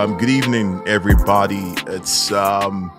[0.00, 1.74] Um, good evening, everybody.
[1.86, 2.90] It's um,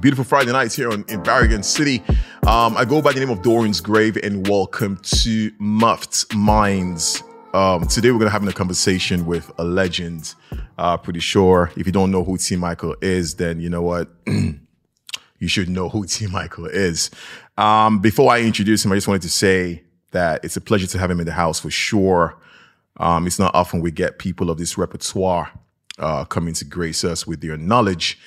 [0.00, 2.02] beautiful Friday nights here on, in Bergen City.
[2.48, 7.22] Um, I go by the name of Dorian's Grave, and welcome to Muffed Minds.
[7.52, 10.34] Um, today we're gonna have a conversation with a legend.
[10.78, 12.56] Uh, pretty sure if you don't know who T.
[12.56, 16.26] Michael is, then you know what you should know who T.
[16.26, 17.12] Michael is.
[17.56, 20.98] Um, before I introduce him, I just wanted to say that it's a pleasure to
[20.98, 22.36] have him in the house for sure.
[22.96, 25.52] Um, it's not often we get people of this repertoire
[25.98, 28.18] uh, coming to grace us with your knowledge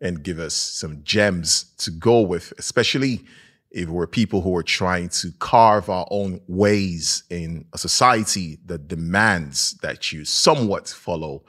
[0.00, 3.24] and give us some gems to go with, especially
[3.70, 8.88] if we're people who are trying to carve our own ways in a society that
[8.88, 11.42] demands that you somewhat follow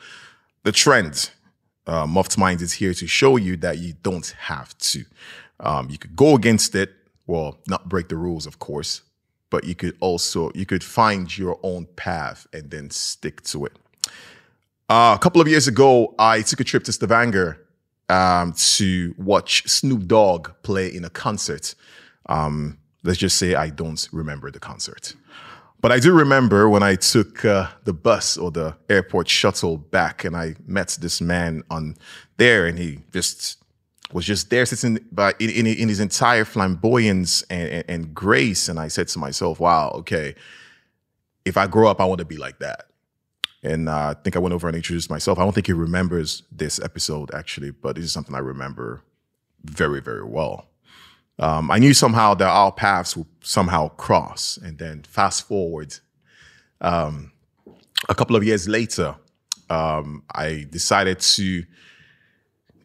[0.63, 1.31] the trend.
[1.85, 5.05] Uh, Muffed Minds is here to show you that you don't have to.
[5.59, 6.93] Um, you could go against it,
[7.27, 9.03] well, not break the rules, of course,
[9.49, 13.73] but you could also you could find your own path and then stick to it.
[14.89, 17.59] Uh, a couple of years ago, I took a trip to Stavanger
[18.07, 21.75] um, to watch Snoop Dogg play in a concert.
[22.27, 25.13] Um, let's just say I don't remember the concert.
[25.81, 30.23] But I do remember when I took uh, the bus or the airport shuttle back
[30.23, 31.95] and I met this man on
[32.37, 33.61] there and he just
[34.13, 38.69] was just there sitting by in, in, in his entire flamboyance and, and, and grace.
[38.69, 40.33] And I said to myself, wow, okay,
[41.45, 42.85] if I grow up, I want to be like that.
[43.67, 45.37] And uh, I think I went over and introduced myself.
[45.37, 49.01] I don't think he remembers this episode actually, but this is something I remember
[49.63, 50.67] very, very well.
[51.39, 54.57] Um, I knew somehow that our paths would somehow cross.
[54.57, 55.95] And then fast forward,
[56.81, 57.31] um,
[58.09, 59.15] a couple of years later,
[59.69, 61.63] um, I decided to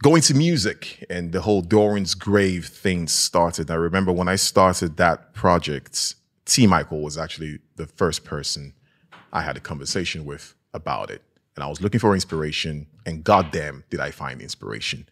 [0.03, 3.71] go into music and the whole Dorian's Grave thing started.
[3.71, 6.67] I remember when I started that project, T.
[6.67, 8.75] Michael was actually the first person
[9.33, 11.23] I had a conversation with about it.
[11.57, 15.07] And I was looking for inspiration, and goddamn, did I find inspiration.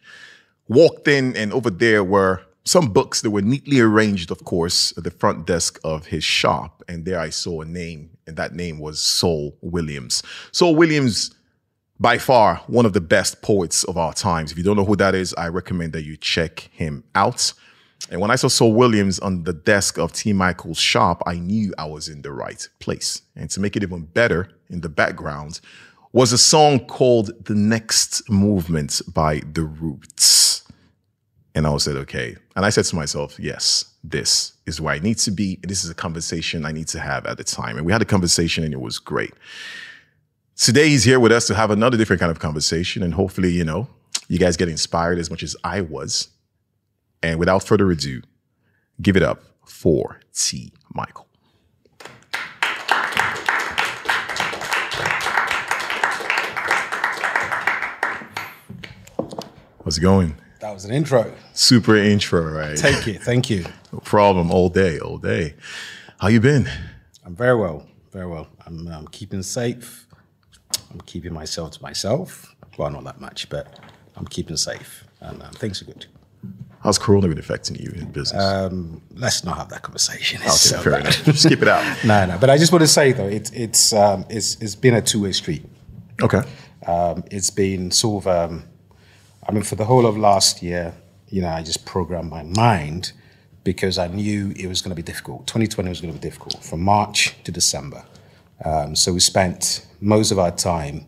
[0.67, 5.03] Walked in, and over there were some books that were neatly arranged, of course, at
[5.03, 6.83] the front desk of his shop.
[6.87, 10.23] And there I saw a name, and that name was Saul Williams.
[10.51, 11.31] Saul Williams,
[11.99, 14.51] by far, one of the best poets of our times.
[14.51, 17.53] If you don't know who that is, I recommend that you check him out.
[18.09, 20.33] And when I saw Saul Williams on the desk of T.
[20.33, 23.21] Michael's shop, I knew I was in the right place.
[23.35, 25.59] And to make it even better, in the background
[26.13, 30.63] was a song called The Next Movement by The Roots.
[31.53, 32.35] And I was said, okay.
[32.55, 35.59] And I said to myself, yes, this is where I need to be.
[35.63, 37.77] This is a conversation I need to have at the time.
[37.77, 39.33] And we had a conversation and it was great.
[40.55, 43.03] Today he's here with us to have another different kind of conversation.
[43.03, 43.87] And hopefully, you know,
[44.27, 46.29] you guys get inspired as much as I was.
[47.23, 48.21] And without further ado,
[49.01, 50.73] give it up for T.
[50.93, 51.27] Michael.
[59.83, 60.35] How's it going?
[60.59, 61.33] That was an intro.
[61.53, 62.77] Super intro, right?
[62.77, 63.21] Take it.
[63.21, 63.65] Thank you.
[63.91, 64.51] no problem.
[64.51, 65.55] All day, all day.
[66.19, 66.69] How you been?
[67.25, 67.87] I'm very well.
[68.11, 68.47] Very well.
[68.65, 70.07] I'm, I'm keeping safe.
[70.91, 72.55] I'm keeping myself to myself.
[72.77, 73.79] Well, not that much, but
[74.15, 76.05] I'm keeping safe, and um, things are good.
[76.83, 78.43] How's Corona been affecting you in business?
[78.43, 80.41] Um, let's not have that conversation.
[80.43, 81.15] It's okay, so fair bad.
[81.25, 81.37] enough.
[81.37, 82.03] Skip it out.
[82.05, 82.37] no, no.
[82.39, 85.21] But I just want to say though, it, it's um, it's it's been a two
[85.21, 85.63] way street.
[86.21, 86.41] Okay.
[86.85, 88.63] Um, it's been sort of, um,
[89.47, 90.95] I mean, for the whole of last year,
[91.29, 93.11] you know, I just programmed my mind
[93.63, 95.47] because I knew it was going to be difficult.
[95.47, 98.03] 2020 was going to be difficult from March to December.
[98.65, 101.05] Um, so we spent most of our time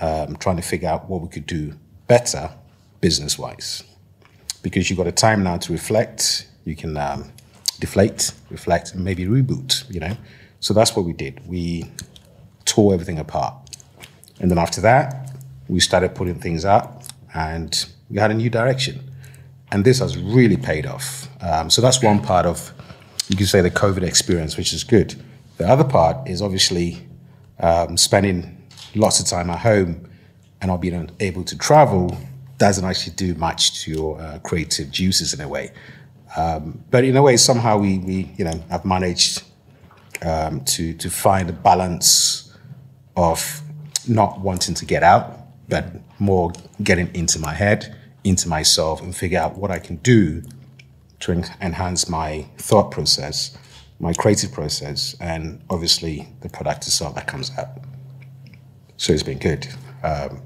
[0.00, 1.74] um, trying to figure out what we could do
[2.06, 2.50] better
[3.00, 3.84] business wise.
[4.62, 7.30] Because you've got a time now to reflect, you can um,
[7.78, 10.16] deflate, reflect, and maybe reboot, you know?
[10.60, 11.46] So that's what we did.
[11.46, 11.84] We
[12.64, 13.54] tore everything apart.
[14.40, 15.32] And then after that,
[15.68, 17.04] we started putting things up
[17.34, 19.10] and we had a new direction.
[19.70, 21.28] And this has really paid off.
[21.42, 22.72] Um, so that's one part of,
[23.28, 25.14] you could say, the COVID experience, which is good.
[25.58, 27.06] The other part is obviously
[27.60, 30.08] um, spending lots of time at home
[30.60, 32.16] and not being able to travel
[32.58, 35.70] doesn't actually do much to your uh, creative juices in a way.
[36.36, 39.44] Um, but in a way, somehow we, we you know, have managed
[40.22, 42.52] um, to, to find a balance
[43.16, 43.62] of
[44.06, 45.38] not wanting to get out,
[45.68, 45.86] but
[46.18, 46.52] more
[46.82, 50.42] getting into my head, into myself, and figure out what I can do
[51.20, 53.56] to en- enhance my thought process,
[54.00, 57.68] my creative process, and obviously the product itself that comes out.
[58.96, 59.66] So it's been good.
[60.02, 60.40] Um,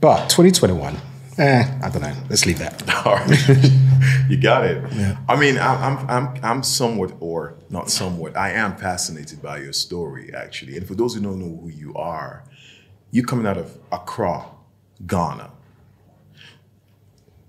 [0.00, 0.96] but 2021,
[1.38, 2.14] eh, I don't know.
[2.28, 2.82] Let's leave that.
[3.06, 4.28] All right.
[4.28, 4.82] you got it.
[5.28, 9.72] I mean, I'm, I'm, I'm, I'm somewhat, or not somewhat, I am fascinated by your
[9.72, 10.76] story, actually.
[10.76, 12.44] And for those who don't know who you are,
[13.10, 14.46] you're coming out of Accra,
[15.06, 15.50] Ghana.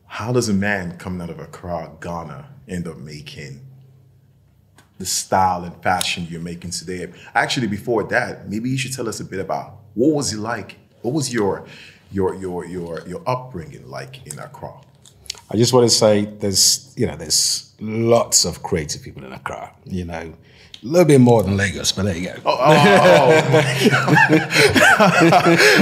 [0.05, 3.61] How does a man coming out of Accra, Ghana, end up making
[4.97, 7.11] the style and fashion you're making today?
[7.33, 10.77] Actually, before that, maybe you should tell us a bit about what was it like?
[11.01, 11.65] What was your
[12.11, 14.73] your your your your upbringing like in Accra?
[15.51, 19.71] I just want to say there's you know there's lots of creative people in Accra.
[19.85, 20.33] You know,
[20.83, 22.35] a little bit more than Lagos, but there you go.
[22.45, 23.41] Oh, oh,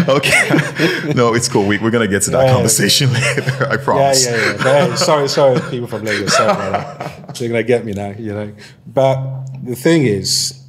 [0.07, 0.15] oh.
[0.17, 1.13] okay.
[1.13, 1.65] No, it's cool.
[1.65, 2.53] We, we're gonna get to that Yeah.
[2.53, 3.67] conversation later.
[3.69, 4.25] I promise.
[4.25, 4.87] yeah, yeah.
[4.89, 6.33] Hey, sorry, sorry, people from Lagos.
[6.35, 7.35] Sorry about that.
[7.35, 8.53] They're gonna get me now, you know.
[8.87, 10.61] But the thing is,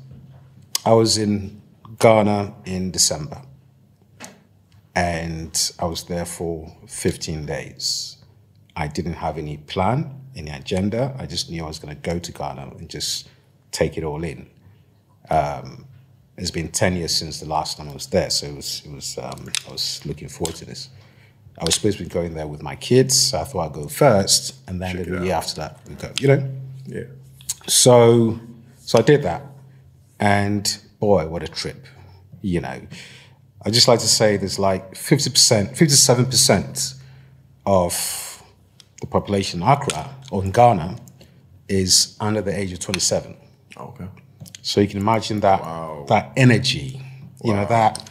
[0.84, 1.60] I was in
[1.98, 3.42] Ghana in December,
[4.96, 8.16] and I was there for 15 days.
[8.74, 11.14] I didn't have any plan, any agenda.
[11.18, 13.28] I just knew I was going to go to Ghana and just
[13.72, 14.48] take it all in.
[15.30, 15.84] Um,
[16.38, 18.92] it's been 10 years since the last time I was there, so it was, it
[18.92, 20.88] was um, I was looking forward to this.
[21.58, 23.88] I was supposed to be going there with my kids, so I thought I'd go
[23.88, 26.10] first, and then Check the year after that we go.
[26.20, 26.50] You know,
[26.86, 27.04] Yeah.
[27.66, 28.38] so
[28.78, 29.42] so I did that,
[30.20, 31.86] and boy, what a trip!
[32.42, 32.80] You know,
[33.66, 36.94] I just like to say there's like fifty percent, fifty-seven percent
[37.66, 37.92] of
[39.00, 40.96] the population in Accra or in Ghana
[41.68, 43.36] is under the age of twenty-seven.
[43.76, 44.06] Okay.
[44.62, 46.04] So you can imagine that Wow.
[46.08, 47.00] that energy,
[47.44, 48.08] you know that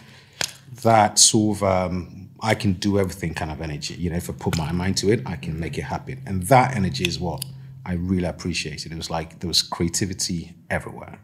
[0.84, 3.94] that sort of um, I can do everything kind of energy.
[3.96, 6.22] You know, if I put my mind to it, I can make it happen.
[6.26, 7.44] And that energy is what
[7.86, 8.92] I really appreciated.
[8.92, 11.20] It was like there was creativity everywhere.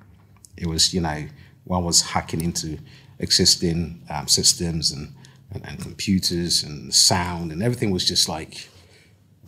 [0.56, 1.28] It was you know
[1.66, 2.80] one was hacking into
[3.22, 5.16] existing um, systems and,
[5.52, 8.68] and and computers and sound and everything was just like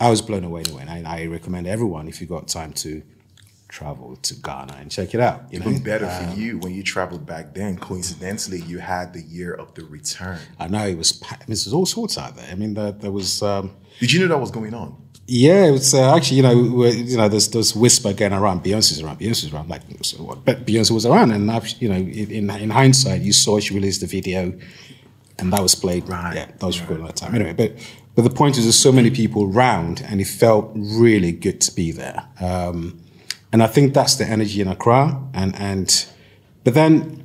[0.00, 0.84] I was blown away anyway.
[0.88, 3.02] And I, I recommend everyone if you got time to
[3.68, 5.52] travel to Ghana and check it out.
[5.52, 7.76] You know, Even better for you when you traveled back then.
[7.76, 10.38] Coincidentally, you had the year of the return.
[10.58, 11.20] I know it was.
[11.22, 12.48] I mean, there's all sorts out there.
[12.50, 13.42] I mean, there, there was.
[13.42, 14.96] Um, Did you know that was going on?
[15.26, 16.38] Yeah, it was uh, actually.
[16.38, 18.62] You know, you know, there's there's whisper going around.
[18.62, 19.18] Beyonce's around.
[19.20, 19.70] Beyonce's around.
[19.70, 20.44] Like, so what?
[20.44, 21.46] But Beyonce was around, and
[21.80, 24.52] you know, in in hindsight, you saw she released the video,
[25.38, 26.08] and that was played.
[26.08, 27.34] Right, Yeah, that was recorded at that time.
[27.34, 27.72] Anyway, but
[28.14, 31.74] but the point is, there's so many people around, and it felt really good to
[31.74, 32.26] be there.
[32.40, 33.00] Um,
[33.50, 35.22] and I think that's the energy in Accra.
[35.32, 36.06] And and
[36.64, 37.24] but then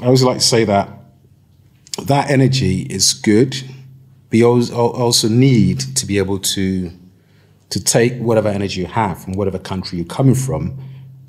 [0.00, 0.90] I always like to say that
[2.04, 3.56] that energy is good,
[4.30, 6.92] but you also need to be able to
[7.76, 10.78] to take whatever energy you have from whatever country you're coming from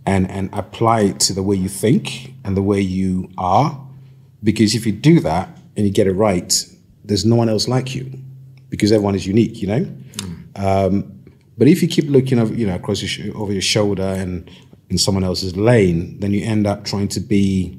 [0.05, 3.85] and, and apply it to the way you think and the way you are.
[4.41, 6.53] Because if you do that and you get it right,
[7.03, 8.09] there's no one else like you
[8.69, 9.93] because everyone is unique, you know?
[10.55, 11.21] Um,
[11.57, 14.49] but if you keep looking over, you know, across your sh- over your shoulder and
[14.89, 17.77] in someone else's lane, then you end up trying to be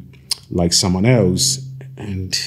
[0.51, 1.67] like someone else.
[1.97, 2.39] And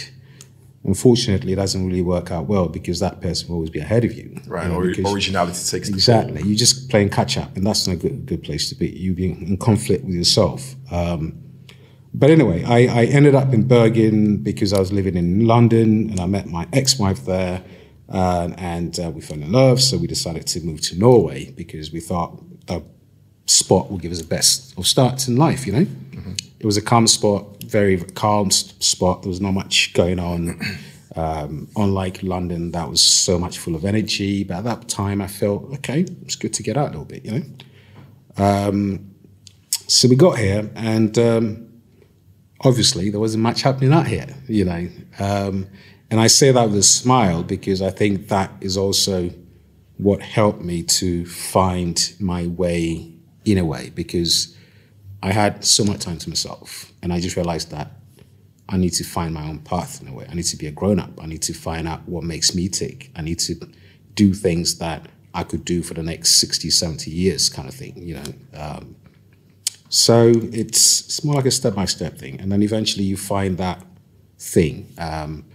[0.83, 4.13] unfortunately, it doesn't really work out well because that person will always be ahead of
[4.13, 4.36] you.
[4.48, 4.63] Right.
[4.63, 6.42] you know, Or, originality takes Exactly.
[6.44, 8.89] You're just playing catch up, and that's not a good, good place to be.
[8.89, 10.75] You being in conflict with yourself.
[10.92, 11.44] Um,
[12.13, 16.19] but anyway, I, I ended up in Bergen because I was living in London, and
[16.19, 17.63] I met my ex-wife there,
[18.10, 19.81] uh, and uh, we fell in love.
[19.81, 22.84] So we decided to move to Norway because we thought the
[23.45, 25.66] spot would give us the best of starts in life.
[25.66, 25.88] You know,
[26.62, 29.24] it was a calm spot, very calm spot.
[29.24, 30.62] There was not much going on.
[31.15, 34.44] Um, unlike London, that was so much full of energy.
[34.44, 36.06] But at that time, I felt okay.
[36.22, 37.44] It's good to get out a little bit, you know.
[38.38, 39.12] Um,
[39.88, 41.82] so we got here, and um,
[42.62, 44.88] obviously there wasn't much happening out here, you know.
[45.20, 45.68] Um,
[46.12, 49.32] and I say that with a smile because I think that is also
[49.98, 53.12] what helped me to find my way
[53.46, 54.56] in a way because
[55.24, 57.92] I had so much time to myself, and I just realized that
[58.70, 60.25] I need to find my own path in a way.
[60.30, 61.22] I need to be a grown up.
[61.22, 63.12] I need to find out what makes me tick.
[63.16, 63.56] I need to
[64.16, 68.01] do things that I could do for the next 60, 70 years, kind of thing,
[68.01, 68.34] you know.
[68.54, 68.96] Um,
[69.90, 72.40] so it's, it's more like a step by step thing.
[72.40, 73.84] And then eventually you find that
[74.40, 74.94] thing.
[74.98, 75.46] Um,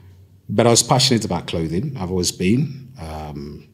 [0.49, 2.93] but I was passionate about clothing, I've always been.
[3.01, 3.69] Um,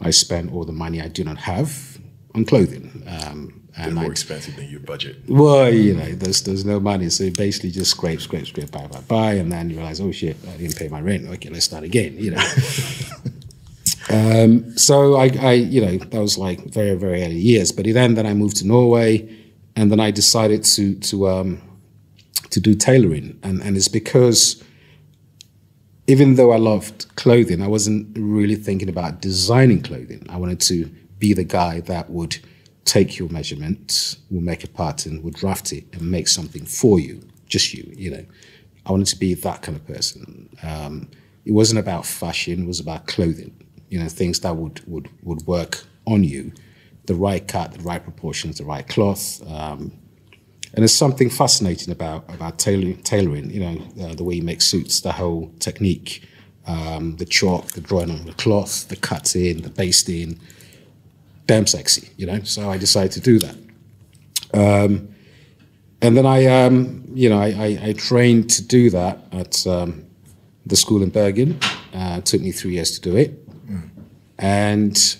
[0.00, 1.98] I spent all the money I do not have
[2.34, 3.02] on clothing.
[3.06, 5.16] Um, They're and more I expensive than your budget.
[5.28, 8.86] well, you know, there's there's no money, so you basically just scrape, scrape, scrape, buy,
[8.86, 11.26] buy, buy, and then you realize, oh shit, I didn't pay my rent.
[11.26, 12.14] Okay, let's start again.
[12.16, 12.44] You know.
[14.10, 17.72] um, so I, I, you know, that was like very, very early years.
[17.72, 19.28] But then, then I moved to Norway,
[19.74, 21.60] and then I decided to to um,
[22.50, 24.62] to do tailoring, and and it's because
[26.06, 30.26] even though I loved clothing, I wasn't really thinking about designing clothing.
[30.28, 30.88] I wanted to
[31.18, 32.38] be the guy that would
[32.84, 37.20] take your measurements, will make a pattern, we'll draft it, and make something for you,
[37.46, 37.90] just you.
[37.96, 38.24] You know,
[38.86, 40.48] I wanted to be that kind of person.
[40.62, 41.08] Um,
[41.44, 43.54] it wasn't about fashion, it was about clothing.
[43.88, 46.52] You know, things that would would would work on you,
[47.06, 49.40] the right cut, the right proportions, the right cloth.
[49.50, 49.92] Um,
[50.72, 53.02] and there's something fascinating about about tailoring.
[53.02, 56.26] tailoring you know, uh, the way you make suits, the whole technique,
[56.66, 60.40] um, the chalk, the drawing on the cloth, the cuts in, the basting.
[61.46, 62.42] Damn sexy, you know.
[62.42, 63.56] So I decided to do that.
[64.54, 65.14] Um,
[66.00, 70.04] and then I, um, you know, I, I, I, trained to do that at um,
[70.66, 71.58] the school in Bergen.
[71.92, 73.48] Uh, it took me three years to do it.
[73.66, 73.90] Mm.
[74.38, 75.16] And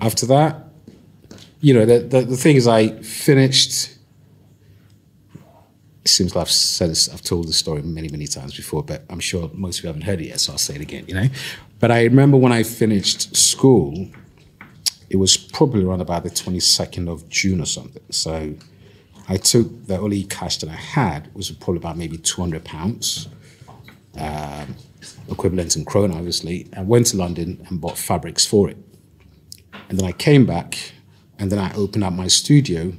[0.00, 0.64] after that,
[1.60, 3.96] you know, the, the, the thing is, I finished.
[6.02, 9.04] It seems like I've said this, I've told the story many, many times before, but
[9.08, 11.14] I'm sure most of you haven't heard it yet, so I'll say it again, you
[11.14, 11.28] know.
[11.80, 14.08] But I remember when I finished school,
[15.14, 18.02] it was probably around about the 22nd of June or something.
[18.10, 18.56] So
[19.28, 23.28] I took the only cash that I had was probably about maybe 200 pounds,
[24.18, 24.74] um,
[25.30, 26.66] equivalent in krona, obviously.
[26.72, 28.76] and went to London and bought fabrics for it.
[29.88, 30.94] And then I came back
[31.38, 32.92] and then I opened up my studio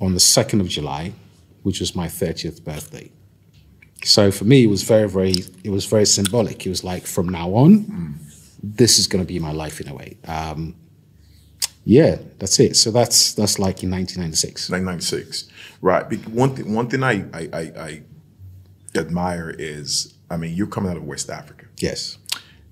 [0.00, 1.12] on the 2nd of July,
[1.64, 3.12] which was my 30th birthday.
[4.04, 5.34] So for me, it was very, very,
[5.64, 6.64] it was very symbolic.
[6.64, 8.14] It was like from now on, mm.
[8.62, 10.16] this is going to be my life in a way.
[10.26, 10.76] Um,
[11.84, 12.76] yeah, that's it.
[12.76, 14.70] So that's that's like in 1996.
[14.70, 15.48] 1996,
[15.80, 16.28] right?
[16.28, 18.02] One thing, one thing I, I, I, I
[18.94, 21.66] admire is, I mean, you're coming out of West Africa.
[21.78, 22.18] Yes.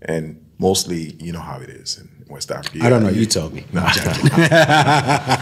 [0.03, 2.85] And mostly, you know how it is in West Africa.
[2.85, 3.09] I don't know.
[3.09, 3.65] You told me.
[3.73, 5.39] No, I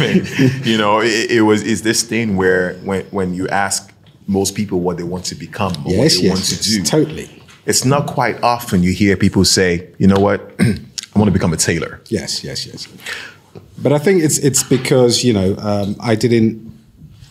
[0.00, 0.26] mean,
[0.64, 3.92] you know, it, it, was is this thing where when when you ask
[4.26, 6.66] most people what they want to become or yes, what they yes, want to yes,
[6.66, 7.42] do, totally.
[7.64, 10.52] It's not quite often you hear people say, you know what.
[11.16, 12.02] I want to become a tailor.
[12.08, 12.86] Yes, yes, yes.
[13.78, 16.78] But I think it's it's because you know um, I didn't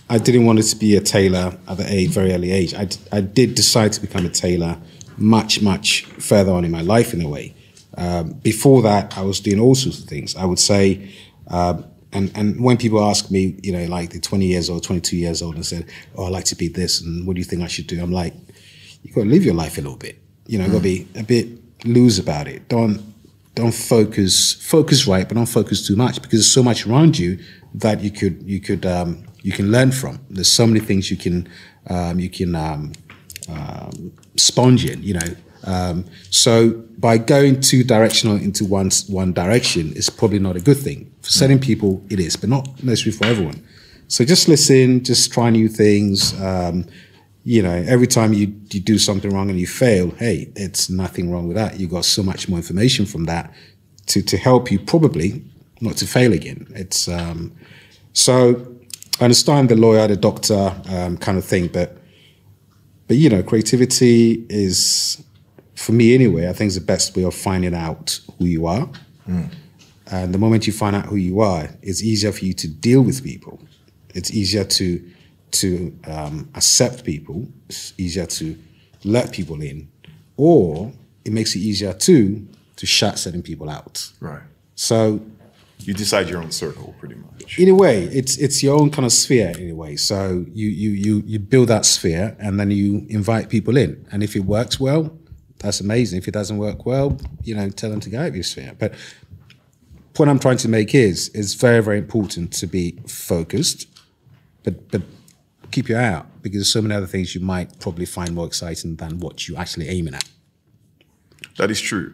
[0.10, 2.74] I didn't want to be a tailor at a very early age.
[2.74, 4.78] I, I did decide to become a tailor
[5.18, 7.54] much much further on in my life in a way.
[7.96, 10.36] Um, before that, I was doing all sorts of things.
[10.36, 11.14] I would say.
[11.48, 15.18] Um, and, and when people ask me, you know, like they're 20 years old, 22
[15.18, 17.62] years old, and said, "Oh, I like to be this," and what do you think
[17.62, 18.02] I should do?
[18.02, 18.34] I'm like,
[19.04, 20.18] you got to live your life a little bit.
[20.48, 20.72] You know, mm.
[20.72, 22.70] got to be a bit loose about it.
[22.70, 23.15] Don't
[23.56, 27.40] don't focus focus right, but don't focus too much because there's so much around you
[27.74, 30.20] that you could you could um, you can learn from.
[30.30, 31.48] There's so many things you can
[31.90, 32.92] um, you can um,
[33.50, 35.02] um sponge in.
[35.02, 40.56] You know, um, so by going too directional into one one direction is probably not
[40.56, 41.12] a good thing.
[41.22, 43.66] For certain people, it is, but not necessarily for everyone.
[44.08, 46.40] So just listen, just try new things.
[47.48, 51.32] You know, every time you, you do something wrong and you fail, hey, it's nothing
[51.32, 51.80] wrong with that.
[51.80, 53.54] You got so much more information from that
[54.08, 55.44] to, to help you probably
[55.80, 56.68] not to fail again.
[56.76, 57.56] It's um,
[58.14, 58.76] so
[59.20, 61.98] I understand the lawyer, the doctor um, kind of thing, but
[63.08, 65.24] but you know, creativity is
[65.76, 66.50] for me anyway.
[66.50, 68.90] I think is the best way of finding out who you are.
[69.30, 69.54] Mm.
[70.12, 73.02] And the moment you find out who you are, it's easier for you to deal
[73.02, 73.60] with people.
[74.14, 75.12] It's easier to
[75.62, 78.58] to um, accept people, it's easier to
[79.04, 79.90] let people in,
[80.38, 80.92] or
[81.24, 84.12] it makes it easier too to shut certain people out.
[84.20, 84.42] Right.
[84.76, 85.22] So
[85.80, 87.60] you decide your own circle pretty much.
[87.60, 89.96] In a way, it's it's your own kind of sphere in a way.
[89.96, 94.06] So you you you you build that sphere and then you invite people in.
[94.12, 95.18] And if it works well,
[95.60, 96.18] that's amazing.
[96.18, 98.74] If it doesn't work well, you know, tell them to go out of your sphere.
[98.78, 98.94] But
[100.14, 103.88] point I'm trying to make is it's very, very important to be focused,
[104.64, 105.02] but but
[105.76, 108.48] keep your eye out because there's so many other things you might probably find more
[108.48, 110.24] exciting than what you're actually aiming at.
[111.58, 112.14] That is true.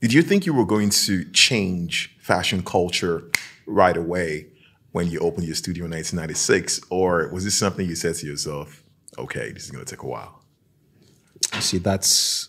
[0.00, 3.30] Did you think you were going to change fashion culture
[3.64, 4.48] right away
[4.90, 6.80] when you opened your studio in 1996?
[6.90, 8.82] Or was this something you said to yourself,
[9.16, 10.42] okay, this is going to take a while?
[11.60, 12.48] See, that's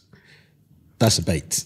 [0.97, 1.63] that's a bait.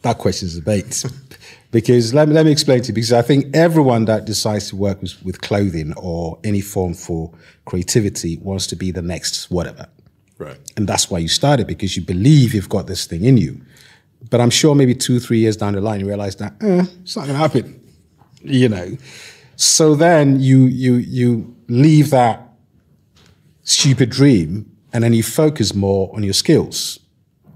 [0.00, 1.04] That question is a bait.
[1.70, 4.76] Because let me, let me explain to you, because I think everyone that decides to
[4.76, 7.32] work with, with clothing or any form for
[7.64, 9.88] creativity wants to be the next whatever.
[10.38, 10.58] Right.
[10.76, 13.60] And that's why you started, because you believe you've got this thing in you.
[14.30, 17.16] But I'm sure maybe two, three years down the line, you realize that eh, it's
[17.16, 17.82] not going to happen.
[18.42, 18.96] You know.
[19.56, 22.46] So then you you you leave that
[23.62, 27.00] stupid dream and then you focus more on your skills.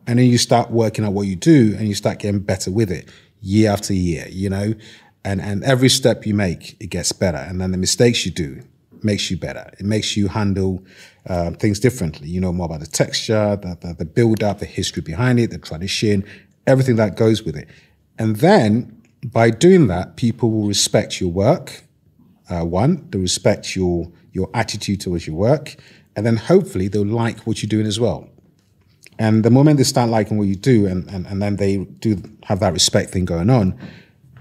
[0.09, 2.91] And then you start working out what you do and you start getting better with
[2.91, 3.09] it
[3.41, 4.75] year after year, you know,
[5.25, 7.39] and, and every step you make, it gets better.
[7.39, 8.63] And then the mistakes you do
[9.03, 9.71] makes you better.
[9.79, 10.85] It makes you handle
[11.27, 12.29] uh, things differently.
[12.29, 15.51] You know more about the texture, the, the, the build up, the history behind it,
[15.51, 16.25] the tradition,
[16.67, 17.69] everything that goes with it.
[18.19, 21.85] And then by doing that, people will respect your work.
[22.49, 25.75] Uh, one, they respect your your attitude towards your work,
[26.15, 28.29] and then hopefully they'll like what you're doing as well.
[29.21, 32.17] And the moment they start liking what you do, and, and, and then they do
[32.45, 33.79] have that respect thing going on,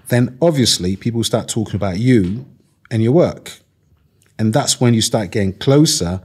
[0.07, 2.45] then obviously people start talking about you
[2.89, 3.59] and your work.
[4.39, 6.23] And that's when you start getting closer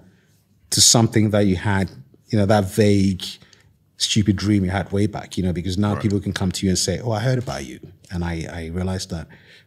[0.71, 1.91] to something that you had,
[2.29, 3.25] you know, that vague,
[3.97, 6.71] stupid dream you had way back, you know, because now people can come to you
[6.71, 7.81] and say, Oh, I heard about you.
[8.13, 9.27] And I, I realized that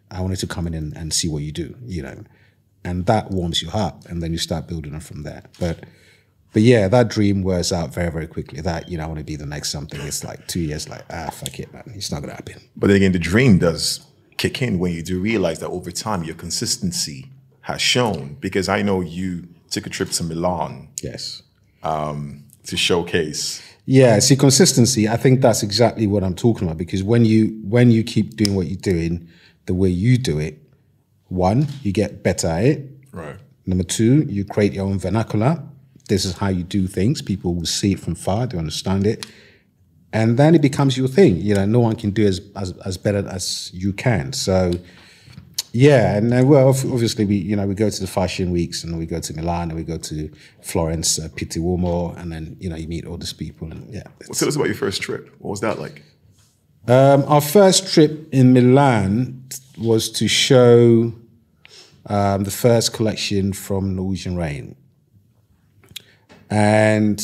[0.09, 2.23] I wanted to come in and, and see what you do, you know.
[2.85, 4.05] And that warms your heart.
[4.05, 5.43] And then you start building it from there.
[5.59, 5.83] But
[6.53, 8.61] but yeah, that dream wears out very, very quickly.
[8.61, 9.99] That, you know, I want to be the next something.
[10.01, 11.83] It's like two years, like, ah, fuck it, man.
[11.95, 12.61] It's not going to happen.
[12.75, 14.01] But then again, the dream does
[14.37, 17.27] kick in when you do realize that over time your consistency
[17.61, 18.37] has shown.
[18.39, 21.43] Because I know you took a trip to Milan Yes.
[21.83, 23.61] to showcase.
[23.85, 25.07] Yeah, see, consistency.
[25.07, 28.53] I think that's exactly what I'm talking about because when you when you keep doing
[28.53, 29.29] what you're doing
[29.65, 30.61] the way you do it,
[31.29, 32.89] one, you get better at it.
[33.13, 33.37] Right.
[33.65, 35.63] Number two, you create your own vernacular.
[36.07, 37.21] This is how you do things.
[37.21, 39.25] People will see it from far, they understand it.
[40.13, 41.35] And then it becomes your thing.
[41.37, 44.33] You know, no one can do as as, as better as you can.
[44.33, 44.71] So
[45.73, 48.97] yeah, and uh, well, obviously we, you know, we go to the fashion weeks, and
[48.97, 52.69] we go to Milan, and we go to Florence, uh, Pitti Uomo, and then you
[52.69, 54.03] know you meet all these people, and yeah.
[54.21, 55.29] Well, tell us about your first trip.
[55.39, 56.01] What was that like?
[56.87, 61.13] Um, our first trip in Milan was to show
[62.07, 64.75] um, the first collection from Norwegian Rain.
[66.49, 67.21] And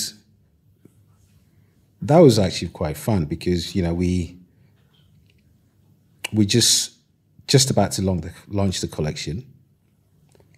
[2.02, 4.38] that was actually quite fun because, you know, we
[6.34, 6.94] we just
[7.48, 9.46] just about to launch the, launch the collection.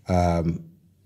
[0.08, 0.64] Um,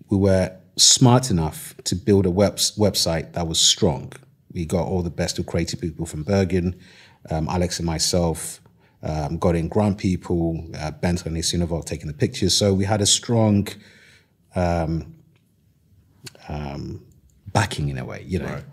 [0.10, 4.12] we were smart enough to build a web, website that was strong.
[4.52, 6.80] We got all the best of creative people from Bergen,
[7.30, 8.62] um, Alex and myself,
[9.04, 12.56] um, got in Grant people, uh, Bent and Isinova taking the pictures.
[12.56, 13.68] So we had a strong
[14.56, 15.16] um,
[16.48, 17.06] um,
[17.54, 18.46] backing in a way, you know.
[18.46, 18.66] Right.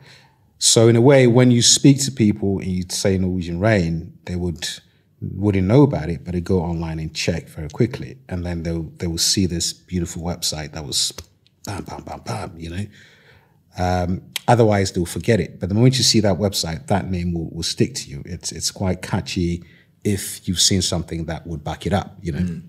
[0.59, 4.37] So in a way, when you speak to people and you say Norwegian Rain, they
[4.37, 4.69] would
[5.21, 8.73] wouldn't know about it, but they go online and check very quickly, and then they
[8.73, 11.13] will they will see this beautiful website that was
[11.65, 12.87] bam bam bam bam, you know.
[13.79, 15.61] Um, otherwise, they'll forget it.
[15.61, 18.23] But the moment you see that website, that name will, will stick to you.
[18.25, 19.63] It's it's quite catchy
[20.05, 22.61] if you've seen something that would back it up, you know.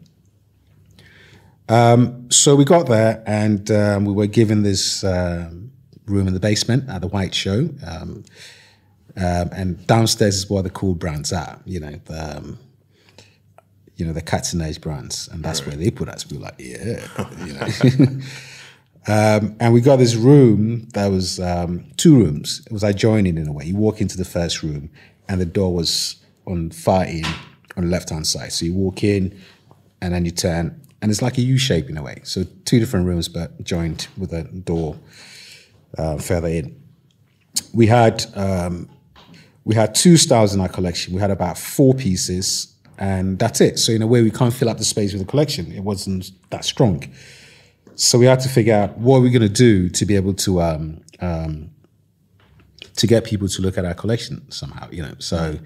[1.69, 5.71] Um, so we got there, and um, we were given this um,
[6.07, 7.69] room in the basement at the White Show.
[7.85, 8.23] Um,
[9.15, 12.59] um, and downstairs is where the cool brands are, you know, the, um,
[13.95, 15.27] you know, the cutting edge brands.
[15.27, 16.29] And that's where they put us.
[16.29, 17.07] We were like, yeah,
[17.43, 18.21] you know.
[19.07, 22.61] um, and we got this room that was um, two rooms.
[22.67, 23.65] It was adjoining in a way.
[23.65, 24.91] You walk into the first room
[25.27, 27.25] and the door was on far in
[27.75, 28.53] on the left hand side.
[28.53, 29.39] So you walk in
[29.99, 32.21] and then you turn and it's like a U shape in a way.
[32.23, 34.97] So two different rooms, but joined with a door
[35.97, 36.81] uh, further in.
[37.73, 38.89] We had um,
[39.63, 41.13] we had two styles in our collection.
[41.13, 43.79] We had about four pieces, and that's it.
[43.79, 45.71] So in a way, we can't fill up the space with the collection.
[45.71, 47.03] It wasn't that strong.
[47.95, 50.35] So we had to figure out what are we're going to do to be able
[50.35, 51.71] to um, um,
[52.95, 54.87] to get people to look at our collection somehow.
[54.91, 55.59] You know, so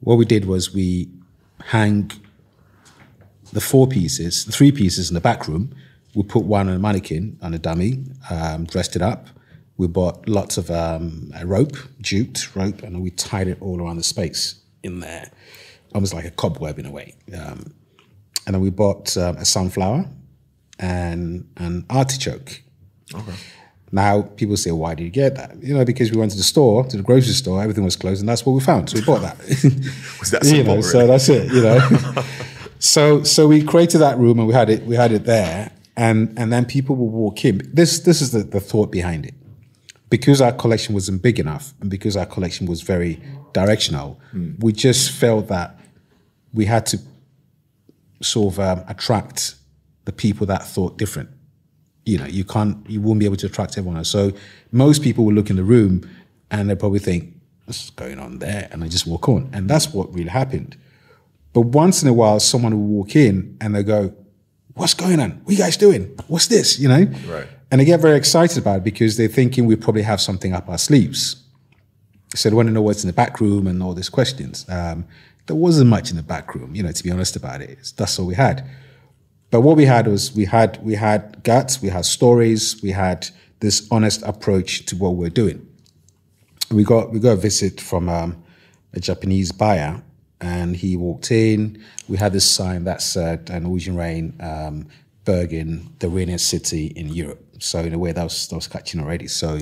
[0.00, 1.08] what we did was we
[1.66, 2.10] hang
[3.52, 5.74] the four pieces, the three pieces in the back room.
[6.14, 9.28] We put one on a mannequin on a dummy, um, dressed it up.
[9.78, 14.04] We bought lots of um, rope, jute rope, and we tied it all around the
[14.04, 15.30] space in there,
[15.94, 17.16] almost like a cobweb in a way.
[17.32, 17.72] Um,
[18.44, 20.06] and then we bought um, a sunflower
[20.78, 22.62] and an artichoke.
[23.14, 23.34] Okay.
[23.92, 26.42] Now people say, "Why did you get that?" You know, because we went to the
[26.42, 28.90] store, to the grocery store, everything was closed, and that's what we found.
[28.90, 29.38] So we bought that.
[30.20, 30.74] Was that you simple?
[30.76, 31.50] know, so that's it.
[31.52, 32.24] You know,
[32.78, 36.38] so so we created that room and we had it we had it there, and
[36.38, 37.62] and then people would walk in.
[37.72, 39.34] This this is the, the thought behind it,
[40.10, 43.20] because our collection wasn't big enough, and because our collection was very
[43.52, 44.20] directional,
[44.58, 45.78] we just felt that
[46.52, 46.98] we had to
[48.22, 49.54] sort of um, attract
[50.04, 51.30] the people that thought different
[52.08, 54.02] you know, you can't, you won't be able to attract everyone.
[54.04, 54.32] So
[54.72, 56.08] most people will look in the room
[56.50, 57.34] and they probably think,
[57.66, 58.66] what's going on there?
[58.72, 59.50] And they just walk on.
[59.52, 60.78] And that's what really happened.
[61.52, 64.14] But once in a while, someone will walk in and they go,
[64.72, 65.32] what's going on?
[65.42, 66.04] What are you guys doing?
[66.28, 66.78] What's this?
[66.78, 67.04] You know?
[67.26, 67.46] Right.
[67.70, 70.68] And they get very excited about it because they're thinking we probably have something up
[70.68, 71.42] our sleeves.
[72.34, 74.66] So they want to know what's in the back room and all these questions.
[74.68, 75.06] Um,
[75.46, 77.92] there wasn't much in the back room, you know, to be honest about it.
[77.96, 78.68] That's all we had.
[79.50, 83.28] But what we had was we had we had guts, we had stories, we had
[83.60, 85.66] this honest approach to what we're doing.
[86.70, 88.42] We got we got a visit from um,
[88.92, 90.02] a Japanese buyer,
[90.40, 91.82] and he walked in.
[92.08, 94.86] We had this sign that said uh, "Norwegian Rain, um,
[95.24, 99.00] Bergen, the rainiest city in Europe." So in a way, that was that was catching
[99.00, 99.28] already.
[99.28, 99.58] So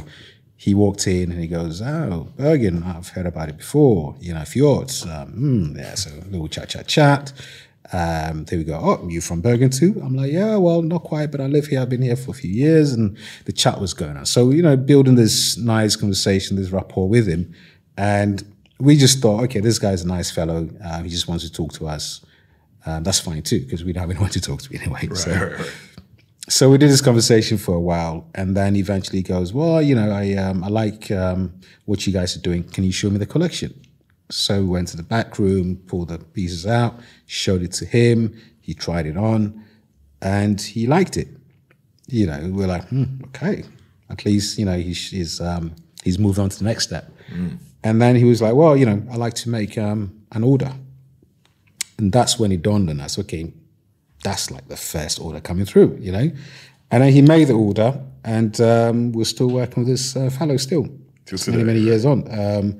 [0.56, 4.16] he walked in and he goes, "Oh, Bergen, I've heard about it before.
[4.20, 5.04] You know, fjords.
[5.04, 5.32] Um,
[5.74, 7.32] mm, yeah, so a little chat, chat, chat.
[7.92, 8.80] Um, there we go.
[8.82, 10.00] Oh, you from Bergen too?
[10.02, 11.80] I'm like, yeah, well, not quite, but I live here.
[11.80, 14.26] I've been here for a few years, and the chat was going on.
[14.26, 17.54] So you know, building this nice conversation, this rapport with him,
[17.96, 18.42] and
[18.78, 20.68] we just thought, okay, this guy's a nice fellow.
[20.84, 22.24] Uh, he just wants to talk to us.
[22.84, 25.06] Um, that's fine too, because we don't have anyone to talk to anyway.
[25.08, 25.72] Right, so, right, right.
[26.48, 29.94] So we did this conversation for a while, and then eventually he goes, "Well, you
[29.94, 31.52] know, I um, I like um,
[31.86, 32.62] what you guys are doing.
[32.62, 33.74] Can you show me the collection?"
[34.30, 38.34] So we went to the back room, pulled the pieces out, showed it to him.
[38.60, 39.64] He tried it on,
[40.22, 41.28] and he liked it.
[42.08, 43.64] You know, we're like, hmm, okay,
[44.10, 47.10] at least you know he's he's um, he's moved on to the next step.
[47.82, 50.72] And then he was like, "Well, you know, I like to make um, an order,"
[51.98, 53.18] and that's when it dawned on us.
[53.18, 53.52] Okay,
[54.22, 56.30] that's like the first order coming through, you know.
[56.90, 60.56] And then he made the order, and um, we're still working with this uh, fellow
[60.56, 60.88] still,
[61.24, 62.26] Till many many years on.
[62.30, 62.78] Um,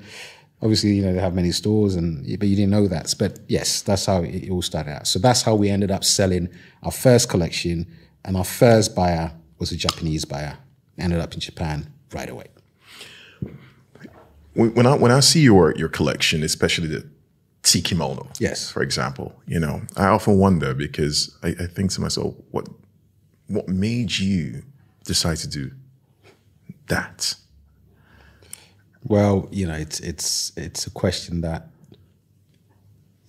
[0.61, 3.13] obviously, you know they have many stores, and but you didn't know that.
[3.19, 5.07] But yes, that's how it, it all started out.
[5.07, 6.49] So that's how we ended up selling
[6.83, 7.85] our first collection,
[8.23, 10.57] and our first buyer was a Japanese buyer.
[10.97, 12.47] Ended up in Japan right away.
[14.53, 17.09] when, when I when I see your your collection, especially the
[17.63, 18.71] kimono, Yes.
[18.71, 22.67] for example, you know, I often wonder because I, I think to myself, what
[23.47, 24.63] what made you
[25.05, 25.71] decide to do
[26.87, 27.35] that?
[29.03, 31.67] Well, you know, it's it's it's a question that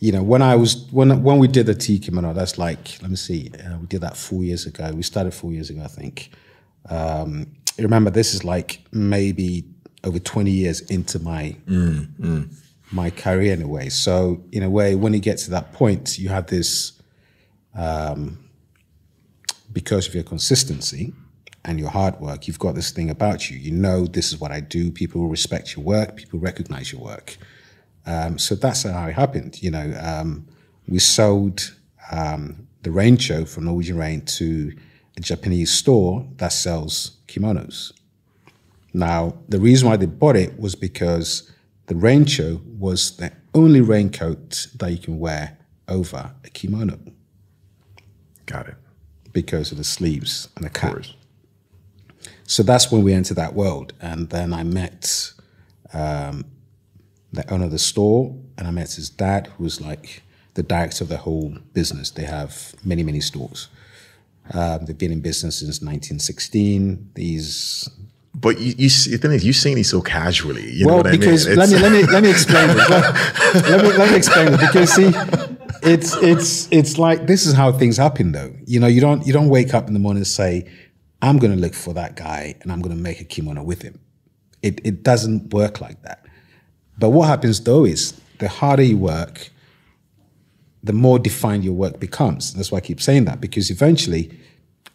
[0.00, 3.16] you know when I was when when we did the T-Kimono, that's like let me
[3.16, 4.90] see, uh, we did that four years ago.
[4.94, 6.30] We started four years ago, I think.
[6.88, 7.46] Um,
[7.78, 9.64] remember, this is like maybe
[10.04, 11.56] over twenty years into my
[12.90, 13.88] my career in a way.
[13.88, 16.92] So in a way, when you get to that point, you have this
[19.72, 21.12] because of your consistency
[21.64, 23.58] and your hard work, you've got this thing about you.
[23.58, 24.90] You know, this is what I do.
[24.90, 26.16] People will respect your work.
[26.16, 27.36] People recognize your work.
[28.06, 29.62] Um, so that's how it happened.
[29.62, 30.46] You know, um,
[30.88, 31.74] we sold
[32.10, 34.72] um, the rain show from Norwegian Rain to
[35.16, 37.92] a Japanese store that sells kimonos.
[38.94, 41.52] Now, the reason why they bought it was because
[41.88, 46.98] the rain show was the only raincoat that you can wear over a kimono
[48.46, 48.76] Got it.
[49.32, 50.92] because of the sleeves and the cap.
[50.92, 51.14] course.
[52.44, 53.92] So that's when we entered that world.
[54.00, 55.32] And then I met
[55.92, 56.44] um,
[57.32, 60.22] the owner of the store and I met his dad, who was like
[60.54, 62.10] the director of the whole business.
[62.10, 63.68] They have many, many stores.
[64.52, 67.10] Um, they've been in business since 1916.
[67.14, 67.88] These
[68.34, 70.70] But you, you see, the thing is, you're saying it so casually.
[70.70, 71.20] You know well, what I mean?
[71.20, 72.88] because let me let me let me explain this.
[72.88, 75.10] Let, let me let me explain it because see,
[75.82, 78.54] it's it's it's like this is how things happen though.
[78.66, 80.70] You know, you don't you don't wake up in the morning and say,
[81.22, 83.82] "I'm going to look for that guy and I'm going to make a kimono with
[83.82, 83.98] him."
[84.62, 86.24] It it doesn't work like that.
[86.98, 89.50] But what happens though is the harder you work,
[90.82, 92.54] the more defined your work becomes.
[92.54, 94.30] That's why I keep saying that because eventually,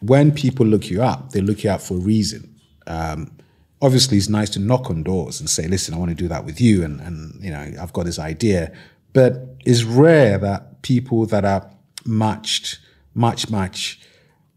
[0.00, 2.53] when people look you up, they look you up for a reason.
[2.86, 3.32] Um,
[3.80, 6.44] obviously, it's nice to knock on doors and say, "Listen, I want to do that
[6.44, 8.72] with you," and and you know, I've got this idea.
[9.12, 11.70] But it's rare that people that are
[12.04, 12.78] matched,
[13.14, 14.00] much much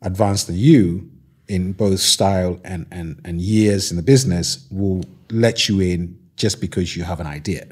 [0.01, 1.09] advanced than you
[1.47, 6.61] in both style and and and years in the business will let you in just
[6.61, 7.67] because you have an idea.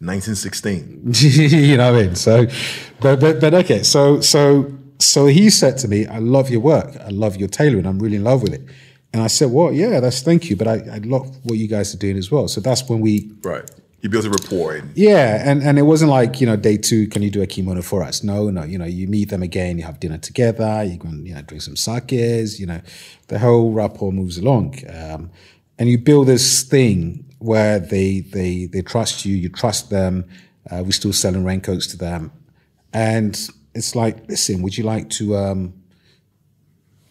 [0.00, 1.12] 1916.
[1.14, 2.16] you know what I mean?
[2.16, 2.46] So,
[3.00, 3.82] but, but, but okay.
[3.82, 6.96] So, so, so he said to me, I love your work.
[7.00, 7.86] I love your tailoring.
[7.86, 8.62] I'm really in love with it.
[9.14, 10.56] And I said, well, yeah, that's thank you.
[10.56, 12.48] But I, I love what you guys are doing as well.
[12.48, 13.62] So that's when we, Right.
[14.00, 14.74] You built a rapport.
[14.74, 15.40] And yeah.
[15.48, 18.02] And, and it wasn't like, you know, day two, can you do a kimono for
[18.02, 18.24] us?
[18.24, 18.64] No, no.
[18.64, 21.42] You know, you meet them again, you have dinner together, you go and, you know,
[21.42, 22.80] drink some sakes, you know,
[23.28, 24.80] the whole rapport moves along.
[24.92, 25.30] Um,
[25.78, 30.28] and you build this thing where they, they, they trust you, you trust them.
[30.68, 32.32] Uh, we're still selling raincoats to them.
[32.92, 33.38] And
[33.76, 35.72] it's like, listen, would you like to um,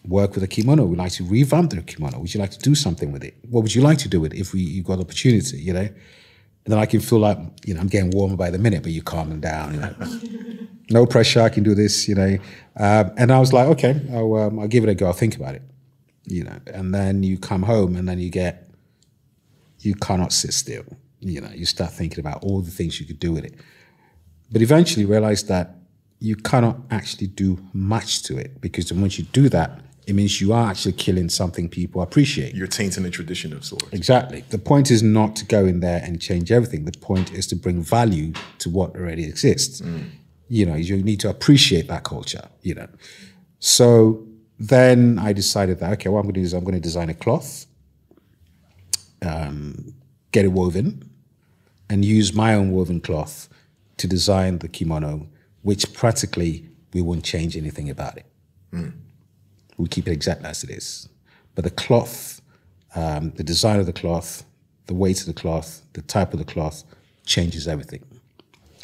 [0.05, 0.83] work with a kimono?
[0.85, 2.19] Would you like to revamp the kimono?
[2.19, 3.35] Would you like to do something with it?
[3.49, 5.73] What would you like to do with it if we you got the opportunity, you
[5.73, 5.89] know?
[6.65, 8.91] And then I can feel like, you know, I'm getting warmer by the minute, but
[8.91, 9.73] you calm them down.
[9.73, 10.67] You know?
[10.89, 12.37] no pressure, I can do this, you know.
[12.77, 15.07] Um, and I was like, okay, I'll, um, I'll give it a go.
[15.07, 15.61] I'll think about it,
[16.25, 16.57] you know.
[16.67, 18.69] And then you come home and then you get,
[19.79, 20.85] you cannot sit still.
[21.19, 23.55] You know, you start thinking about all the things you could do with it.
[24.51, 25.75] But eventually realize that
[26.19, 30.53] you cannot actually do much to it because once you do that, it means you
[30.53, 32.55] are actually killing something people appreciate.
[32.55, 33.87] you're tainting a tradition of sorts.
[33.91, 34.43] Exactly.
[34.49, 36.85] The point is not to go in there and change everything.
[36.85, 39.81] The point is to bring value to what already exists.
[40.49, 42.87] You know, you need to appreciate that culture, you know.
[43.59, 44.27] So
[44.59, 47.09] then I decided that, okay, what I'm going to do is I'm going to design
[47.09, 47.65] a cloth
[49.23, 49.93] um,
[50.31, 51.09] get it woven,
[51.89, 53.49] and use my own woven cloth
[53.97, 55.27] to design the kimono,
[55.61, 58.25] which practically we won't change anything about it.
[59.77, 61.09] We keep it exactly as it is.
[61.55, 62.41] But the cloth,
[62.95, 64.43] um, the design of the cloth,
[64.87, 66.83] the weight of the cloth, the type of the cloth
[67.25, 68.03] changes everything.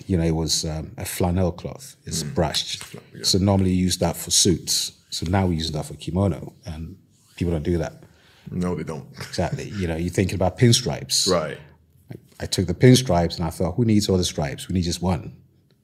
[0.07, 1.95] You know, it was um, a flannel cloth.
[2.05, 2.83] It's brushed.
[3.23, 4.93] So normally you use that for suits.
[5.09, 6.95] So now we use that for kimono, and
[7.35, 8.03] people don't do that.
[8.51, 9.05] No, they don't.
[9.27, 9.69] Exactly.
[9.69, 11.29] You know, you're thinking about pinstripes.
[11.29, 11.57] Right.
[12.39, 14.67] I took the pinstripes and I thought, who needs all the stripes?
[14.69, 15.35] We need just one.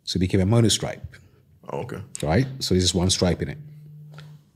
[0.06, 1.04] So it became a monostripe,
[1.70, 2.02] Oh, okay.
[2.24, 2.48] right?
[2.60, 3.58] So there's just one stripe in it.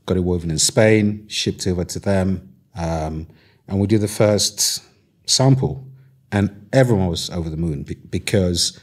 [0.06, 3.26] Got it woven in Spain, shipped over to them, um,
[3.68, 4.82] and we did the first
[5.26, 5.86] sample,
[6.32, 8.78] and everyone was over the moon because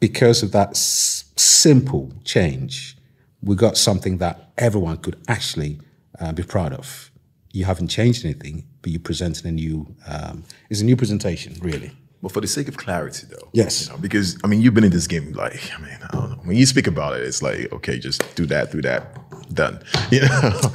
[0.00, 2.96] because of that s- simple change,
[3.42, 5.78] we got something that everyone could actually
[6.20, 7.10] uh, be proud of.
[7.52, 9.94] You haven't changed anything, but you presented a new.
[10.06, 11.92] Um, it's a new presentation, really.
[12.22, 13.86] But for the sake of clarity, though, Yes.
[13.86, 15.32] you know, because I mean, you've been in this game.
[15.32, 16.36] Like, I mean, I don't know.
[16.44, 19.80] When you speak about it, it's like, okay, just do that, do that, done.
[20.10, 20.60] You know.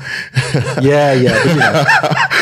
[0.81, 1.83] Yeah, yeah, know, yeah.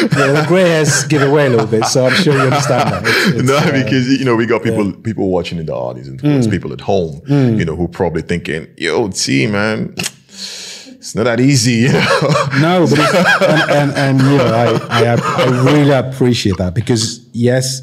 [0.07, 3.03] The grey hairs give away a little bit, so I'm sure you understand that.
[3.05, 6.07] It's- it's, no, uh, because you know we got people people watching in the audience,
[6.07, 11.15] and of course people at home, you know, who probably thinking, "Yo, T man, it's
[11.15, 12.09] not that easy." You know?
[12.61, 14.45] No, but it's, and, and and you know,
[14.89, 17.81] I, I I really appreciate that because yes,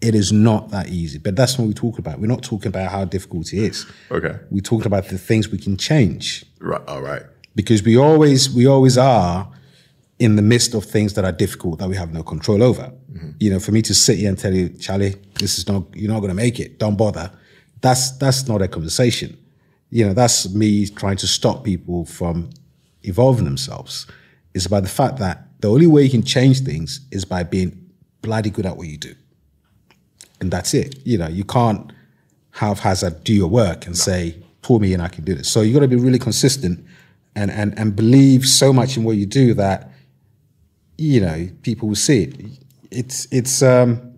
[0.00, 1.18] it is not that easy.
[1.18, 2.18] But that's what we talk about.
[2.20, 3.86] We're not talking about how difficult it is.
[4.10, 7.22] okay, We're talking about the things we can change right, all right,
[7.54, 9.48] because we always we always are
[10.18, 12.92] in the midst of things that are difficult that we have no control over.
[13.12, 13.30] Mm-hmm.
[13.40, 16.12] You know, for me to sit here and tell you, Charlie, this is not you're
[16.12, 16.78] not going to make it.
[16.78, 17.30] Don't bother.
[17.80, 19.36] That's that's not a conversation.
[19.90, 22.50] You know, that's me trying to stop people from
[23.02, 24.06] evolving themselves.
[24.54, 27.90] It's about the fact that the only way you can change things is by being
[28.22, 29.14] bloody good at what you do,
[30.40, 31.04] and that's it.
[31.04, 31.92] You know, you can't
[32.52, 35.48] have Hazard do your work and say, pull me in, I can do this.
[35.48, 36.84] So you got to be really consistent
[37.34, 39.90] and, and, and believe so much in what you do that,
[40.98, 42.34] you know, people will see it.
[42.90, 44.12] It's, it's, um,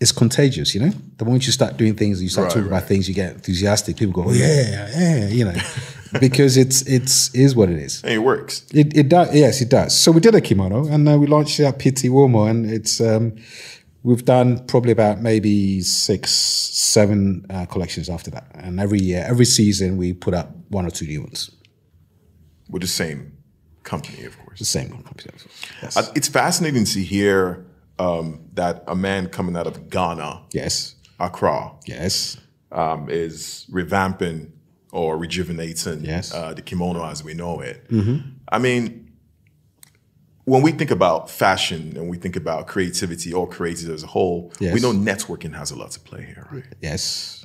[0.00, 0.92] it's contagious, you know?
[1.16, 2.76] The moment you start doing things, you start Right, talking right.
[2.78, 3.96] about things, you get enthusiastic.
[3.96, 5.54] People go, oh, yeah, yeah, you know,
[6.20, 8.02] because it's, it's, is what it is.
[8.04, 8.64] and it works.
[8.72, 9.98] It, it does, yes, it does.
[9.98, 13.00] So we did a kimono, and uh, we launched it at Pitti Uomo, and it's
[13.00, 13.34] um,
[14.04, 19.46] we've done probably about maybe six, seven uh, collections after that, and every year, every
[19.46, 21.50] season, we put up one or two new ones.
[22.68, 23.32] With the same
[23.82, 24.58] company, of course.
[24.58, 25.30] The same company.
[25.82, 25.96] Yes.
[25.96, 27.64] Uh, It's fascinating to hear
[27.98, 30.94] um, that a man coming out of Ghana, yes.
[31.18, 32.36] Accra, Yes.
[32.70, 34.50] um, is revamping
[34.92, 36.32] or rejuvenating Yes.
[36.32, 37.86] uh, the kimono as we know it.
[38.50, 39.10] I mean,
[40.44, 44.52] when we think about fashion and we think about creativity or creative as a whole,
[44.60, 46.64] we know networking has a lot to play here, right?
[46.80, 47.44] Yes.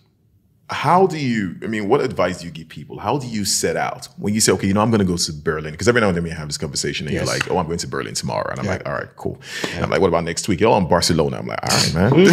[0.74, 3.00] How do you, I mean, what advice do you give people?
[3.00, 5.16] How do you set out when you say, okay, you know, I'm going to go
[5.18, 5.72] to Berlin?
[5.72, 7.26] Because every now and then we have this conversation and Yes.
[7.26, 8.50] you're like, oh, I'm going to Berlin tomorrow.
[8.52, 8.72] And I'm Yeah.
[8.74, 9.40] like, all right, cool.
[9.76, 10.62] And I'm like, what about next week?
[10.64, 11.38] Oh, I'm Barcelona.
[11.38, 12.14] I'm like, all right, man.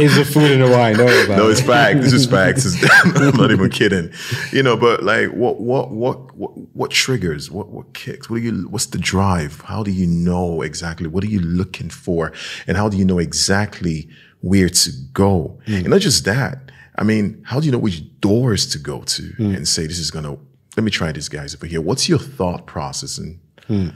[0.00, 0.96] Is the food and the wine?
[0.96, 1.06] No,
[1.36, 1.52] no, it.
[1.52, 2.00] it's fact.
[2.02, 2.76] This is facts.
[3.04, 4.12] I'm not even kidding.
[4.52, 7.50] You know, but like, what, what, what, what, what triggers?
[7.50, 8.28] What, what kicks?
[8.28, 8.68] What do you?
[8.68, 9.60] What's the drive?
[9.62, 11.08] How do you know exactly?
[11.08, 12.32] What are you looking for?
[12.66, 14.08] And how do you know exactly
[14.40, 15.58] where to go?
[15.66, 15.74] Hmm.
[15.74, 16.70] And not just that.
[16.98, 19.54] I mean, how do you know which doors to go to hmm.
[19.54, 20.36] and say this is gonna?
[20.76, 21.80] Let me try this, guys, over here.
[21.80, 23.18] What's your thought process?
[23.18, 23.88] And hmm.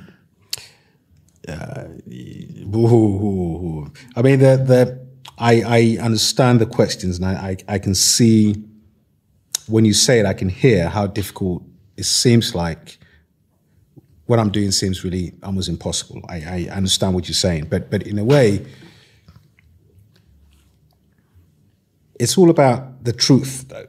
[1.48, 1.84] uh,
[2.76, 3.92] Ooh.
[4.16, 5.06] I mean, the the
[5.38, 7.32] I I understand the questions, and I
[7.68, 8.64] I, I can see
[9.70, 11.62] when you say it, I can hear how difficult
[11.96, 12.98] it seems like.
[14.26, 16.22] What I'm doing seems really almost impossible.
[16.28, 18.64] I, I understand what you're saying, but but in a way,
[22.20, 23.88] it's all about the truth, though.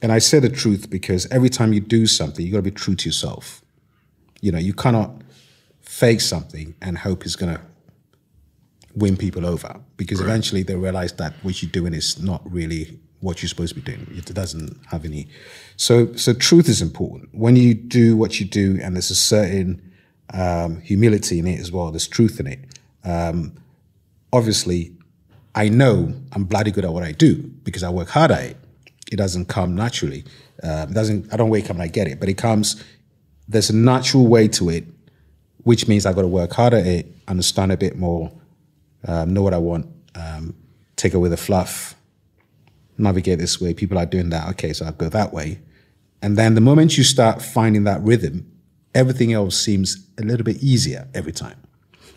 [0.00, 2.70] And I say the truth because every time you do something, you got to be
[2.70, 3.62] true to yourself.
[4.40, 5.22] You know, you cannot
[5.80, 7.60] fake something and hope it's going to
[8.94, 13.42] win people over because eventually they realize that what you're doing is not really what
[13.42, 14.06] you're supposed to be doing.
[14.16, 15.28] It doesn't have any.
[15.76, 17.34] So, so truth is important.
[17.34, 19.82] When you do what you do, and there's a certain
[20.32, 21.90] um, humility in it as well.
[21.90, 22.60] There's truth in it.
[23.04, 23.56] Um,
[24.32, 24.96] obviously,
[25.54, 28.56] I know I'm bloody good at what I do because I work hard at it.
[29.10, 30.24] It doesn't come naturally.
[30.62, 31.32] Uh, it doesn't.
[31.32, 32.82] I don't wake up and I get it, but it comes.
[33.48, 34.84] There's a natural way to it,
[35.64, 38.30] which means I've got to work hard at it, understand a bit more,
[39.08, 40.54] um, know what I want, um,
[40.94, 41.96] take away the fluff,
[42.96, 43.74] navigate this way.
[43.74, 44.48] People are doing that.
[44.50, 45.58] Okay, so I'll go that way.
[46.22, 48.50] And then the moment you start finding that rhythm,
[48.94, 51.56] everything else seems a little bit easier every time.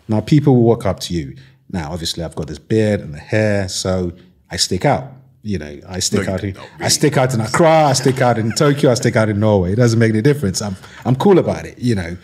[0.08, 1.36] Now, people will walk up to you.
[1.74, 4.12] Now, obviously, I've got this beard and the hair, so
[4.48, 5.10] I stick out.
[5.42, 6.44] You know, I stick No, out.
[6.44, 7.86] In, I stick out in Accra.
[7.86, 8.92] I stick out in Tokyo.
[8.92, 9.72] I stick out in Norway.
[9.72, 10.62] It doesn't make any difference.
[10.62, 11.76] I'm I'm cool about it.
[11.80, 12.16] You know.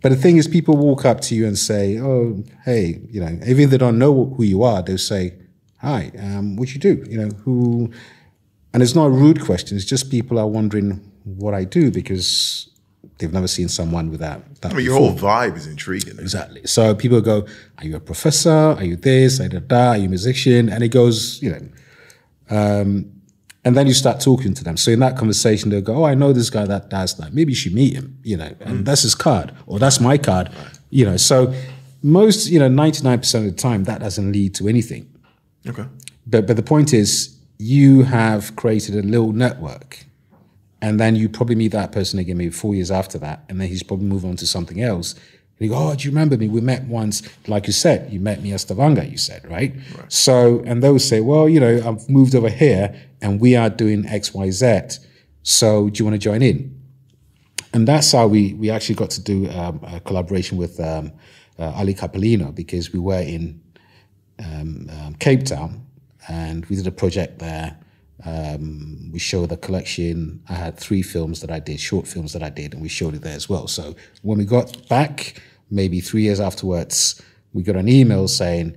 [0.00, 3.38] But the thing is, people walk up to you and say, "Oh, hey," you know,
[3.46, 5.34] even if they don't know who you are, they'll say,
[5.82, 7.92] "Hi, um, what you do?" You know, who?
[8.72, 9.76] And it's not a rude question.
[9.76, 12.70] It's just people are wondering what I do because
[13.18, 14.42] they've never seen someone with that.
[14.62, 16.18] that I mean, your whole vibe is intriguing.
[16.18, 16.62] Exactly.
[16.66, 17.46] So people go,
[17.78, 18.50] "Are you a professor?
[18.50, 19.40] Are you this?
[19.40, 19.72] Are you that?
[19.72, 21.62] Are you a musician?" And it goes, you know,
[22.50, 23.12] um,
[23.64, 24.76] and then you start talking to them.
[24.76, 27.32] So in that conversation, they'll go, "Oh, I know this guy that does that.
[27.32, 30.50] Maybe you should meet him." You know, and that's his card, or that's my card.
[30.90, 31.54] You know, so
[32.02, 35.08] most, you know, ninety nine percent of the time, that doesn't lead to anything.
[35.66, 35.84] Okay.
[36.26, 40.06] But but the point is, you have created a little network,
[40.82, 43.68] and then you probably meet that person again maybe four years after that, and then
[43.68, 45.14] he's probably move on to something else.
[45.14, 46.48] And you go, oh, do you remember me?
[46.48, 49.04] We met once, like you said, you met me at Stavanger.
[49.04, 49.74] You said right?
[50.08, 53.70] So and they would say, well, you know, I've moved over here, and we are
[53.70, 54.98] doing X, Y, Z.
[55.42, 56.82] So do you want to join in?
[57.72, 61.12] and that's how we we actually got to do um, a collaboration with um,
[61.58, 63.60] uh, Ally Capellino because we were in
[64.38, 65.86] um, um, Cape Town
[66.28, 67.78] and we did a project there.
[68.24, 70.42] Um, we showed the collection.
[70.48, 73.14] I had three films that I did, short films that I did, and we showed
[73.14, 73.66] it there as well.
[73.66, 77.20] So when we got back, maybe three years afterwards,
[77.52, 78.76] we got an email saying,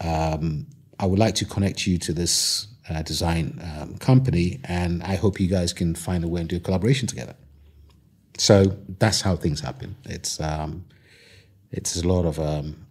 [0.00, 0.66] um,
[0.98, 5.38] "I would like to connect you to this uh, design um, company, and I hope
[5.38, 7.36] you guys can find a way and do a collaboration together."
[8.38, 9.96] So that's how things happen.
[10.04, 10.84] It's um,
[11.70, 12.83] it's a lot of um,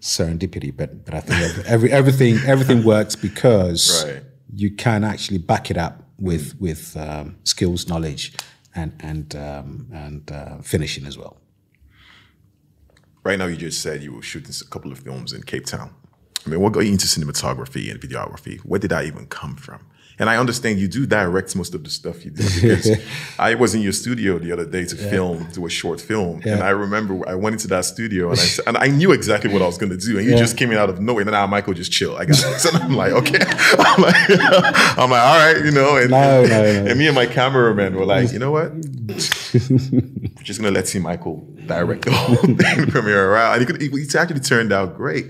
[0.00, 4.22] serendipity, but but I think every, every everything everything works because Right.
[4.54, 8.32] you can actually back it up with with um, skills, knowledge,
[8.74, 11.36] and and um, and uh, finishing as well.
[13.24, 15.92] Right now, you just said you were shooting a couple of films in Cape Town.
[16.46, 18.60] I mean, what got you into cinematography and videography?
[18.60, 19.84] Where did that even come from?
[20.18, 22.90] And I understand you do direct most of the stuff you do because
[23.38, 26.40] I was in your studio the other day to film, do a short film.
[26.46, 29.60] And I remember I went into that studio and I, and I knew exactly what
[29.60, 30.16] I was going to do.
[30.16, 30.38] And you Yeah.
[30.38, 31.20] just came in out of nowhere.
[31.22, 32.16] And then Michael, just chill.
[32.16, 32.64] I got this.
[32.72, 33.40] And I'm like, okay.
[33.78, 34.16] I'm like,
[34.98, 35.96] I'm like, all right, you know.
[35.98, 36.90] And, No, no, no.
[36.90, 38.72] and me and my cameraman were like, you know what?
[38.72, 43.54] We're just gonna let see Michael direct the whole thing from here around.
[43.54, 45.26] And it, could, it, it's actually turned out great.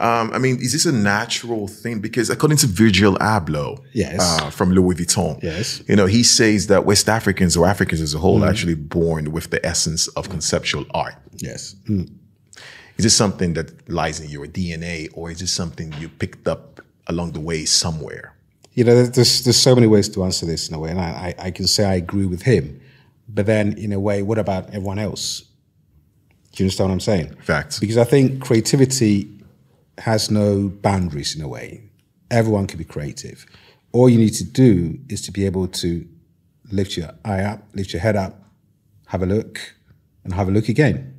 [0.00, 2.00] Um, I mean, is this a natural thing?
[2.00, 4.18] Because according to Virgil Abloh, Yes.
[4.20, 5.82] uh, from Louis Vuitton, Yes.
[5.88, 8.42] you know, he says that West Africans or Africans as a whole Mm.
[8.44, 11.14] are actually born with the essence of conceptual art.
[11.36, 11.76] Yes.
[11.88, 16.80] Is this something that lies in your DNA, or is this something you picked up
[17.06, 18.34] along the way somewhere?
[18.74, 21.00] You know, there's- there's there's so many ways to answer this in a way, and
[21.00, 22.80] I, I I can say I agree with him,
[23.28, 25.42] but then in a way, what about everyone else?
[26.52, 27.28] Do you understand what I'm saying?
[27.42, 27.78] Facts.
[27.80, 29.28] Because I think creativity
[29.98, 31.90] has no boundaries in a way.
[32.30, 33.46] Everyone can be creative.
[33.92, 36.06] All you need to do is to be able to
[36.72, 38.42] lift your eye up, lift your head up,
[39.06, 39.60] have a look,
[40.24, 41.14] and have a look again.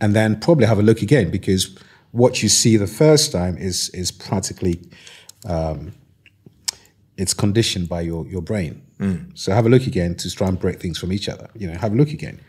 [0.00, 1.78] And then probably have a look again because
[2.10, 4.80] what you see the first time is is practically
[5.46, 5.92] um,
[7.16, 8.82] it's conditioned by your your brain.
[9.34, 11.48] So have a look again to try and break things from each other.
[11.54, 12.40] You know, have a look again.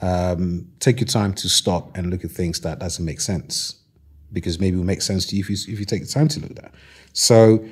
[0.00, 3.76] Um, take your time to stop and look at things that doesn't make sense,
[4.32, 6.28] because maybe it will make sense to you if you if you take the time
[6.28, 6.74] to look at that.
[7.12, 7.64] So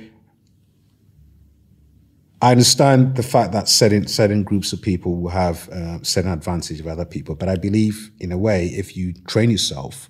[2.42, 6.80] I understand the fact that certain certain groups of people will have uh, certain advantage
[6.80, 10.08] of other people, but I believe in a way if you train yourself,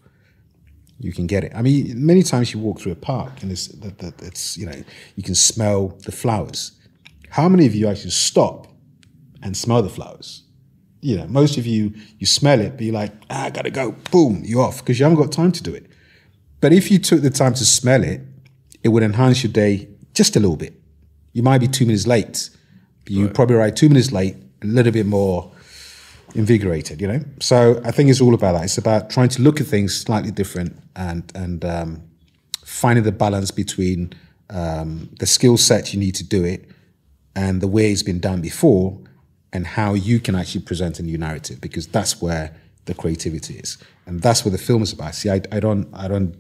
[1.01, 1.53] you can get it.
[1.57, 3.69] I mean, many times you walk through a park and it's
[4.23, 4.81] it's you know
[5.17, 6.73] you can smell the flowers.
[7.31, 8.69] How many of you actually stop
[9.43, 10.45] and smell the flowers?
[11.01, 13.93] You know, most of you you smell it, but you're like, ah, I gotta go.
[14.13, 15.90] Boom, you're off because you haven't got time to do it.
[16.61, 18.21] But if you took the time to smell it,
[18.83, 20.75] it would enhance your day just a little bit.
[21.33, 22.51] You might be two minutes late,
[23.05, 25.53] but you probably arrive two minutes late, a little bit more
[26.35, 27.21] invigorated, you know?
[27.41, 28.65] So I think it's all about that.
[28.65, 32.03] It's about trying to look at things slightly different and and um,
[32.65, 34.13] finding the balance between
[34.51, 36.69] um, the skill set you need to do it
[37.37, 38.99] and the way it's been done before
[39.53, 42.55] and how you can actually present a new narrative because that's where
[42.87, 43.79] the creativity is.
[44.07, 45.15] And that's what the film is about.
[45.15, 46.35] See, I, I don't I don't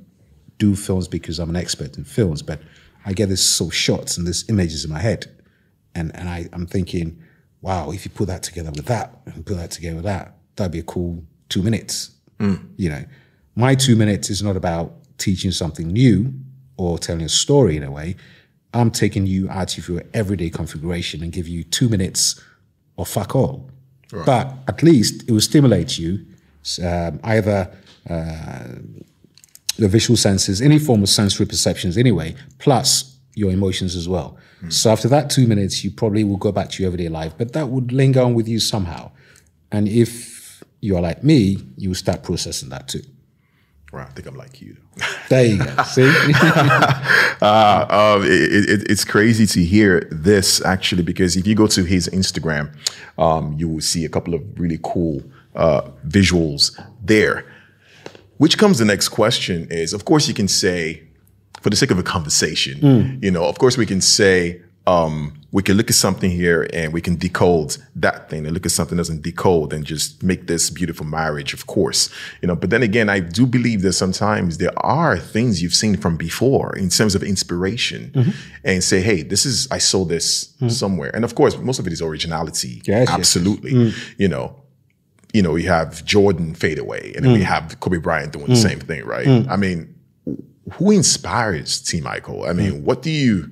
[0.60, 2.60] do films because I'm an expert in films, but
[3.04, 5.26] I get this sort of shots and these images in my head.
[5.96, 7.20] And and I, I'm thinking,
[7.62, 10.70] wow, if you put that together with that and put that together with that, that'd
[10.70, 12.10] be a cool two minutes.
[12.76, 13.04] You know,
[13.56, 16.32] my two minutes is not about teaching something new
[16.76, 18.14] or telling a story in a way.
[18.72, 22.40] I'm taking you out of your everyday configuration and give you two minutes
[22.96, 23.68] or fuck all.
[24.24, 26.24] But at least it will stimulate you
[26.82, 27.70] um, either
[28.08, 28.64] uh,
[29.80, 34.36] the visual senses, any form of sensory perceptions anyway, plus your emotions as well.
[34.68, 37.54] So after that two minutes, you probably will go back to your everyday life, but
[37.54, 39.10] that would linger on with you somehow.
[39.72, 43.00] And if you are like me, you will start processing that too.
[43.92, 44.76] Right, I think I'm like you.
[45.28, 45.82] There you go.
[45.84, 46.12] See?
[47.42, 51.84] Uh, um, it, it, it's crazy to hear this actually because if you go to
[51.84, 52.70] his Instagram,
[53.16, 55.22] um, you will see a couple of really cool
[55.56, 57.46] uh, visuals there.
[58.40, 61.02] Which comes the next question is, of course, you can say,
[61.60, 63.22] for the sake of a conversation, mm.
[63.22, 66.90] you know, of course, we can say, um, we can look at something here and
[66.90, 70.46] we can decode that thing and look at something that doesn't decode and just make
[70.46, 72.08] this beautiful marriage, of course.
[72.40, 75.98] You know, but then again, I do believe that sometimes there are things you've seen
[75.98, 78.30] from before in terms of inspiration mm-hmm.
[78.64, 80.70] and say, hey, this is, I saw this mm.
[80.70, 81.10] somewhere.
[81.14, 82.76] And of course, most of it is originality.
[82.76, 83.10] Yes, yes, yes.
[83.10, 83.72] Absolutely.
[83.72, 84.14] Mm.
[84.16, 84.56] You know,
[85.32, 87.44] you know, you have Jordan fade away and then we mm.
[87.44, 88.62] have Kobe Bryant doing the mm.
[88.62, 89.26] same thing, right?
[89.26, 89.48] Mm.
[89.48, 89.94] I mean,
[90.74, 92.44] who inspires T-Michael?
[92.44, 93.50] I mean, what do you,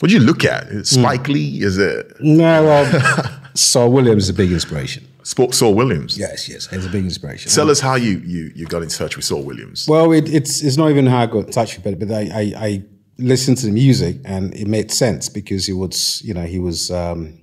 [0.00, 0.64] what do you look at?
[0.68, 1.62] Is it Spike Lee?
[1.62, 5.06] Is it no, well, Saul Williams is a big inspiration.
[5.22, 6.18] Sport Saul Williams?
[6.18, 7.50] Yes, yes, he's a big inspiration.
[7.50, 9.86] Tell us how you, you you got in touch with Saul Williams.
[9.88, 12.20] Well, it, it's it's not even how I got in touch with it, but I,
[12.20, 12.84] I, I
[13.16, 16.90] listened to the music and it made sense because he was, you know, he was.
[16.90, 17.40] Um,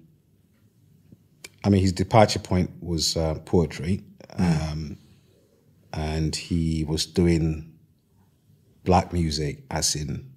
[1.63, 4.03] I mean, his departure point was uh, poetry,
[4.37, 4.97] um,
[5.93, 7.71] and he was doing
[8.83, 10.31] black music, as in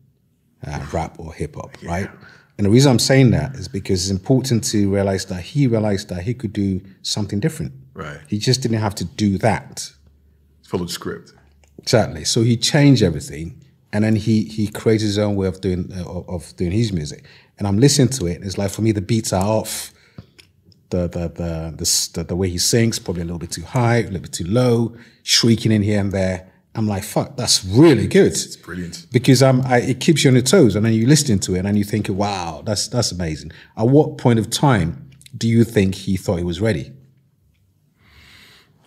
[0.67, 2.11] uh, rap or hip hop, right?
[2.57, 6.09] And the reason I'm saying that is because it's important to realize that he realized
[6.11, 7.73] that he could do something different.
[7.95, 8.21] Right.
[8.29, 9.91] He just didn't have to do that.
[10.67, 11.33] Follow the script.
[11.79, 12.25] Exactly.
[12.25, 13.61] So he changed everything,
[13.93, 16.93] and then he he created his own way of doing uh, of, of doing his
[16.93, 17.25] music.
[17.59, 18.37] And I'm listening to it.
[18.37, 19.93] And it's like for me, the beats are off.
[20.95, 23.97] The the the the, the the way he sings probably a little bit too high,
[23.97, 26.39] a little bit too low, shrieking in here and there.
[26.77, 28.33] I'm like, fuck, that's really good.
[28.33, 29.07] It's brilliant.
[29.13, 31.65] because I'm, I, it keeps you on your toes, and then you listening to it,
[31.67, 33.51] and you think, wow, that's that's amazing.
[33.77, 36.93] At what point of time do you think he thought he was ready?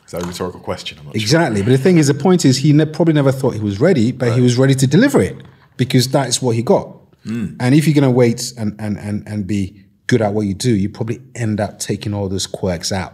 [0.06, 0.98] Is that a rhetorical question?
[1.00, 1.22] I'm not sure.
[1.22, 1.62] Exactly.
[1.62, 4.14] But the thing is, the point is, he ne- probably never thought he was ready,
[4.14, 5.36] but he was ready to deliver it
[5.76, 6.88] because that's what he got.
[7.24, 7.56] Hmm.
[7.60, 10.54] And if you're going to wait and, and, and, and be good at what you
[10.54, 13.14] do, you probably end up taking all those quirks out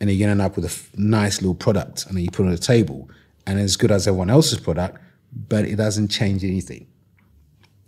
[0.00, 2.52] and to end up with a nice little product and then you put it on
[2.52, 3.10] the table
[3.46, 4.98] and it's as good as everyone else's product,
[5.48, 6.86] but it doesn't change anything.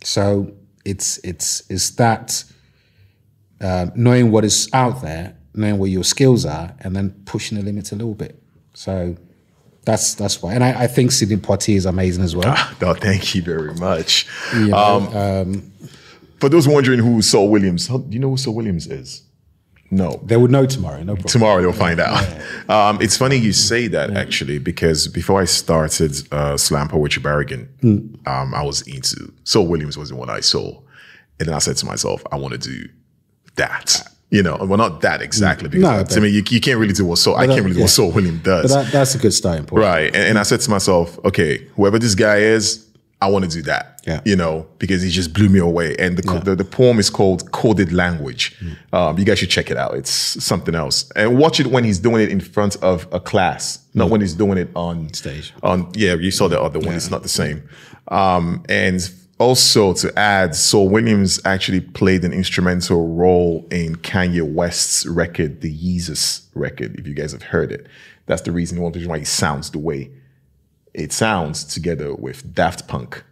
[0.03, 0.53] So
[0.85, 2.45] it's, it's, it's that
[3.61, 7.65] um, knowing what is out there, knowing what your skills are, and then pushing the
[7.65, 8.43] limits a little bit.
[8.75, 9.17] So
[9.85, 10.55] that's that's why.
[10.55, 12.57] And I, I think Sidney Poitier is amazing as well.
[12.81, 14.27] No, thank you very much.
[14.55, 14.77] You know,
[15.47, 15.73] Um,
[16.43, 19.23] For those wondering who Saul Williams, how, do you know who Saul Williams is?
[19.93, 20.21] No.
[20.25, 20.99] they would know tomorrow.
[21.05, 21.29] No problem.
[21.29, 22.27] Tomorrow they'll find out.
[22.69, 27.69] Um, it's funny you say that actually because before I started uh, Slam Poetry Barrigan,
[28.27, 30.81] um, I was into Saul Williams was the one I saw,
[31.39, 32.89] and then I said to myself, I want to do
[33.55, 34.05] that.
[34.31, 37.05] You know, well, not that exactly because No, to me you, you can't really do
[37.05, 37.37] what Saul.
[37.37, 38.75] I can't really do what Saul Williams But does.
[38.75, 39.81] that, that's a good starting point.
[39.81, 40.07] Right.
[40.07, 42.89] And, and I said to myself, okay, whoever this guy is,
[43.23, 44.01] I want to do that.
[44.05, 44.21] Yeah.
[44.25, 45.95] You know, because he just blew me away.
[45.97, 48.61] And the, the, the poem is called Coded Language.
[48.93, 49.95] Um, you guys should check it out.
[49.95, 51.09] It's something else.
[51.15, 54.35] And watch it when he's doing it in front of a class, not when he's
[54.35, 55.55] doing it on Stage.
[55.63, 56.95] On yeah, you saw the other one.
[56.95, 57.63] It's not the same.
[58.09, 59.09] Um, and
[59.39, 65.73] also to add, Saul Williams actually played an instrumental role in Kanye West's record, the
[65.73, 66.99] Yeezus record.
[66.99, 67.87] If you guys have heard it,
[68.27, 68.81] that's the reason.
[68.81, 70.11] One reason why he sounds the way
[70.95, 73.25] it sounds together with Daft Punk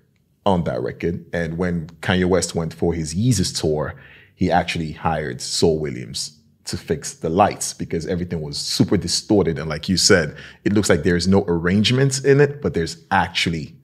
[0.47, 1.25] on that record.
[1.33, 3.95] And when Kanye West went for his Yeezus tour,
[4.35, 9.59] he actually hired Saul Williams to fix the lights because everything was super distorted.
[9.59, 13.75] And like you said, it looks like there's no arrangements in it, but there's actually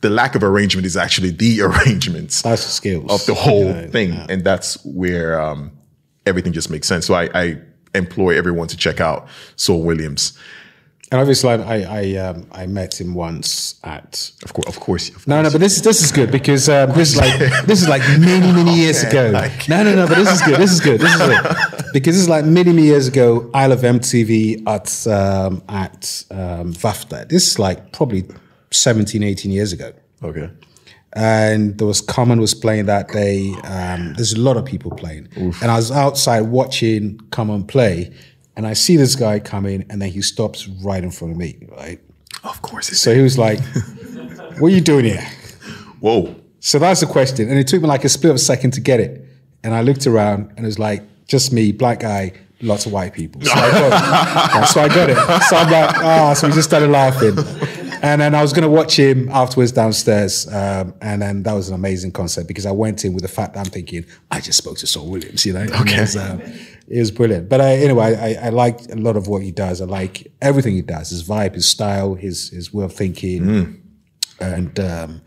[0.00, 4.12] the lack of arrangement is actually the arrangements That's skills of the whole know, thing.
[4.28, 5.70] And that's where um,
[6.26, 7.06] everything just makes sense.
[7.06, 7.58] So I, I
[7.94, 10.36] employ everyone to check out Saul Williams.
[11.12, 14.32] And obviously, I I, um, I met him once at.
[14.44, 15.10] Of course, of course.
[15.10, 17.82] Of No, no, but this is this is good because um, this is like this
[17.82, 19.30] is like many many years ago.
[19.68, 20.58] No, no, no, but this is good.
[20.58, 21.00] This is good.
[21.02, 23.50] This is good because this is like many many years ago.
[23.52, 27.28] I love MTV at um, at um, VAFTA.
[27.28, 28.24] This is like probably
[28.70, 29.92] 17, 18 years ago.
[30.22, 30.48] Okay.
[31.14, 33.52] and there was Common was playing that day.
[33.64, 38.12] Um, there's a lot of people playing, and I was outside watching Common play,
[38.56, 41.38] and I see this guy come in, and then he stops right in front of
[41.38, 42.00] me, right?
[42.44, 42.88] Of course.
[43.00, 43.60] So he was like,
[44.58, 45.26] "What are you doing here?"
[46.00, 46.34] Whoa.
[46.60, 48.80] So that's the question, and it took me like a split of a second to
[48.80, 49.26] get it,
[49.62, 52.32] and I looked around, and it was like just me, black guy
[52.62, 53.40] lots of white people.
[53.42, 54.66] So I got it.
[54.68, 55.42] so I got it.
[55.44, 57.36] So I'm like, ah, so we just started laughing.
[58.02, 60.52] And then I was going to watch him afterwards downstairs.
[60.52, 63.54] Um, and then that was an amazing concert because I went in with the fact
[63.54, 65.66] that I'm thinking, I just spoke to Saul Williams, you know?
[65.80, 66.00] Okay.
[66.00, 66.42] Was, um,
[66.92, 67.48] it was brilliant.
[67.48, 69.80] But I, anyway, I, I like a lot of what he does.
[69.80, 73.42] I like everything he does his vibe, his style, his, his way of thinking.
[73.42, 73.80] Mm.
[74.40, 75.22] And um,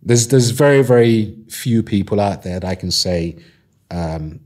[0.00, 3.36] there's, there's very, very few people out there that I can say,
[3.90, 4.38] um,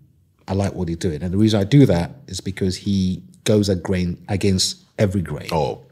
[0.48, 1.22] I like what he's doing.
[1.22, 5.48] And the reason I do that is because he goes at grain against every grain.
[5.52, 5.84] Oh,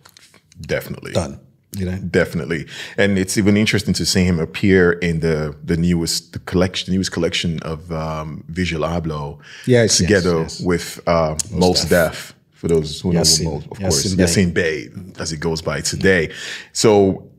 [0.63, 1.13] definitely.
[1.13, 1.41] Done
[1.73, 2.67] you know definitely.
[2.97, 6.97] And it's even interesting to see him appear in the the newest the collection the
[6.97, 10.67] newest collection of um Virgil Abloh yes together yes, yes.
[10.67, 14.15] with uh Mos Def for those who know Mos, of course.
[14.15, 16.33] Yasiin Bey as it goes by today.
[16.73, 17.31] So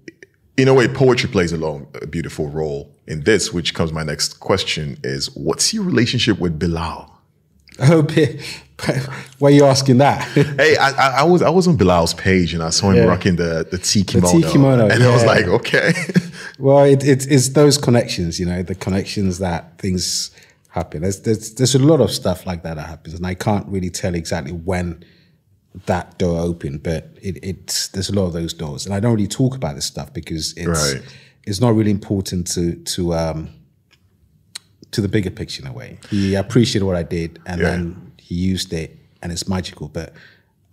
[0.57, 4.03] in a way poetry plays a long a beautiful role in this which comes my
[4.03, 7.10] next question is what's your relationship with Bilal
[8.83, 8.97] Oh,
[9.37, 10.23] why are you asking that?
[10.57, 13.03] hey, I, I, was I was on Bilal's page and I saw him yeah.
[13.03, 15.07] rocking the the T-Kimono, the T-Kimono and yeah.
[15.07, 15.93] I was like, okay.
[16.59, 20.31] well, it, it, it's those connections, you know, the connections that things
[20.69, 21.03] happen.
[21.03, 23.89] There's, there's there's a lot of stuff like that that happens, and I can't really
[23.89, 25.03] tell exactly when
[25.85, 29.13] that door opened, but it, it's there's a lot of those doors, and I don't
[29.13, 31.03] really talk about this stuff because it's right.
[31.43, 33.49] it's not really important to to um,
[34.91, 35.99] to the bigger picture in a way.
[36.09, 37.69] He appreciated what I did, and yeah.
[37.69, 39.87] then he used it, and it's magical.
[39.87, 40.13] But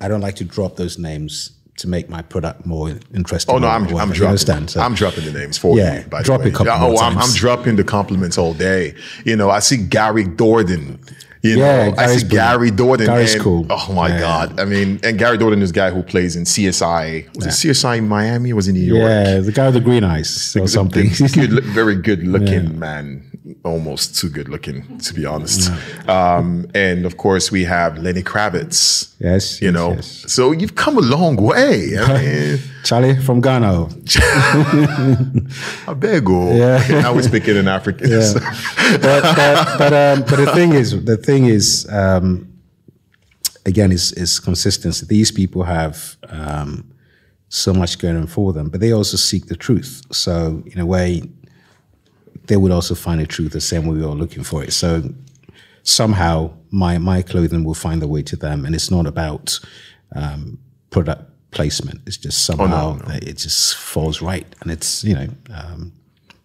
[0.00, 3.54] I don't like to drop those names to make my product more interesting.
[3.54, 4.68] Oh no, I'm, I'm dropping.
[4.68, 6.06] So, I'm dropping the names for yeah, you.
[6.08, 6.54] By drop the way.
[6.54, 8.94] a Oh, I'm, I'm, dropping the compliments all day.
[9.24, 11.00] You know, I see Gary Dourdan.
[11.42, 13.06] You yeah, know, Gary's I see Gary Dourdan.
[13.06, 13.66] Gary's and, cool.
[13.70, 14.18] Oh my yeah.
[14.18, 14.58] god!
[14.58, 17.32] I mean, and Gary Dourdan is the guy who plays in CSI.
[17.36, 17.70] Was yeah.
[17.70, 18.52] it CSI in Miami?
[18.52, 19.08] was in New York?
[19.08, 21.10] Yeah, the guy with the green eyes or something.
[21.32, 23.24] good, very good looking man
[23.64, 25.70] almost too good looking, to be honest.
[26.08, 29.14] Um, and of course, we have Lenny Kravitz.
[29.18, 29.92] Yes, you know.
[29.92, 30.32] Yes.
[30.32, 31.98] So you've come a long way.
[31.98, 33.88] I mean, Charlie from Ghana.
[35.86, 36.54] I beg you.
[36.54, 36.86] Yeah.
[37.02, 38.10] Now we're speaking in African.
[38.10, 38.32] Yeah.
[39.00, 42.52] but but but, um, but, the thing is, the thing is, um,
[43.66, 45.06] again, is is consistency.
[45.06, 46.16] These people have.
[46.28, 46.92] Um,
[47.50, 50.02] so much going on for them, but they also seek the truth.
[50.12, 51.22] So, in a way,
[52.48, 54.72] they would also find the truth the same way we are looking for it.
[54.72, 55.02] So
[55.82, 59.58] somehow my my clothing will find the way to them, and it's not about
[60.14, 60.58] um,
[60.90, 62.00] product placement.
[62.06, 63.14] It's just somehow oh, no, no.
[63.14, 65.28] it just falls right, and it's you know.
[65.54, 65.92] Um,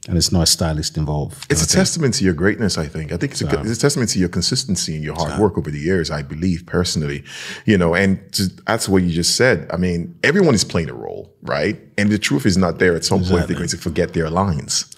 [0.09, 1.49] and it's not a stylist involved.
[1.49, 3.13] It's a testament to your greatness, I think.
[3.13, 5.39] I think it's, so, a, it's a testament to your consistency and your hard so,
[5.39, 7.23] work over the years, I believe personally.
[7.65, 9.65] You know, and to, that's what you just said.
[9.71, 11.79] I mean, everyone is playing a role, right?
[11.97, 12.97] And the truth is not there.
[12.97, 13.37] At some exactly.
[13.37, 14.93] point, they're going to forget their lines.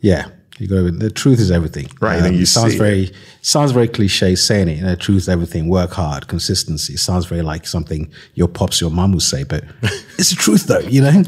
[0.00, 0.26] Yeah,
[0.58, 1.88] you to, the truth is everything.
[2.00, 2.22] Right.
[2.22, 4.78] Um, you sounds see very sounds very cliche saying it.
[4.78, 5.68] You know, truth is everything.
[5.68, 6.94] Work hard, consistency.
[6.94, 9.64] It sounds very like something your pops, your mum would say, but
[10.18, 10.80] it's the truth though.
[10.80, 11.22] You know.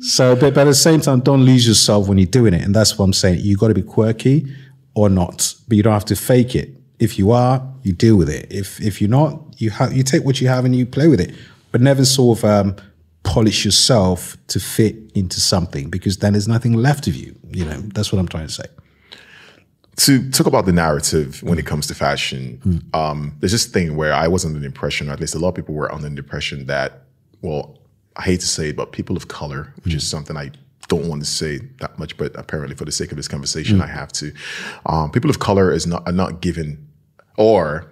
[0.00, 2.74] So, but, but at the same time, don't lose yourself when you're doing it, and
[2.74, 3.38] that's what I'm saying.
[3.40, 4.52] You got to be quirky
[4.94, 6.70] or not, but you don't have to fake it.
[6.98, 8.46] If you are, you deal with it.
[8.50, 11.20] If if you're not, you have you take what you have and you play with
[11.20, 11.34] it,
[11.70, 12.76] but never sort of um,
[13.22, 17.38] polish yourself to fit into something because then there's nothing left of you.
[17.50, 18.64] You know, that's what I'm trying to say.
[19.96, 22.98] To talk about the narrative when it comes to fashion, mm.
[22.98, 25.50] um, there's this thing where I was under the impression, or at least a lot
[25.50, 27.02] of people were under the impression that,
[27.42, 27.78] well,
[28.16, 29.98] I hate to say it, but people of color, which mm.
[29.98, 30.50] is something I
[30.88, 33.82] don't want to say that much, but apparently for the sake of this conversation, mm.
[33.82, 34.32] I have to.
[34.86, 36.88] Um, people of color is not are not given,
[37.36, 37.90] or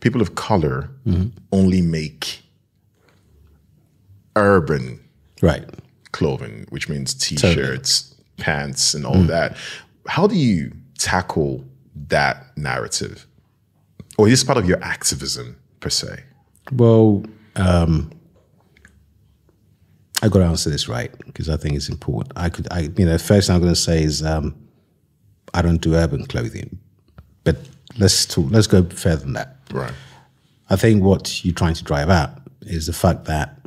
[0.00, 1.28] people of color mm-hmm.
[1.50, 2.43] only make
[4.36, 5.00] urban
[5.42, 5.64] right
[6.12, 8.24] clothing, which means t-shirts, totally.
[8.38, 9.26] pants, and all mm.
[9.28, 9.56] that.
[10.06, 11.64] How do you tackle
[12.08, 13.26] that narrative,
[14.18, 16.22] or is this part of your activism per se?
[16.72, 17.24] Well,
[17.56, 18.10] um,
[20.22, 22.32] I got to answer this right because I think it's important.
[22.36, 24.54] I could, I, you know, first thing I'm going to say is um,
[25.52, 26.78] I don't do urban clothing,
[27.44, 27.56] but
[27.98, 29.58] let's talk, let's go further than that.
[29.70, 29.92] Right.
[30.70, 33.58] I think what you're trying to drive out is the fact that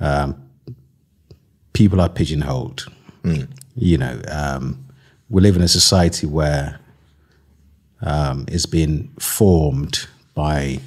[0.00, 0.50] um,
[1.72, 2.86] people are pigeonholed.
[3.22, 3.50] Mm.
[3.76, 4.86] You know, um,
[5.28, 6.80] we live in a society where
[8.02, 10.80] um, it's been formed by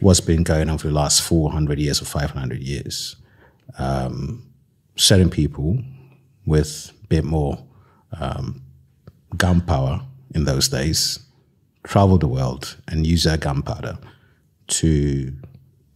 [0.00, 3.16] what's been going on for the last 400 years or 500 years.
[3.78, 4.46] Um,
[4.96, 5.82] certain people
[6.46, 7.64] with a bit more
[8.18, 8.62] um,
[9.36, 10.02] gunpowder
[10.34, 11.20] in those days
[11.84, 13.98] traveled the world and used their gunpowder
[14.66, 15.32] to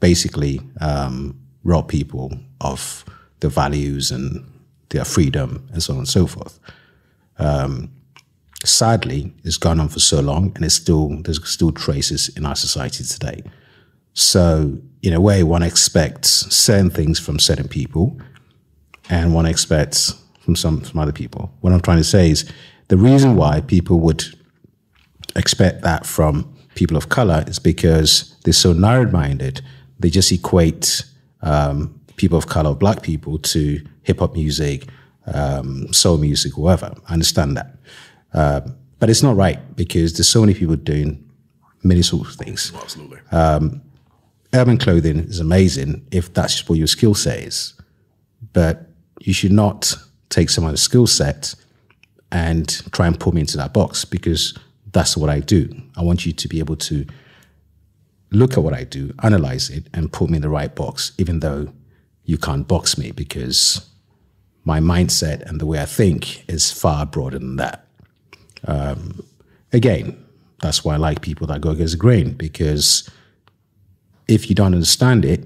[0.01, 3.05] basically um, rob people of
[3.41, 4.45] their values and
[4.91, 6.59] their freedom and so on and so forth.
[7.39, 7.91] Um,
[8.65, 12.57] sadly, it's gone on for so long, and it's still there's still traces in our
[12.57, 13.43] society today.
[14.15, 18.19] So, in a way, one expects certain things from certain people
[19.11, 21.53] and one expects from some from other people.
[21.61, 22.51] What I'm trying to say is
[22.89, 24.25] the reason why people would
[25.37, 29.61] expect that from people of color is because they're so narrow minded,
[29.99, 31.05] they just equate
[31.43, 34.89] um, people of color, black people, to hip hop music,
[35.27, 36.95] um, soul music, whatever.
[37.09, 37.77] I understand that.
[38.33, 38.61] Uh,
[38.99, 41.29] but it's not right because there's so many people doing
[41.83, 42.73] many sorts of things.
[42.75, 43.19] Absolutely.
[44.55, 47.75] Urban clothing is amazing if that's just what your skill set is.
[48.53, 48.87] But
[49.21, 49.95] you should not
[50.29, 51.55] take someone's skill set
[52.31, 54.57] and try and put me into that box because
[54.93, 55.71] that's what I do.
[55.97, 57.07] I want you to be able to
[58.33, 61.41] look at what I do, analyze it, and put me in the right box, even
[61.41, 61.73] though
[62.25, 63.89] you can't box me because
[64.65, 67.87] my mindset and the way I think is far broader than that.
[68.65, 69.25] Um,
[69.73, 70.25] again,
[70.61, 73.11] that's why I like people that go against the grain because
[74.29, 75.45] if you don't understand it,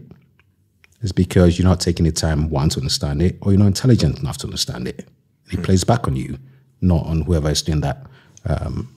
[1.02, 4.18] it's because you're not taking the time, one, to understand it, or you're not intelligent
[4.18, 5.08] enough to understand it.
[5.50, 6.38] It plays back on you,
[6.80, 8.06] not on whoever is doing that
[8.44, 8.94] um,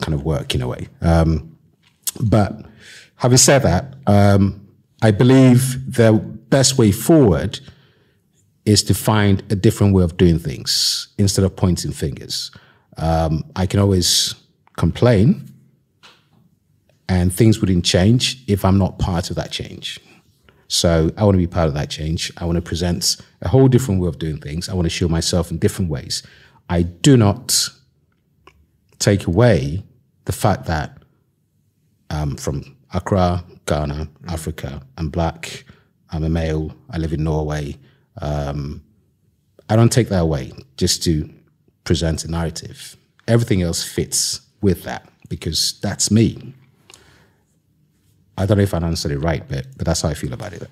[0.00, 0.88] kind of work in a way.
[1.00, 1.55] Um,
[2.20, 2.66] but
[3.16, 4.66] having said that, um,
[5.02, 7.60] I believe the best way forward
[8.64, 12.50] is to find a different way of doing things instead of pointing fingers.
[12.96, 14.34] Um, I can always
[14.76, 15.48] complain,
[17.08, 20.00] and things wouldn't change if I'm not part of that change.
[20.68, 22.32] So I want to be part of that change.
[22.38, 24.68] I want to present a whole different way of doing things.
[24.68, 26.24] I want to show myself in different ways.
[26.68, 27.68] I do not
[28.98, 29.84] take away
[30.24, 30.98] the fact that
[32.10, 34.82] I'm from Accra, Ghana, Africa.
[34.96, 35.64] I'm black.
[36.10, 36.74] I'm a male.
[36.90, 37.76] I live in Norway.
[38.20, 38.82] Um,
[39.68, 41.28] I don't take that away just to
[41.84, 42.96] present a narrative.
[43.26, 46.54] Everything else fits with that because that's me.
[48.38, 50.52] I don't know if I answered it right, but, but that's how I feel about
[50.52, 50.68] it.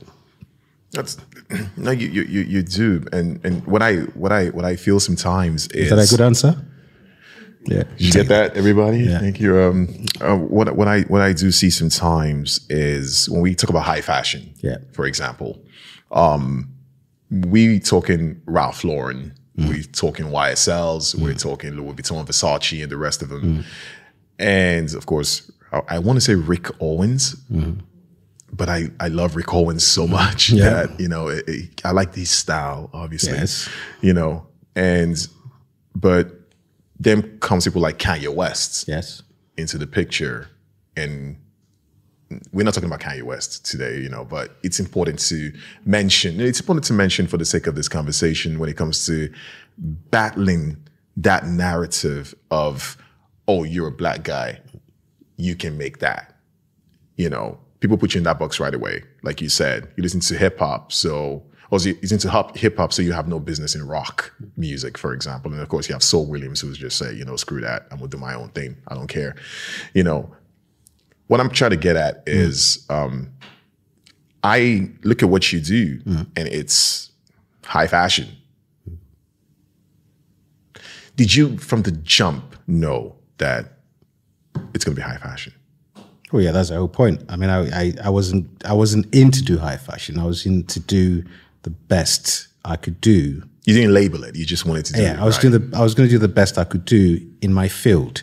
[0.93, 1.17] That's
[1.77, 5.01] no, you you you, you do, and and what I what I what I feel
[5.01, 6.57] sometimes is, Is that a good answer?
[7.67, 7.85] Yeah.
[7.97, 8.99] Did you get that, everybody?
[8.99, 9.19] Yeah.
[9.21, 9.59] Thank you.
[9.59, 9.89] Um,
[10.21, 14.03] uh, what what I what I do see sometimes is when we talk about high
[14.03, 14.77] fashion, Yeah.
[14.93, 15.59] for example,
[16.11, 16.69] um,
[17.31, 23.23] we talking Ralph Lauren, we talking YSLs, we're talking Louis Vuitton, Versace, and the rest
[23.23, 23.65] of them,
[24.39, 27.35] and of course, I, I want to say Rick Owens.
[28.57, 30.71] But I, I love Rick Owens so much Yeah.
[30.87, 33.69] that you know it, it- I like his style obviously Yes.
[34.01, 34.47] you know
[34.77, 35.17] and
[35.97, 36.31] but
[36.99, 39.23] then comes people like Kanye West Yes.
[39.57, 40.49] into the picture
[40.97, 41.37] and
[42.53, 45.53] we're not talking about Kanye West today, you know, but it's important to
[45.85, 49.33] mention, it's important to mention for the sake of this conversation when it comes to
[49.79, 50.77] battling
[51.17, 52.97] that narrative of,
[53.47, 54.61] oh, you're a black guy,
[55.37, 56.37] you can make that.
[57.17, 59.05] You know, people put you in that box right away.
[59.23, 61.43] Like you said, you listen to hip hop, so
[61.75, 65.13] or you listen to hip hop, so you have no business in rock music, for
[65.13, 65.53] example.
[65.53, 67.99] And of course, you have Saul Williams, who's just say, you know, screw that, I'm
[67.99, 68.77] gonna do my own thing.
[68.89, 69.35] I don't care.
[69.93, 70.33] You know,
[71.27, 73.33] what I'm trying to get at is, um,
[74.43, 77.11] I look at what you do, and it's
[77.65, 78.29] high fashion.
[81.17, 83.79] Did you, from the jump, know that
[84.75, 85.55] it's gonna be high fashion?
[86.33, 87.23] Oh yeah, that's the whole point.
[87.29, 90.19] I mean, I, I, I wasn't I wasn't in to do high fashion.
[90.19, 91.25] I was in to do
[91.65, 93.43] the best I could do.
[93.65, 94.37] You didn't label it.
[94.37, 95.03] You just wanted to do it.
[95.03, 95.51] Yeah, I was right?
[95.51, 98.23] doing the I was going to do the best I could do in my field.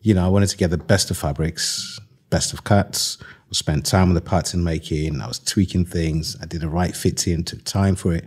[0.00, 3.18] You know, I wanted to get the best of fabrics, best of cuts.
[3.22, 5.20] I spent time on the pattern making.
[5.20, 6.36] I was tweaking things.
[6.40, 7.44] I did the right fitting.
[7.44, 8.24] Took time for it.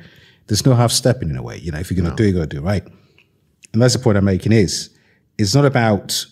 [0.48, 1.58] There's no half stepping in a way.
[1.58, 2.86] You know, if you're going to do it, you got to do it right.
[3.74, 4.52] And that's the point I'm making.
[4.52, 4.90] Is
[5.38, 6.26] it's not about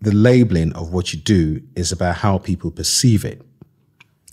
[0.00, 3.42] the labeling of what you do It's about how people perceive it.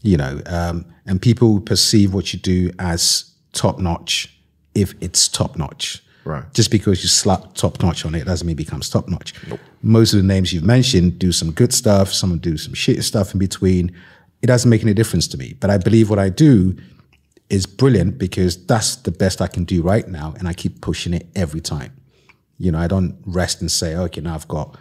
[0.02, 4.34] You know, um, and people perceive what you do as top notch
[4.76, 6.04] if it's top notch.
[6.24, 6.44] Right.
[6.54, 9.34] Just because you slap top notch on it doesn't mean it becomes top notch.
[9.82, 13.34] Most of the names you've mentioned do some good stuff, some do some shit stuff
[13.34, 13.96] in between.
[14.42, 15.56] It doesn't make any difference to me.
[15.60, 16.76] But I believe what I do
[17.50, 20.36] is brilliant because that's the best I can do right now.
[20.38, 21.94] And I keep pushing it every time.
[22.60, 24.78] You know, I don't rest and say, okay, now I've got,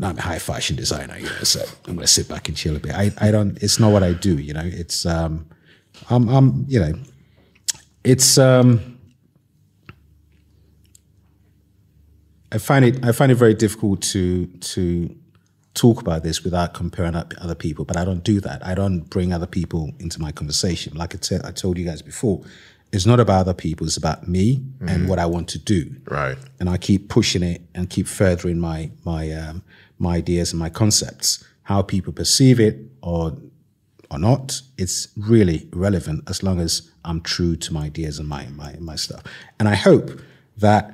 [0.00, 2.76] I'm a high fashion designer, you know, so I'm going to sit back and chill
[2.76, 2.92] a bit.
[2.92, 5.46] I, I don't, it's not what I do, you know, it's, um,
[6.08, 6.94] I'm, I'm, you know,
[8.04, 8.98] it's, um,
[12.50, 15.16] I find it, I find it very difficult to, to
[15.74, 18.64] talk about this without comparing up other people, but I don't do that.
[18.66, 20.94] I don't bring other people into my conversation.
[20.96, 22.42] Like I said, I told you guys before,
[22.92, 26.36] it's not about other people, it's about me and what I want to do Right.
[26.60, 29.62] and I keep pushing it and keep furthering my my um,
[29.98, 31.44] my ideas and my concepts.
[31.64, 33.36] How people perceive it or
[34.10, 38.46] or not, it's really relevant as long as I'm true to my ideas and my
[38.48, 39.22] my my stuff.
[39.58, 40.10] And I hope
[40.58, 40.84] that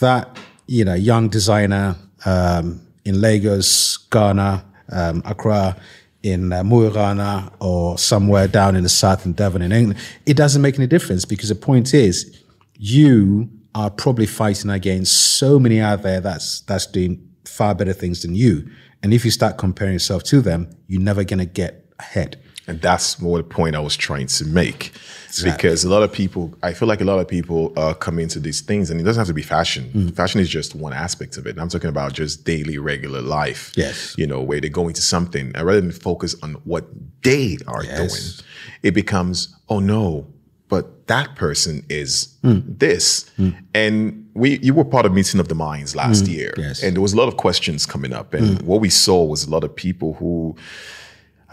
[0.00, 5.76] that you know young designer um, in Lagos, Ghana, um, Accra,
[6.24, 10.00] in uh, Mo i Rana, or somewhere down in the south in Devon in England,
[10.24, 12.42] it doesn't make any difference because the point is
[12.78, 18.22] you are probably fighting against so many out there that's that's doing far better things
[18.22, 18.68] than you.
[19.02, 22.40] And if you start comparing yourself to them, you're never gonna get ahead.
[22.66, 24.92] And that's more the point I was trying to make.
[25.26, 25.50] Exactly.
[25.50, 28.38] Because a lot of people, I feel like a lot of people uh, come into
[28.38, 29.90] these things, and it doesn't have to be fashion.
[29.92, 30.14] Mm.
[30.14, 31.50] Fashion is just one aspect of it.
[31.50, 33.72] And I'm talking about just daily, regular life.
[33.76, 34.14] Yes.
[34.16, 36.86] You know, where they go into something, and rather than focus on what
[37.22, 37.98] they are yes.
[37.98, 38.48] doing,
[38.82, 40.26] it becomes, oh no,
[40.68, 42.62] but that person is mm.
[42.78, 43.30] this.
[43.38, 43.54] Mm.
[43.74, 46.28] And we you were part of meeting of the minds last mm.
[46.28, 46.54] year.
[46.56, 46.82] Yes.
[46.82, 48.34] And there was a lot of questions coming up.
[48.34, 50.56] And what we saw was a lot of people who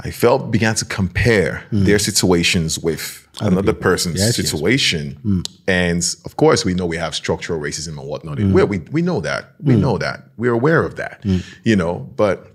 [0.03, 1.85] I felt began to compare mm.
[1.85, 3.91] their situations with Other another people.
[3.91, 5.09] person's yes, situation.
[5.09, 5.17] Yes.
[5.25, 5.59] Mm.
[5.67, 8.37] And of course, we know we have structural racism and whatnot.
[8.39, 8.67] Mm.
[8.67, 9.53] We, we know that.
[9.61, 9.79] We mm.
[9.79, 10.23] know that.
[10.37, 11.43] We're aware of that, mm.
[11.63, 12.51] you know, but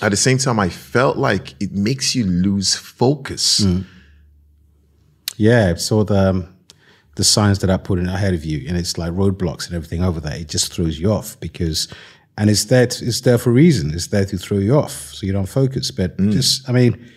[0.00, 3.60] at the same time, I felt like it makes you lose focus.
[3.60, 3.84] Mm.
[5.36, 5.74] Yeah.
[5.74, 6.56] So the, um,
[7.16, 10.02] the signs that I put in ahead of you and it's like roadblocks and everything
[10.02, 11.88] over there, it just throws you off because
[12.38, 13.92] and it's there to, it's there for a reason.
[13.92, 15.90] It's there to throw you off so you don't focus.
[15.90, 16.32] But mm.
[16.32, 17.10] just I mean,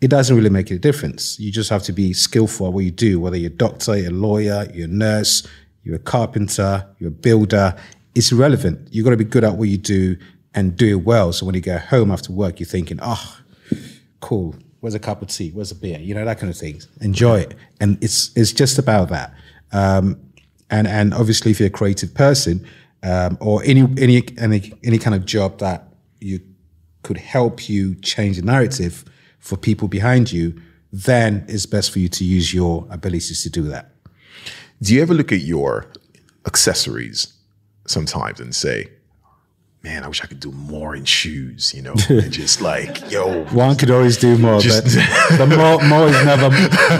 [0.00, 1.38] it doesn't really make a difference.
[1.38, 4.10] You just have to be skillful at what you do, whether you're a doctor, you're
[4.10, 5.46] a lawyer, you're a nurse,
[5.84, 7.76] you're a carpenter, you're a builder.
[8.14, 8.88] It's irrelevant.
[8.90, 10.16] You've got to be good at what you do
[10.54, 11.32] and do it well.
[11.32, 13.38] So when you go home after work, you're thinking, oh,
[14.20, 14.56] cool.
[14.80, 15.50] Where's a cup of tea?
[15.50, 15.98] Where's a beer?
[15.98, 16.80] You know, that kind of thing.
[17.00, 17.54] Enjoy it.
[17.80, 19.34] And it's it's just about that.
[19.72, 20.18] Um,
[20.70, 22.66] and and obviously if you're a creative person,
[23.02, 25.88] um, or any any any any kind of job that
[26.20, 26.40] you
[27.02, 29.04] could help you change the narrative
[29.38, 30.54] for people behind you,
[30.92, 33.92] then it's best for you to use your abilities to do that.
[34.82, 35.86] Do you ever look at your
[36.46, 37.32] accessories
[37.86, 38.88] sometimes and say,
[39.82, 41.94] man, I wish I could do more in shoes, you know,
[42.28, 43.44] just like, yo.
[43.46, 46.50] One could always do more, just, but the more, more is never,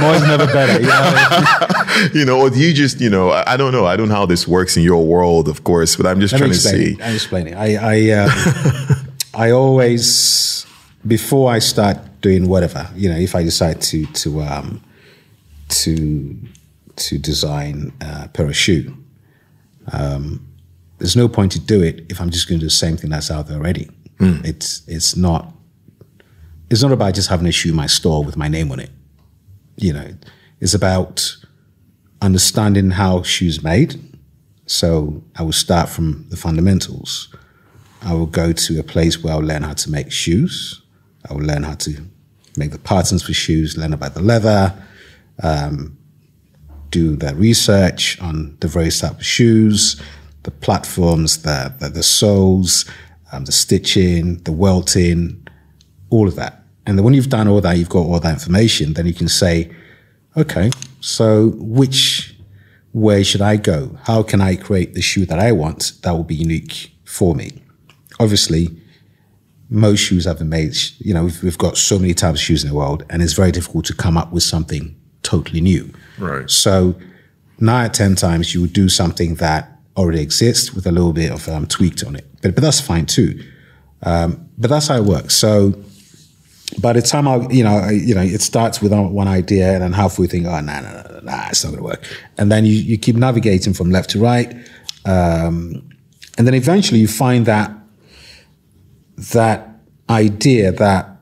[0.01, 2.11] more is never better, you know?
[2.14, 3.85] you know, or do you just, you know, I, I, don't know.
[3.85, 6.39] I don't know how this works in your world, of course, but I'm just Let
[6.39, 6.97] trying to see.
[7.03, 7.55] I'm explaining.
[7.55, 8.95] I, I, uh,
[9.35, 10.66] I always,
[11.07, 14.83] before I start doing whatever, you know, if I decide to, to, um,
[15.68, 16.39] to,
[16.97, 18.97] to design a pair of shoe,
[19.93, 20.47] um,
[21.01, 23.11] there's no point to do it if I'm just going to do the same thing
[23.11, 23.90] that's out there already.
[24.18, 24.44] Mm.
[24.44, 25.53] It's it's not
[26.70, 28.90] it's not about just having a shoe in my store with my name on it.
[29.76, 30.14] You know,
[30.61, 31.36] it's about
[32.22, 33.98] understanding how shoes made.
[34.66, 37.34] So I will start from the fundamentals.
[38.03, 40.82] I will go to a place where I'll learn how to make shoes.
[41.28, 42.05] I will learn how to
[42.57, 44.74] make the patterns for shoes, learn about the leather,
[45.42, 45.96] um,
[46.90, 50.01] do the research on the various type of shoes,
[50.51, 52.84] the platforms, the the, the soles,
[53.32, 55.46] um, the stitching, the welting,
[56.11, 56.64] all of that.
[56.86, 59.28] And then when you've done all that, you've got all that information, then you can
[59.28, 59.70] say,
[60.36, 60.70] okay,
[61.01, 62.36] so which
[62.92, 63.96] way should I go?
[64.05, 67.62] How can I create the shoe that I want that will be unique for me?
[68.18, 68.68] Obviously,
[69.68, 72.64] most shoes have been made, you know, we've, we've got so many types of shoes
[72.64, 75.92] in the world, and it's very difficult to come up with something totally new.
[76.18, 76.51] Right.
[76.51, 76.96] So
[77.61, 81.12] nine out of 10 times you would do something that already exists with a little
[81.12, 82.26] bit of um, tweaked on it.
[82.42, 83.42] But, but that's fine too.
[84.03, 85.34] Um, but that's how it works.
[85.34, 85.74] So
[86.80, 89.82] by the time I, you know, I, you know, it starts with one idea and
[89.82, 92.05] then halfway think, oh, no, no, no, nah, it's not going to work.
[92.38, 94.53] And then you, you keep navigating from left to right.
[95.05, 95.88] Um,
[96.38, 97.72] and then eventually you find that,
[99.34, 99.68] that
[100.09, 101.16] idea that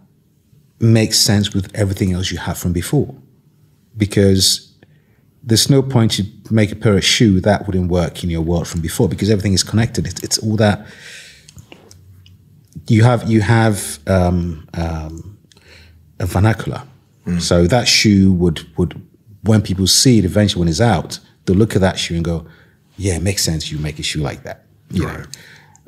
[0.80, 3.14] makes sense with everything else you have from before.
[3.96, 4.72] Because
[5.42, 8.68] there's no point to make a pair of shoe that wouldn't work in your world
[8.68, 10.06] from before because everything is connected.
[10.06, 10.86] It, it's all that
[12.86, 13.28] you have.
[13.30, 15.38] You have um, um,
[16.18, 16.82] a vernacular,
[17.26, 17.40] mm.
[17.40, 19.00] so that shoe would would
[19.42, 22.46] when people see it eventually when it's out, they'll look at that shoe and go,
[22.96, 23.70] "Yeah, it makes sense.
[23.70, 25.26] You make a shoe like that." You right.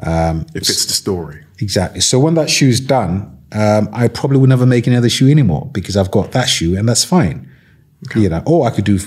[0.03, 2.01] um, it fits the story exactly.
[2.01, 5.97] So when that shoe's done, um, I probably would never make another shoe anymore because
[5.97, 7.51] I've got that shoe and that's fine.
[8.09, 8.21] Okay.
[8.21, 8.99] You know, or I could do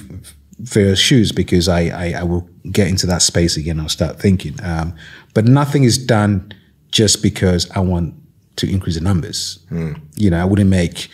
[0.64, 3.80] various shoes because I, I, I, will get into that space again.
[3.80, 4.56] I'll start thinking.
[4.64, 4.96] Um,
[5.34, 6.54] but nothing is done
[6.90, 8.16] just because I want
[8.56, 9.60] to increase the numbers.
[9.70, 10.00] Mm.
[10.16, 11.10] You know, I wouldn't make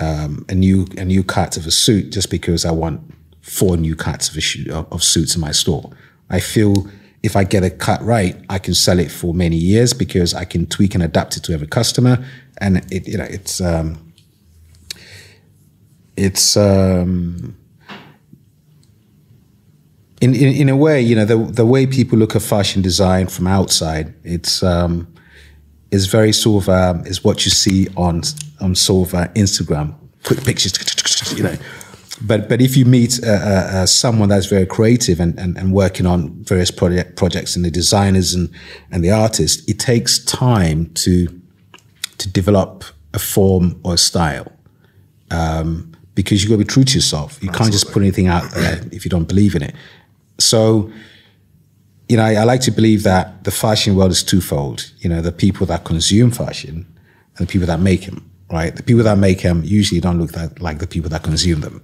[0.00, 3.00] um, a new a new cut of a suit just because I want
[3.42, 5.90] four new cuts of, shoe, of, of suits in my store.
[6.28, 6.88] I feel
[7.22, 10.44] if I get a cut right, I can sell it for many years because I
[10.44, 12.24] can tweak and adapt it to every customer,
[12.58, 14.12] and it you know it's um,
[16.16, 17.56] it's um,
[20.20, 23.26] in, in in a way, you know, the the way people look at fashion design
[23.26, 25.12] from outside, it's um,
[25.90, 28.22] is very sort of um, is what you see on
[28.60, 29.94] on sort of uh, Instagram,
[30.24, 30.72] quick pictures,
[31.36, 31.56] you know.
[32.20, 36.04] But but if you meet uh, uh, someone that's very creative and, and, and working
[36.04, 38.50] on various project, projects and the designers and
[38.92, 41.28] and the artists, it takes time to
[42.18, 44.52] to develop a form or a style.
[45.30, 47.42] Um, because you've got to be true to yourself.
[47.42, 49.74] You can't just put anything out there if you don't believe in it.
[50.40, 50.90] So,
[52.08, 54.90] you know, I, I, like to believe that the fashion world is twofold.
[54.98, 56.86] You know, the people that consume fashion
[57.36, 58.74] and the people that make them, right?
[58.74, 61.82] The people that make them usually don't look that, like the people that consume them.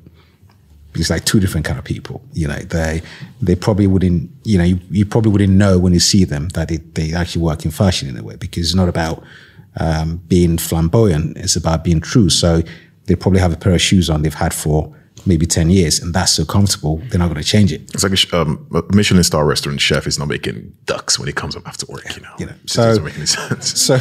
[0.95, 2.23] It's like two different kind of people.
[2.33, 3.03] You know, they
[3.43, 4.31] they probably wouldn't.
[4.45, 7.43] You know, you, you probably wouldn't know when you see them that they, they actually
[7.43, 9.23] work in fashion in a way because it's not about
[9.79, 11.37] um, being flamboyant.
[11.37, 12.31] It's about being true.
[12.31, 12.63] So
[13.05, 14.96] they probably have a pair of shoes on they've had for
[15.27, 17.83] maybe 10 years and that's so comfortable they're not going to change it.
[17.95, 21.33] It's like a, um, a michelin star restaurant chef is not making ducks when he
[21.33, 23.81] comes up after work you know, you know so doesn't make any sense.
[23.81, 23.95] so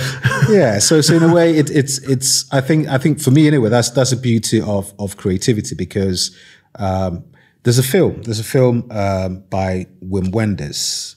[0.50, 3.48] yeah so so in a way it, it's it's i think i think for me
[3.48, 6.36] anyway that's that's a beauty of of creativity because
[6.78, 7.24] um,
[7.64, 11.16] there's a film there's a film um, by wim wenders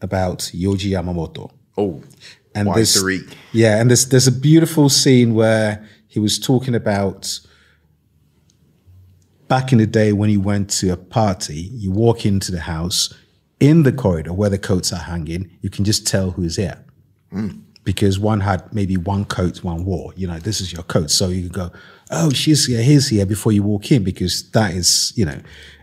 [0.00, 1.50] about Yohji yamamoto.
[1.78, 2.02] Oh
[2.54, 3.02] and this
[3.52, 7.40] yeah and there's there's a beautiful scene where he was talking about
[9.48, 13.12] back in the day when you went to a party, you walk into the house
[13.60, 16.84] in the corridor where the coats are hanging, you can just tell who's here.
[17.32, 17.62] Mm.
[17.82, 20.12] Because one had maybe one coat, one wore.
[20.16, 21.10] You know, this is your coat.
[21.10, 21.70] So you go,
[22.10, 25.38] oh, she's here, he's here before you walk in, because that is, you know,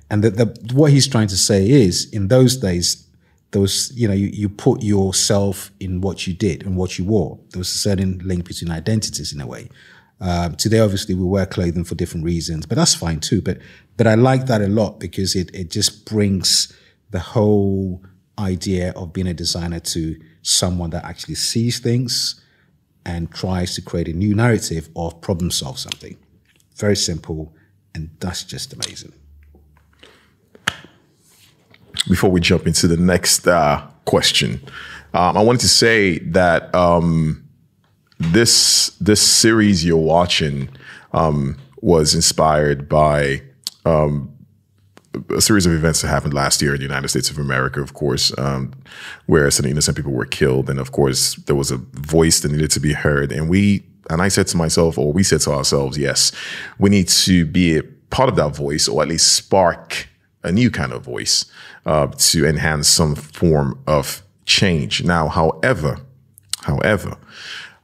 [0.10, 3.08] and the, the, what he's trying to say is in those days,
[3.52, 7.06] there was, you know, you, you put yourself in what you did and what you
[7.06, 7.40] wore.
[7.52, 9.70] There was a certain link between identities in a way.
[10.22, 13.42] Um, today, obviously, we wear clothing for different reasons, but that's fine too.
[13.42, 13.58] But
[13.98, 16.72] but I like that a lot because it it just brings
[17.10, 18.04] the whole
[18.38, 22.40] idea of being a designer to someone that actually sees things
[23.06, 26.16] and tries to create a new narrative or problem solve something.
[26.76, 27.56] Very simple,
[27.96, 29.14] and that's just amazing.
[32.08, 34.62] Before we jump into the next uh, question,
[35.16, 36.74] um, I wanted to say that.
[36.76, 37.41] Um,
[38.22, 40.70] this this series you're watching
[41.14, 43.42] um, was inspired by
[43.86, 44.32] um,
[45.30, 47.94] a series of events that happened last year in the United States of America, of
[47.94, 48.74] course, um,
[49.26, 52.72] where some innocent people were killed, and of course there was a voice that needed
[52.72, 55.98] to be heard, and we and I said to myself, or we said to ourselves,
[55.98, 56.32] yes,
[56.80, 60.08] we need to be a part of that voice, or at least spark
[60.44, 61.46] a new kind of voice
[61.86, 65.04] uh, to enhance some form of change.
[65.04, 66.00] Now, however,
[66.64, 67.18] however,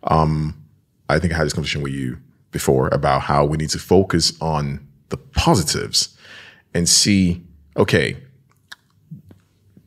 [0.08, 0.62] um,
[1.10, 2.18] I think I had this conversation with you
[2.52, 6.18] before about how we need to focus on the positives
[6.74, 7.44] and see,
[7.76, 8.18] okay,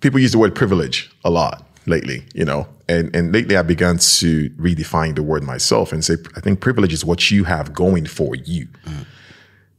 [0.00, 3.98] people use the word privilege a lot lately, you know, and, and lately I began
[3.98, 8.06] to redefine the word myself and say, I think privilege is what you have going
[8.06, 8.66] for you.
[8.84, 9.06] Mm.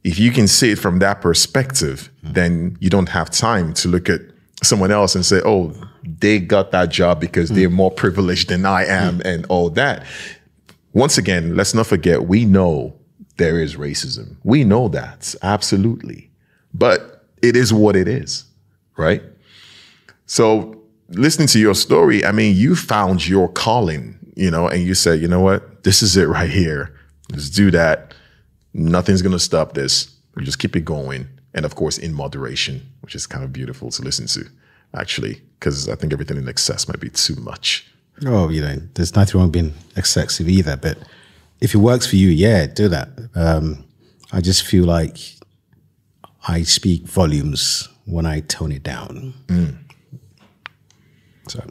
[0.04, 2.34] If you can see it from that perspective, mm.
[2.34, 4.20] then you don't have time to look at
[4.62, 5.72] someone else and say, oh,
[6.04, 7.56] they got that job because mm.
[7.56, 9.24] they're more privileged than I am mm.
[9.24, 10.04] and all that.
[10.92, 12.94] Once again, let's not forget, we know
[13.36, 14.36] there is racism.
[14.44, 16.30] We know that, absolutely.
[16.74, 18.44] But it is what it is,
[18.96, 19.22] right?
[20.26, 24.94] So listening to your story, I mean, you found your calling, you know, and you
[24.94, 26.94] said, you know what, this is it right here.
[27.30, 28.14] Let's do that.
[28.74, 30.14] Nothing's going to stop this.
[30.34, 31.26] We just keep it going.
[31.54, 34.48] And of course, in moderation, which is kind of beautiful to listen to
[34.94, 37.86] actually, because I think everything in excess might be too much.
[38.26, 40.76] Oh, you know, there's nothing wrong being excessive either.
[40.76, 40.98] But
[41.60, 43.08] if it works for you, yeah, do that.
[43.34, 43.84] Um,
[44.32, 45.18] I just feel like
[46.46, 49.34] I speak volumes when I tone it down.
[49.46, 49.76] Mm.
[51.48, 51.64] So,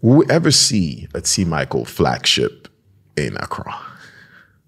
[0.00, 2.68] will we ever see a T-Michael flagship
[3.16, 3.76] in Accra?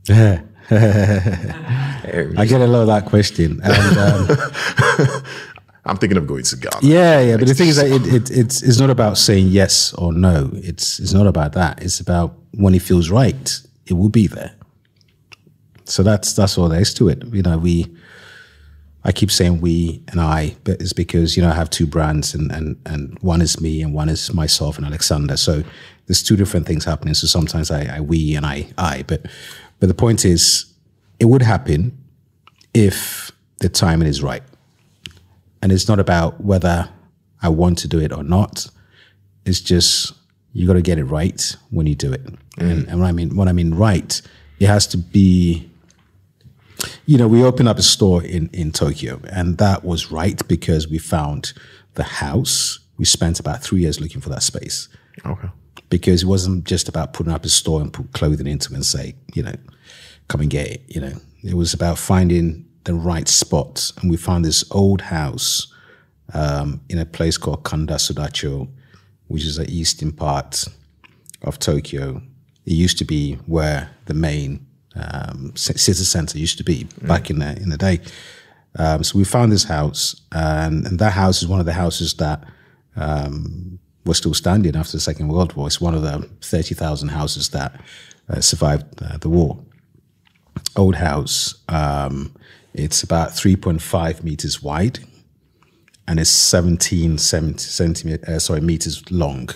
[0.09, 0.43] Yeah.
[2.39, 3.61] I get a lot of that question.
[3.65, 5.23] And, um,
[5.89, 6.79] I'm thinking of going to Ghana.
[6.83, 7.37] Yeah, yeah.
[7.39, 10.51] But the thing is that it, it, it's it's not about saying yes or no.
[10.55, 11.83] It's it's not about that.
[11.83, 14.53] It's about when it feels right, it will be there.
[15.85, 17.25] So that's that's all there is to it.
[17.33, 17.87] You know, we.
[19.05, 22.35] I keep saying we and I, but it's because you know I have two brands,
[22.35, 25.37] and and and one is me, and one is myself and Alexander.
[25.39, 25.63] So
[26.07, 27.15] there's two different things happening.
[27.15, 29.25] So sometimes I, I we and I I, but
[29.81, 30.73] but the point is,
[31.19, 31.97] it would happen
[32.75, 34.43] if the timing is right.
[35.63, 36.89] And it's not about whether
[37.43, 38.69] I want to do it or not.
[39.45, 40.13] It's just
[40.53, 42.25] you got to get it right when you do it.
[42.25, 42.71] Mm.
[42.71, 44.21] And, and what I mean, what I mean right,
[44.61, 45.69] it has to be
[47.07, 50.87] You know, we opened up a store in, in Tokyo, and that was right because
[50.89, 51.53] we found
[51.95, 52.79] the house.
[52.97, 54.89] We spent about three years looking for that space
[55.25, 55.49] Okay.
[55.91, 59.15] Because it wasn't just about putting up a store and put clothing into and say,
[59.35, 59.55] you know,
[60.29, 60.83] come and get it.
[60.89, 61.13] You know,
[61.43, 65.73] it was about finding the right spot, and we found this old house
[66.35, 68.69] um, in a place called Kanda Sudacho,
[69.29, 70.65] which is the eastern part
[71.43, 72.23] of Tokyo.
[72.67, 77.39] It used to be where the main um, city center used to be back in
[77.39, 78.01] the in the day.
[78.79, 82.15] Um, so we found this house, and, and that house is one of the houses
[82.15, 82.45] that
[82.97, 83.79] um,
[84.09, 85.67] was still standing after the Second World War.
[85.67, 87.81] It's one of the thirty thousand houses that
[88.29, 89.59] uh, survived uh, the war.
[90.77, 91.55] Old house.
[91.69, 92.35] Um,
[92.75, 95.01] it's about three point five meters wide,
[96.09, 99.51] and it's 17 centi- centimeter, uh, sorry, meters long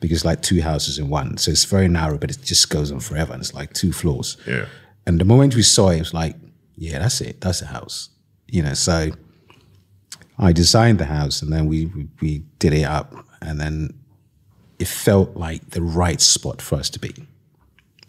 [0.00, 1.36] because it's like two houses in one.
[1.36, 3.32] So it's very narrow, but it just goes on forever.
[3.32, 4.36] And it's like two floors.
[4.46, 4.66] Yeah.
[5.06, 6.34] And the moment we saw it, it was like,
[6.74, 7.40] yeah, that's it.
[7.40, 8.10] That's a house.
[8.48, 9.12] You know, so
[10.38, 13.94] I designed the house and then we, we, we did it up and then
[14.78, 17.12] it felt like the right spot for us to be.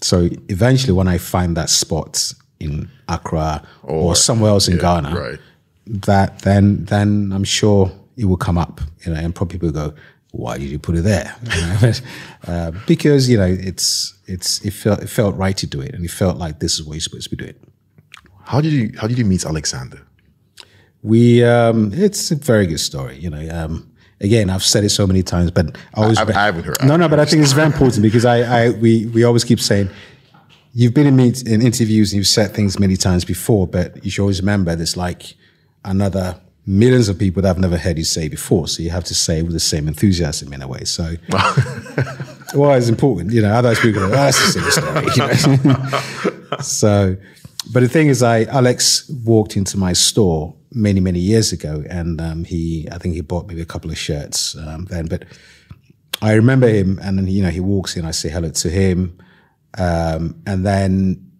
[0.01, 4.81] So eventually when I find that spot in Accra or, Or- somewhere else in yeah,
[4.81, 5.39] Ghana, right.
[5.85, 9.93] that then then I'm sure it will come up, you know, and probably people go,
[10.31, 11.93] "Why did you put it there?" You know?
[12.47, 16.03] uh, because you know it's it's it felt it felt right to do it, and
[16.05, 17.55] it felt like this is what you're supposed to be doing.
[18.45, 19.99] How did you How did you meet Alexander?
[21.01, 23.47] We um, it's a very good story, you know.
[23.65, 23.92] Um,
[24.23, 26.95] again, I've said it so many times, but I always I- I haven't heard- No,
[26.95, 29.89] no, but I think it's very important because I, I we we always keep saying.
[30.75, 34.09] You've been in meet in interviews and you've said things many times before, but you
[34.09, 35.35] should always remember there's like
[35.85, 38.67] another millions of people that I've never heard you say before.
[38.67, 40.83] So you have to say it with the same enthusiasm in a way.
[40.85, 41.15] So,
[42.55, 43.53] well, it's important, you know.
[43.53, 46.57] Otherwise, people go, oh, "That's a silly story." you know?
[46.61, 47.17] so,
[47.71, 52.19] but the thing is, I Alex walked into my store many many years ago, and
[52.19, 55.25] um, he I think he bought maybe a couple of shirts um, then, but
[56.21, 59.17] I remember him, and then you know he walks in, I say hello to him,
[59.77, 61.31] um, and then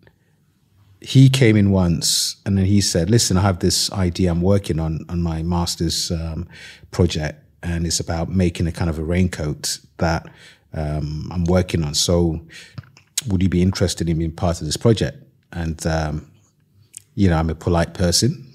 [1.00, 4.80] he came in once, and then he said, "Listen, I have this idea I'm working
[4.80, 6.48] on on my master's um,
[6.92, 10.28] project, and it's about making a kind of a raincoat that
[10.74, 11.94] um, I'm working on.
[11.94, 12.42] So,
[13.28, 15.18] would you be interested in being part of this project?"
[15.52, 16.30] And um,
[17.16, 18.53] you know, I'm a polite person.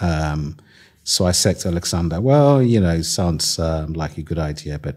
[0.00, 0.56] Um,
[1.04, 4.96] so I said to Alexander, well, you know, sounds um, like a good idea, but,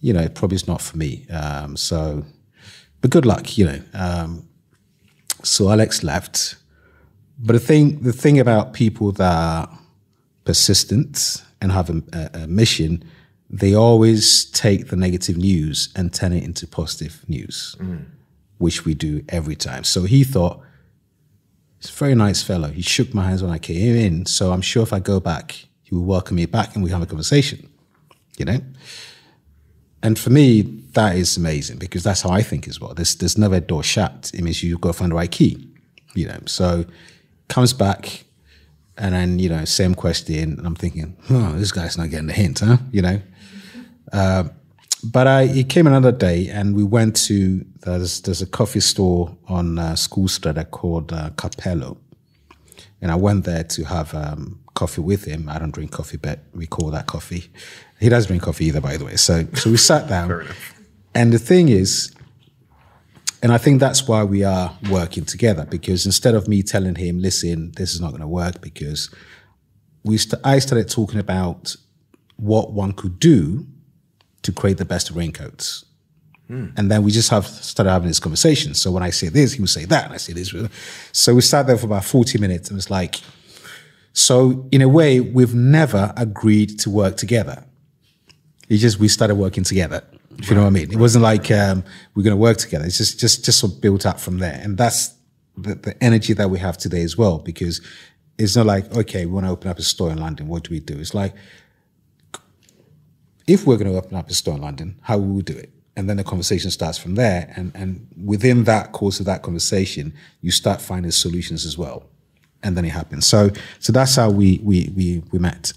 [0.00, 1.26] you know, it probably is not for me.
[1.30, 2.24] Um, so,
[3.00, 3.80] but good luck, you know.
[3.94, 4.48] Um,
[5.44, 6.56] so Alex left.
[7.38, 9.78] But the thing, the thing about people that are
[10.44, 13.04] persistent and have a, a, a mission,
[13.48, 17.76] they always take the negative news and turn it into positive news,
[18.58, 19.84] which we do every time.
[19.84, 20.60] So he thought,
[21.78, 22.68] He's a very nice fellow.
[22.68, 24.26] He shook my hands when I came in.
[24.26, 27.02] So I'm sure if I go back, he will welcome me back and we have
[27.02, 27.68] a conversation,
[28.38, 28.58] you know?
[30.02, 30.62] And for me,
[30.92, 32.94] that is amazing because that's how I think as well.
[32.94, 34.30] There's, there's never a door shut.
[34.34, 35.68] It means you've got to find the right key,
[36.14, 36.38] you know?
[36.46, 36.86] So
[37.48, 38.24] comes back
[38.98, 40.58] and then, you know, same question.
[40.58, 42.78] And I'm thinking, oh, this guy's not getting the hint, huh?
[42.90, 43.22] You know?
[44.12, 44.44] Uh,
[45.12, 49.36] but I, he came another day and we went to there's there's a coffee store
[49.48, 51.98] on uh, School Street called uh, Capello,
[53.00, 55.48] and I went there to have um, coffee with him.
[55.48, 57.50] I don't drink coffee, but we call that coffee.
[58.00, 59.16] He doesn't drink coffee either, by the way.
[59.16, 60.46] So so we sat down,
[61.14, 62.14] and the thing is,
[63.42, 67.20] and I think that's why we are working together because instead of me telling him,
[67.20, 69.10] listen, this is not going to work, because
[70.02, 71.76] we st- I started talking about
[72.36, 73.66] what one could do
[74.46, 75.84] to create the best raincoats.
[76.76, 78.74] And then we just have started having this conversation.
[78.74, 80.54] So when I say this, he would say that, and I say this.
[81.12, 83.16] So we sat there for about 40 minutes and it was like,
[84.12, 87.64] so in a way, we've never agreed to work together.
[88.68, 90.02] It's just we started working together.
[90.38, 90.92] If you know what I mean?
[90.92, 91.84] It wasn't like um,
[92.14, 92.84] we're going to work together.
[92.84, 95.14] It's just just just sort of built up from there, and that's
[95.56, 97.38] the, the energy that we have today as well.
[97.38, 97.80] Because
[98.38, 100.48] it's not like okay, we want to open up a store in London.
[100.48, 100.98] What do we do?
[100.98, 101.34] It's like
[103.46, 105.70] if we're going to open up a store in London, how will we do it?
[105.96, 107.52] And then the conversation starts from there.
[107.56, 112.04] And, and within that course of that conversation, you start finding solutions as well.
[112.62, 113.26] And then it happens.
[113.26, 115.72] So, so that's how we, we, we, we met.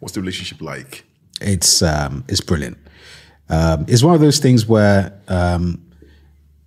[0.00, 1.04] What's the relationship like?
[1.40, 2.78] It's, um, it's brilliant.
[3.48, 5.84] Um, it's one of those things where, um,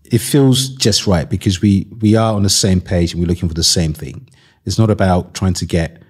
[0.06, 3.50] it feels just right because we, we are on the same page and we're looking
[3.50, 4.30] for the same thing.
[4.64, 6.04] It's not about trying to get,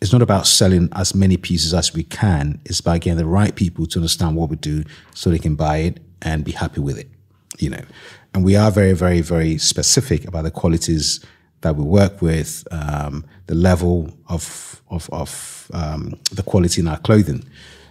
[0.00, 2.60] it's not about selling as many pieces as we can.
[2.64, 4.84] It's about getting the right people to understand what we do
[5.14, 7.08] so they can buy it and be happy with it.
[7.58, 7.82] you know,
[8.34, 11.24] and we are very, very, very specific about the qualities
[11.62, 16.98] that we work with, um, the level of of, of um, the quality in our
[16.98, 17.44] clothing.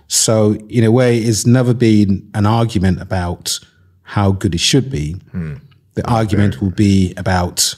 [0.07, 3.59] So, in a way, it's never been an argument about
[4.03, 5.17] how good it should be.
[5.95, 7.75] The argument will be about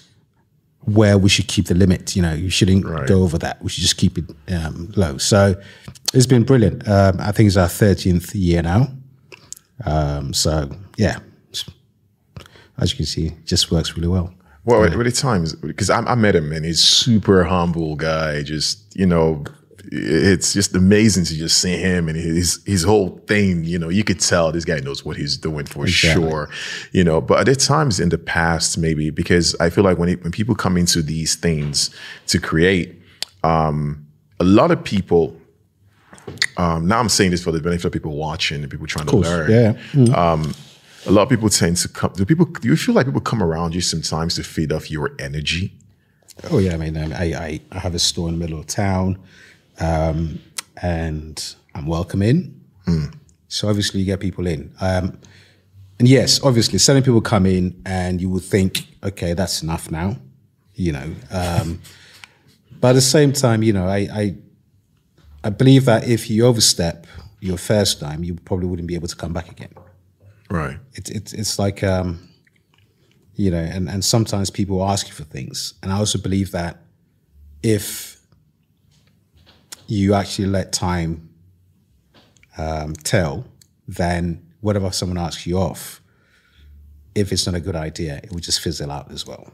[0.96, 2.16] where we should keep the limit.
[2.16, 3.08] You know, you shouldn't Right.
[3.08, 3.62] go over that.
[3.64, 5.18] We should just keep it um, low.
[5.18, 5.56] So,
[6.14, 6.88] it's been brilliant.
[6.88, 8.92] Um, I think it's our 13th year now.
[9.86, 11.20] Um, so, yeah,
[12.78, 14.34] as you can see, just works really well.
[14.66, 18.44] Well, at, at times, because I, I met him and he's super humble guy.
[18.44, 19.44] Just you know,
[19.92, 23.64] it's just amazing to just see him and his his whole thing.
[23.64, 26.24] You know, you could tell this guy knows what he's doing for Exactly.
[26.30, 26.50] sure.
[26.92, 30.24] You know, but at times in the past, maybe because I feel like when it,
[30.24, 31.90] when people come into these things
[32.28, 33.02] to create,
[33.44, 34.06] um,
[34.40, 35.36] a lot of people.
[36.58, 39.16] Um, now I'm saying this for the benefit of people watching and people trying to
[39.18, 39.50] learn
[39.96, 40.46] Yeah.
[41.08, 42.12] a lot of people tend to come.
[42.14, 42.46] Do people?
[42.46, 45.74] Do you feel like people come around you sometimes to feed off your energy?
[46.52, 48.68] Oh yeah, I mean, um, I, I, I have a store in the middle of
[48.68, 49.18] town,
[49.80, 50.40] um,
[50.82, 52.60] and I'm welcome in.
[53.48, 55.20] So obviously you get people in, um,
[56.00, 60.18] and yes, obviously certain people come in and you would think, okay, that's enough now,
[60.76, 61.14] you know.
[61.32, 61.82] Um,
[62.80, 64.36] but at the same time, you know, I, I
[65.44, 67.08] I believe that if you overstep
[67.40, 69.74] your first time, you probably wouldn't be able to come back again.
[70.50, 70.78] Right.
[70.94, 72.30] It's it's it's like um,
[73.36, 76.82] you know, and and sometimes people ask you for things, and I also believe that
[77.62, 78.09] if
[79.90, 81.30] you actually let time
[82.58, 83.46] um, tell,
[83.88, 86.02] then whatever someone asks you off,
[87.16, 89.52] if it's not a good idea, it will just fizzle out as well.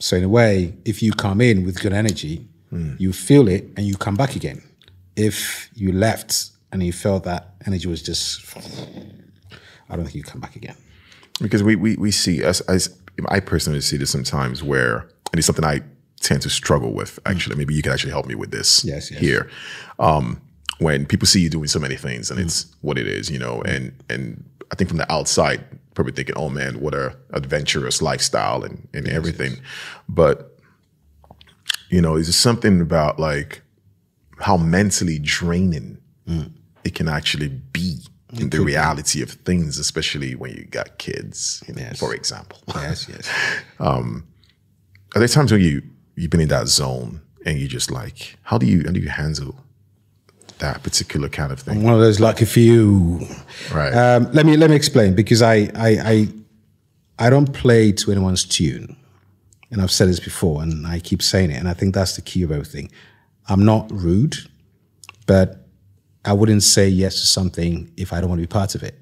[0.00, 2.48] So in a way, if you come in with good energy,
[2.98, 4.62] you feel it and you come back again.
[5.14, 8.44] If you left and you felt that energy was just,
[9.88, 10.76] I don't think you come back again.
[11.40, 12.94] Because we we we see as as
[13.28, 15.80] I personally see this sometimes where and it's something I
[16.26, 17.18] tend to struggle with.
[17.24, 18.84] Actually, maybe you can actually help me with this.
[18.84, 19.20] Yes, yes.
[19.20, 19.48] Here,
[19.98, 20.40] um,
[20.78, 23.62] when people see you doing so many things and it's what it is, you know,
[23.62, 25.60] and and I think from the outside,
[25.94, 29.52] probably thinking, oh man, what a adventurous lifestyle and and everything,
[30.08, 30.58] but
[31.88, 33.62] you know, is something about like
[34.40, 35.98] how mentally draining
[36.84, 37.98] it can actually be
[38.32, 41.98] in the reality of things, especially when you got kids, you know, Yes.
[41.98, 42.58] for example.
[42.74, 43.28] Yes, yes.
[43.78, 44.26] Um,
[45.14, 45.82] are there times when you
[46.16, 49.08] you've been in that zone and you just like, how do you how do you
[49.08, 49.54] handle
[50.58, 51.82] that particular kind of thing?
[51.82, 53.20] One of those lucky few.
[53.72, 53.92] Right.
[53.92, 56.28] Um, let me let me explain because I, I I
[57.18, 58.96] I don't play to anyone's tune,
[59.70, 62.22] and I've said this before, and I keep saying it, and I think that's the
[62.22, 62.90] key of everything.
[63.48, 64.36] I'm not rude,
[65.26, 65.66] but
[66.24, 68.98] I wouldn't say yes to something if I don't want to be part of it.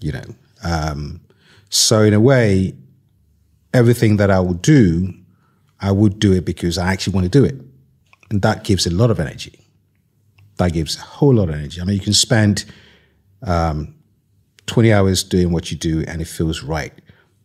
[0.00, 0.24] You know,
[0.64, 1.20] um,
[1.68, 2.74] so in a way,
[3.74, 5.14] everything that I would do,
[5.80, 7.56] I would do it because I actually want to do it,
[8.30, 9.60] and that gives a lot of energy
[10.60, 11.80] that gives a whole lot of energy.
[11.80, 12.66] I mean, you can spend
[13.42, 13.94] um,
[14.66, 16.92] 20 hours doing what you do and it feels right.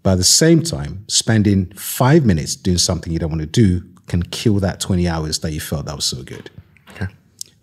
[0.03, 3.83] But at the same time, spending five minutes doing something you don't want to do
[4.07, 6.51] can kill that 20 hours that you felt that was so good.
[6.91, 7.07] Okay.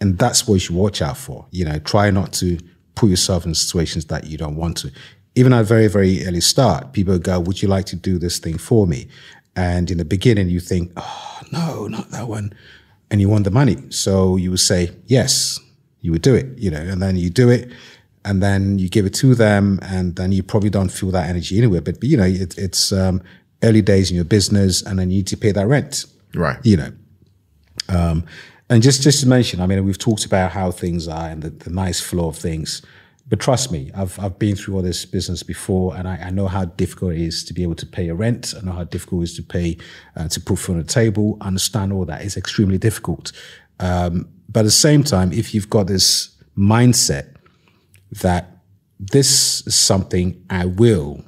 [0.01, 1.47] And that's what you should watch out for.
[1.51, 2.59] You know, try not to
[2.97, 4.91] put yourself in situations that you don't want to.
[5.35, 8.39] Even at a very, very early start, people go, Would you like to do this
[8.39, 9.09] thing for me?
[9.55, 12.53] And in the beginning, you think, Oh, no, not that one.
[13.11, 13.77] And you want the money.
[13.91, 15.59] So you would say, Yes,
[16.01, 17.71] you would do it, you know, and then you do it.
[18.25, 21.59] And then you give it to them, and then you probably don't feel that energy
[21.59, 21.81] anywhere.
[21.81, 23.21] But, but you know, it, it's um,
[23.65, 26.57] early days in your business, and then you need to pay that rent Right.
[26.63, 26.93] you know.
[27.89, 28.25] Um,
[28.71, 31.51] and just just to mention, I mean, we've talked about how things are and the,
[31.51, 32.81] the nice flow of things,
[33.29, 36.49] but trust me, I've I've been through all this business before, and I, I know
[36.49, 38.55] how difficult it is to be able to pay a rent.
[38.57, 39.79] I know how difficult it is to pay
[40.17, 41.39] uh, to put food on the table.
[41.41, 42.25] I understand all that.
[42.25, 43.33] It's extremely difficult.
[43.81, 47.35] Um, but at the same time, if you've got this mindset
[48.21, 48.59] that
[49.01, 51.25] this is something I will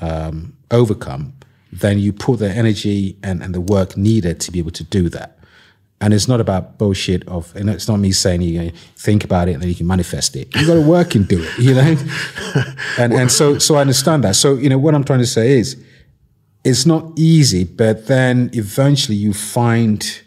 [0.00, 1.34] um, overcome,
[1.70, 5.08] then you put the energy and, and the work needed to be able to do
[5.10, 5.35] that.
[6.00, 9.48] And it's not about bullshit of, and it's not me saying you know, think about
[9.48, 10.54] it and then you can manifest it.
[10.54, 11.96] You got to work and do it, you know.
[12.98, 14.36] and and so so I understand that.
[14.36, 15.82] So you know what I'm trying to say is,
[16.64, 20.20] it's not easy, but then eventually you find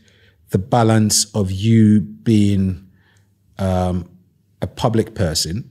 [0.50, 2.90] the balance of you being
[3.60, 4.10] um,
[4.62, 5.70] a public person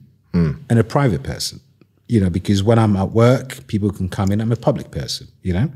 [0.69, 1.59] and a private person.
[2.07, 4.41] You know, because when I'm at work, people can come in.
[4.41, 5.27] I'm a public person.
[5.41, 5.71] You know,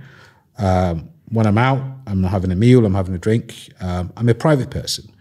[0.57, 2.85] um, when I'm out, I'm not having a meal.
[2.85, 3.55] I'm having a drink.
[3.81, 5.11] Um, I'm a private person,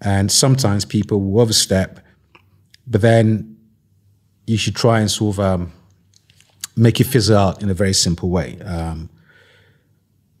[0.00, 2.00] and sometimes people will overstep.
[2.86, 3.56] But then
[4.46, 5.72] you should try and sort of um,
[6.76, 8.58] make it fizzle out in a very simple way.
[8.62, 9.08] Um,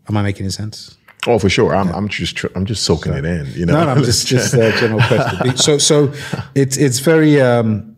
[0.08, 0.96] am I making any sense?
[1.28, 1.74] Oh, for sure.
[1.74, 3.46] I'm, I'm just I'm just soaking it in.
[3.54, 5.56] You know, No, no, I'm just just a general question.
[5.56, 6.12] So, so
[6.54, 7.96] it's it's very um,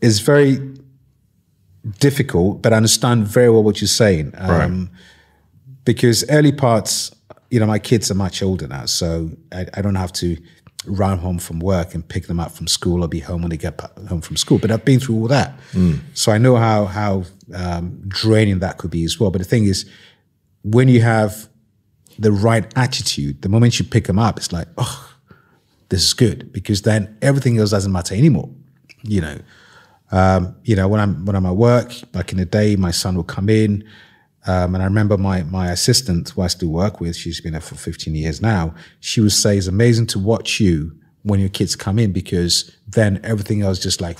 [0.00, 0.58] it's very
[2.00, 4.32] difficult, but I understand very well what you're saying.
[4.36, 4.88] Um, Right.
[5.84, 7.14] Because early parts,
[7.50, 10.36] you know, my kids are much older now, so I, I don't have to
[10.86, 13.56] run home from work and pick them up from school or be home when they
[13.56, 14.58] get home from school.
[14.58, 15.54] But I've been through all that,
[16.14, 17.24] so I know how how
[17.54, 19.30] um, draining that could be as well.
[19.30, 19.88] But the thing is,
[20.62, 21.48] when you have
[22.18, 25.14] the right attitude, the moment you pick them up, it's like, oh,
[25.88, 28.50] this is good because then everything else doesn't matter anymore.
[29.02, 29.38] You know,
[30.12, 33.16] um, you know when I'm when I'm at work back in the day, my son
[33.16, 33.84] would come in,
[34.46, 37.60] um, and I remember my my assistant, who I still work with, she's been there
[37.60, 38.74] for 15 years now.
[39.00, 40.92] She would say, "It's amazing to watch you
[41.22, 44.18] when your kids come in because then everything else just like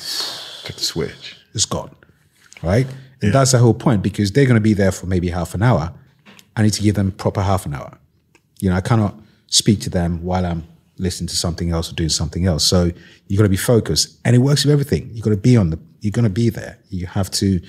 [0.65, 1.37] Get the switch.
[1.53, 1.95] is gone,
[2.63, 2.87] right?"
[3.21, 5.63] And that's the whole point because they're going to be there for maybe half an
[5.63, 5.93] hour.
[6.57, 7.99] I need to give them proper half an hour.
[8.61, 10.67] You know, I cannot speak to them while I'm
[10.99, 12.65] listening to something else or doing something else.
[12.65, 12.91] So
[13.27, 15.11] you've got to be focused, and it works with everything.
[15.13, 15.79] You've got to be on the.
[16.01, 16.79] You're going to be there.
[16.91, 17.61] You have to.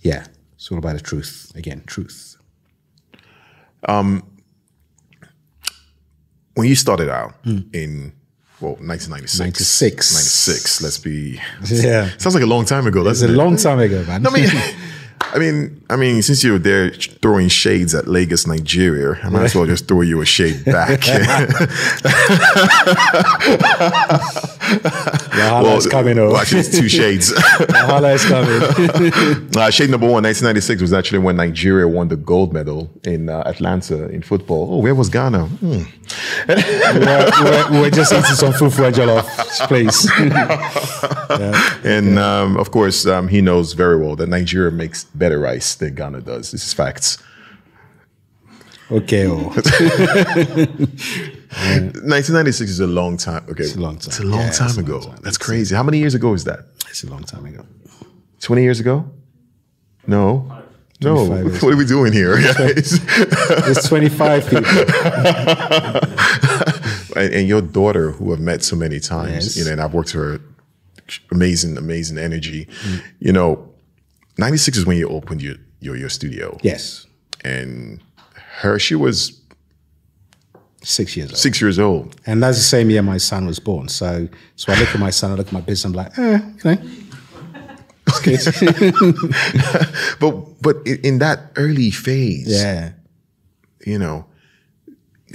[0.00, 0.24] Yeah,
[0.60, 1.50] it's all about the truth.
[1.54, 2.36] Again, truth.
[3.88, 4.22] Um,
[6.52, 8.12] When you started out in
[8.60, 10.12] well 1996, 96.
[10.12, 10.82] 96.
[10.82, 11.40] Let's be.
[11.64, 12.10] Yeah.
[12.18, 13.02] Sounds like a long time ago.
[13.02, 13.30] That's a it?
[13.30, 14.26] long time ago, man.
[14.26, 14.50] I mean,
[15.22, 19.44] I mean, I mean, since you were there throwing shades at Lagos, Nigeria, I might
[19.44, 21.00] as well just throw you a shade back.
[25.40, 27.32] Wahala is coming well, actually, it's two shades.
[27.32, 29.56] Wahala is coming.
[29.56, 33.42] uh, shade number one, 1996 was actually when Nigeria won the gold medal in uh,
[33.46, 34.74] Atlanta in football.
[34.74, 35.46] Oh, where was Ghana?
[35.46, 35.82] Hmm.
[36.48, 39.26] we're, we're, we're just eating some fufu and jollof,
[39.68, 40.08] please.
[41.84, 45.94] And um, of course, um, he knows very well that Nigeria makes better rice than
[45.94, 46.52] Ghana does.
[46.52, 47.18] This is facts.
[48.90, 49.26] Okay.
[49.28, 49.54] Oh.
[51.50, 52.06] Mm.
[52.06, 53.44] 1996 is a long time.
[53.50, 54.08] Okay, it's a long time.
[54.08, 54.98] It's a long Yeah, time a ago.
[54.98, 55.18] long time.
[55.22, 55.74] That's crazy.
[55.74, 56.60] How many years ago is that?
[56.88, 57.64] It's a long time ago.
[58.40, 59.10] 20 years ago?
[60.06, 60.56] No.
[61.02, 61.24] No.
[61.24, 62.34] What are we doing here?
[62.38, 64.66] It's 25 people.
[67.16, 69.56] and, and your daughter, who I've met so many times, Yes.
[69.56, 70.40] you know, and I've worked with her,
[71.32, 72.68] amazing, amazing energy.
[73.18, 73.68] You know,
[74.38, 76.56] 96 is when you opened your, your, your studio.
[76.62, 77.06] Yes.
[77.42, 78.00] And
[78.60, 79.39] her, she was
[80.82, 81.38] Six years old.
[81.38, 82.16] six years old.
[82.26, 83.88] And that's the same year my son was born.
[83.88, 86.40] So so I look at my son, I look at my business, I'm like, eh,
[86.64, 86.78] you know.
[90.20, 92.92] But, but in in that early phase, yeah.
[93.86, 94.26] you know,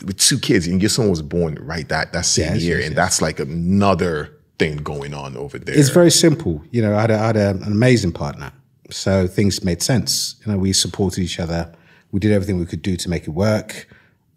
[0.06, 2.88] with two kids, and your son was born right that that same Yes, year, yes,
[2.88, 3.04] and yes.
[3.04, 5.78] that's like another thing going on over there.
[5.78, 6.64] It's very simple.
[6.72, 8.52] You know, I had, a, I had a, an amazing partner.
[8.92, 10.36] So things made sense.
[10.46, 11.74] You know, we supported each other.
[12.12, 13.88] We did everything we could do to make it work.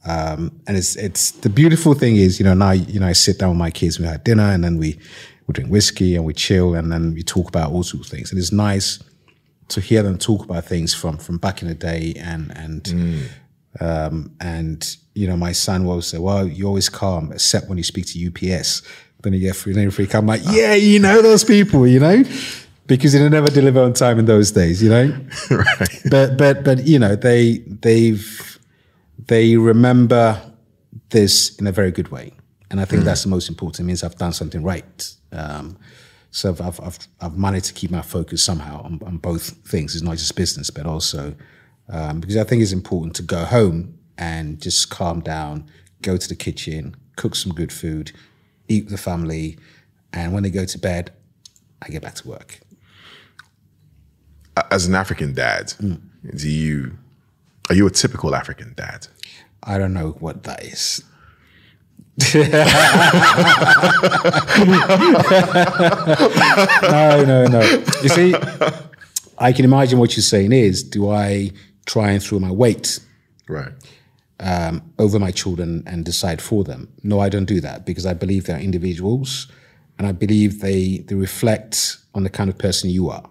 [0.09, 3.39] Um, and it's it's the beautiful thing is, you know, now you know I sit
[3.39, 4.99] down with my kids, we have dinner, and then we
[5.47, 8.31] we drink whiskey and we chill, and then we talk about all sorts of things.
[8.31, 8.99] And it's nice
[9.69, 13.29] to hear them talk about things from from back in the day, and and
[13.81, 17.85] um, and you know, my son will say, "Well, you're always calm, except when you
[17.85, 18.83] speak to UPS."
[19.21, 20.15] Then you get free, you freak.
[20.15, 22.25] I'm like, "Yeah, you know those people, you know."
[22.87, 25.15] Because they never deliver on time in those days, you know.
[25.51, 26.01] right.
[26.09, 28.48] But but but you know they they've
[29.29, 30.41] they remember
[31.11, 32.33] this in a very good way,
[32.71, 33.81] and I think that's the most important.
[33.81, 35.15] It means I've done something right.
[35.33, 35.79] Um,
[36.31, 39.95] so I've, I've I've I've managed to keep my focus somehow on, on both things.
[39.95, 41.35] It's not just business, but also
[41.89, 45.71] um, because I think it's important to go home and just calm down,
[46.03, 48.13] go to the kitchen, cook some good food,
[48.69, 49.59] eat with the family,
[50.13, 51.13] and when they go to bed,
[51.81, 52.61] I get back to work.
[54.71, 56.01] As an African dad, Mm.
[56.37, 56.99] do you
[57.71, 59.07] are you a typical African dad?
[59.63, 61.03] I don't know what that is.
[66.83, 67.61] no, no, no.
[68.03, 68.35] You see,
[69.39, 71.53] I can imagine what you're saying is do I
[71.87, 73.01] try and throw my weight
[73.49, 73.73] Right.
[74.41, 76.89] um, over my children and decide for them?
[77.03, 79.47] No, I don't do that because I believe they're individuals
[79.99, 83.29] and I believe they, they reflect on the kind of person you are.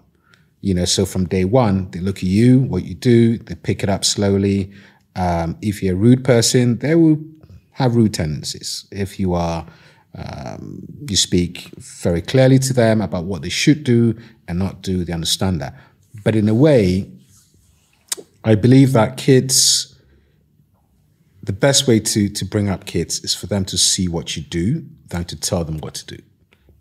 [0.61, 3.83] You know, so from day one, they look at you, what you do, they pick
[3.83, 4.71] it up slowly.
[5.17, 7.19] Um, if you're a rude person, they will
[7.71, 8.85] have rude tendencies.
[8.91, 9.65] If you are,
[10.15, 14.17] um, you speak very clearly to them about what they should do
[14.47, 15.75] and not do, they understand that.
[16.23, 17.11] But in a way,
[18.43, 19.95] I believe that kids,
[21.43, 24.43] the best way to, to bring up kids is for them to see what you
[24.43, 26.23] do than to tell them what to do.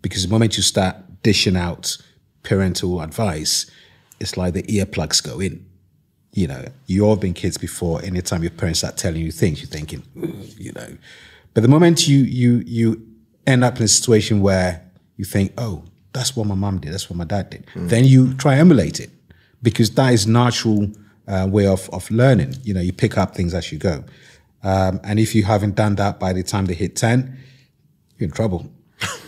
[0.01, 1.97] Because the moment you start dishing out
[2.43, 3.69] parental advice,
[4.19, 5.66] it's like the earplugs go in.
[6.37, 7.99] You know, you all been kids before.
[8.03, 10.03] Anytime your parents start telling you things, you're thinking,
[10.55, 10.95] you know.
[11.55, 13.07] But the moment you you you
[13.47, 15.83] end up in a situation where you think, oh,
[16.13, 19.09] that's what my mom did, that's what my dad did, then you try emulate it
[19.63, 20.91] because that is natural
[21.27, 22.53] uh, way of of learning.
[22.61, 24.03] You know, you pick up things as you go.
[24.61, 27.35] Um, and if you haven't done that by the time they hit ten,
[28.19, 28.71] you're in trouble.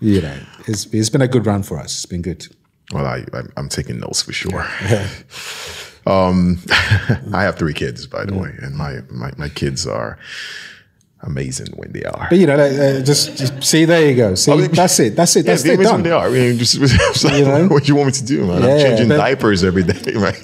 [0.00, 1.92] you know, it's it's been a good run for us.
[1.92, 2.48] It's been good.
[2.92, 3.24] Well, I,
[3.56, 4.62] I'm taking notes for sure.
[6.06, 6.58] um,
[7.32, 10.18] I have three kids, by the way, and my, my my kids are
[11.22, 12.26] amazing when they are.
[12.28, 13.86] But you know, uh, just, just see.
[13.86, 14.34] There you go.
[14.34, 15.16] See, I mean, that's it.
[15.16, 15.46] That's it.
[15.46, 15.80] Yeah, That's it.
[15.80, 15.94] Done.
[15.94, 16.26] when they are.
[16.26, 16.78] I mean, just,
[17.24, 17.68] like, You know?
[17.68, 18.62] what do you want me to do, man?
[18.62, 20.34] Yeah, I'm changing but- diapers every day, right?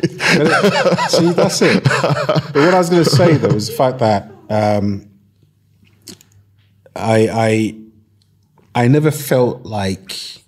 [1.11, 1.85] See, that's it.
[1.85, 5.11] But what I was going to say though is the fact that um,
[6.97, 7.29] I
[8.75, 10.40] I I never felt like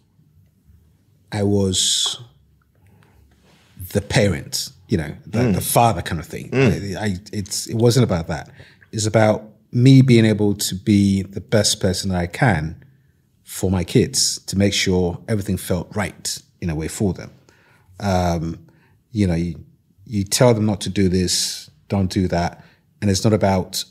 [1.32, 2.20] I was
[3.92, 6.50] the parent, you know, the, the father kind of thing.
[6.54, 8.50] I, I, it's it wasn't about that.
[8.92, 12.84] It's about me being able to be the best person that I can
[13.44, 17.30] for my kids to make sure everything felt right in a way for them
[18.02, 18.59] um,
[19.12, 19.64] you know, you,
[20.04, 22.64] you tell them not to do this, don't do that.
[23.00, 23.84] And it's not about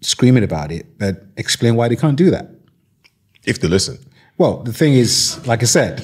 [0.00, 2.50] screaming about it, but explain why they can't do that.
[3.44, 3.98] if they listen.
[4.38, 6.00] Well, the thing is, like I said,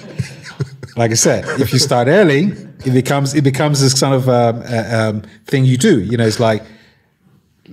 [0.98, 2.52] like I said, if you start early,
[2.84, 6.00] it becomes it becomes this kind of um, uh, um, thing you do.
[6.00, 6.62] You know, it's like,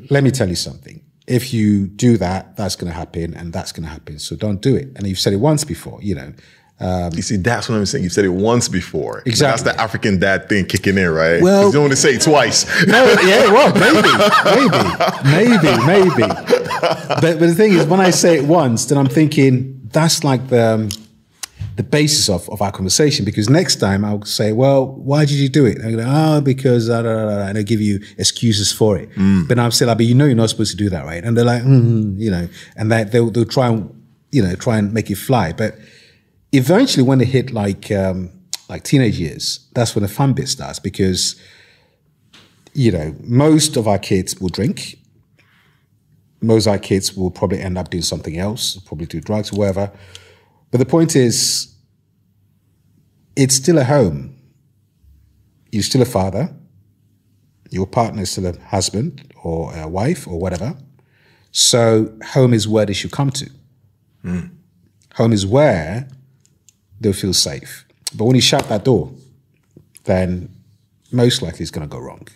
[0.09, 1.01] let me tell you something.
[1.27, 4.19] If you do that, that's going to happen, and that's going to happen.
[4.19, 4.89] So don't do it.
[4.95, 5.99] And you've said it once before.
[6.03, 6.33] You know,
[7.13, 8.03] You see, that's what I'm saying.
[8.03, 9.23] You've said it once before.
[9.25, 9.63] Exactly.
[9.63, 11.41] That's the African dad thing kicking in, right?
[11.41, 12.65] Well- you don't want to say it twice.
[12.85, 14.11] No, yeah, well, maybe,
[15.33, 16.27] maybe, maybe, maybe.
[17.21, 20.49] But, but the thing is, when I say it once, then I'm thinking that's like
[20.49, 20.89] the um,
[21.75, 23.25] the basis of, of our conversation.
[23.25, 26.41] Because next time I'll say, "Well, why did you do it?" And I go, "Oh,
[26.41, 29.09] because," da," and I give you excuses for it.
[29.47, 31.37] But I'm still like, "But you know, you're not supposed to do that, right?" And
[31.37, 32.47] they're like, mm, you know,
[32.77, 33.89] and they, they'll they'll try and
[34.31, 35.75] you know try and make it fly, but
[36.51, 38.31] eventually when they hit like um,
[38.69, 41.35] like teenage years, that's when the fun bit starts because
[42.73, 44.99] you know most of our kids will drink.
[46.41, 49.57] Most of our kids will probably end up doing something else, probably do drugs or
[49.57, 49.91] whatever.
[50.75, 51.73] But the point is,
[53.37, 54.37] it's still a home.
[55.71, 56.53] You're still a father.
[57.69, 60.75] Your partner is still a husband or a wife or whatever.
[61.53, 63.49] So home is where they should come to.
[64.23, 64.39] Hmm.
[65.13, 66.09] Home is where
[66.99, 67.85] they'll feel safe.
[68.13, 69.13] But when you shut that door,
[70.03, 70.53] then
[71.09, 72.27] most likely it's going to go wrong.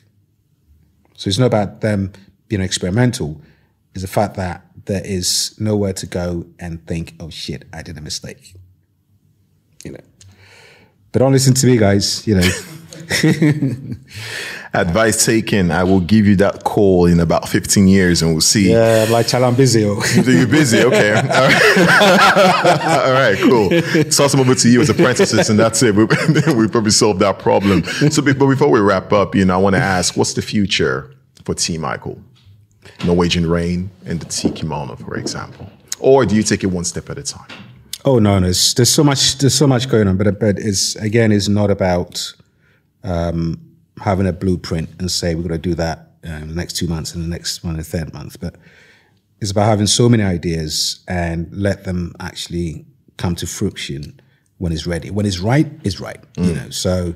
[1.17, 2.13] So it's not about them
[2.47, 3.41] being experimental.
[3.93, 7.95] It's the fact that there is nowhere to go and think, oh shit, I did
[7.97, 8.55] a mistake.
[9.85, 9.99] You know.
[11.11, 12.25] But don't listen to me, guys.
[12.27, 12.49] You know.
[14.73, 15.69] Advice taken.
[15.71, 18.71] I will give you that call in about 15 years and we'll see.
[18.71, 19.85] yeah, like child, I'm busy.
[19.85, 20.01] oh.
[20.15, 21.13] You're busy, okay.
[21.15, 23.69] All right, All right cool.
[24.05, 25.95] Toss them over to you as apprentices, and that's it.
[25.95, 27.83] We, we probably solved that problem.
[27.83, 31.15] So, but before we wrap up, you know, I want to ask, what's the future
[31.45, 32.21] for T-Michael,
[33.05, 35.69] Norwegian Rain, and the T-Kimono, for example?
[35.99, 37.47] Or do you take it one step at a time?
[38.05, 40.17] Oh no, no, there's, there's so much, there's so much going on.
[40.17, 42.33] But but it's again, it's not about
[43.03, 43.59] um,
[44.01, 46.87] having a blueprint and say we're going to do that uh, in the next two
[46.87, 48.39] months and the next one, the third month.
[48.39, 48.55] But
[49.41, 52.85] it's about having so many ideas and let them actually
[53.17, 54.19] come to fruition
[54.57, 55.09] when it's ready.
[55.11, 56.23] When it's right, it's right.
[56.37, 56.69] You know.
[56.69, 57.15] So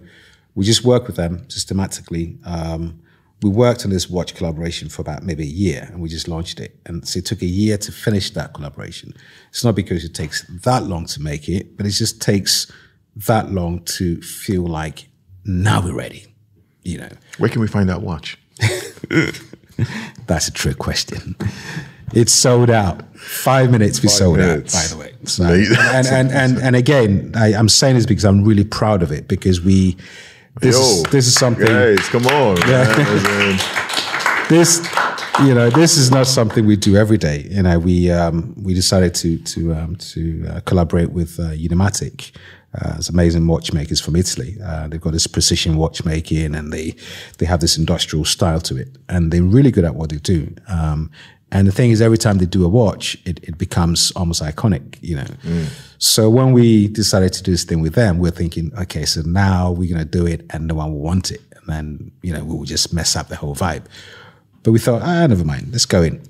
[0.56, 2.38] we just work with them systematically.
[2.46, 3.00] Um,
[3.44, 6.62] we worked on this watch collaboration for about maybe a year and we just launched
[6.62, 6.80] it.
[6.86, 9.14] And so it took a year to finish that collaboration.
[9.50, 12.72] It's not because it takes that long to make it, but it just takes
[13.18, 15.10] that long to feel like
[15.44, 16.26] now we're ready.
[16.84, 18.38] You know, Where can we find that watch?
[20.26, 21.36] that's a trick question.
[22.14, 23.04] It's sold out.
[23.18, 24.76] Five minutes we sold minutes.
[24.76, 25.16] out, by the way.
[25.26, 29.12] So, and, and, and, and again, I, I'm saying this because I'm really proud of
[29.12, 29.98] it because we,
[30.62, 31.66] this, is, Yo, this is something.
[31.66, 32.60] Guys, come on.
[32.68, 33.60] man.
[34.50, 34.86] this
[35.46, 38.74] you know this is not something we do every day you know we um, we
[38.74, 42.34] decided to to um, to uh, collaborate with uh, Unimatic
[42.76, 44.58] uh, it's amazing watchmakers from Italy.
[44.64, 46.96] Uh, they've got this precision watchmaking, and they
[47.38, 50.54] they have this industrial style to it, and they're really good at what they do.
[50.68, 51.12] Um,
[51.54, 54.98] and the thing is, every time they do a watch, it, it becomes almost iconic,
[55.02, 55.28] you know.
[56.00, 59.72] So when we decided to do this thing with them, we're thinking, okay, so now
[59.72, 62.56] we're gonna do it, and no one will want it, and then you know we
[62.58, 63.86] will just mess up the whole vibe.
[64.64, 66.22] But we thought, ah, never mind, let's go in.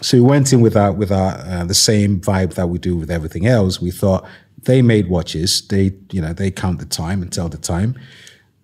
[0.00, 2.96] So we went in with our with our uh, the same vibe that we do
[2.96, 3.80] with everything else.
[3.80, 4.24] We thought
[4.62, 5.66] they made watches.
[5.66, 7.98] They, you know, they count the time and tell the time.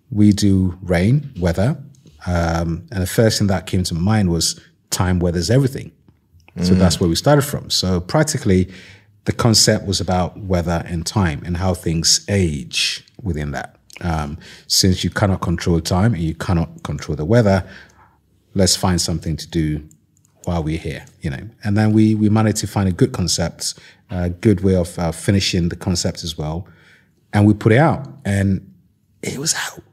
[0.09, 1.77] We do rain, weather,
[2.25, 4.59] um, and the first thing that came to my mind was
[4.91, 5.91] time weathers everything.
[6.59, 7.69] So that's where we started from.
[7.69, 8.69] So practically,
[9.25, 13.77] the concept was about weather and time and how things age within that.
[14.01, 14.37] Um,
[14.67, 17.67] since you cannot control time and you cannot control the weather,
[18.53, 19.87] let's find something to do
[20.43, 21.47] while we're here, you know.
[21.63, 23.75] And then we we managed to find a good concept,
[24.09, 26.67] a good way of uh, finishing the concept as well,
[27.31, 28.73] and we put it out, and
[29.21, 29.83] it was out.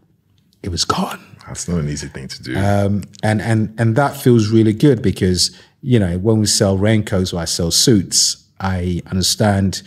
[0.62, 2.56] It was gone That's not an easy thing to do.
[2.56, 7.32] Um, and and and that feels really good because you know when we sell raincoats
[7.32, 9.82] or I sell suits, I understand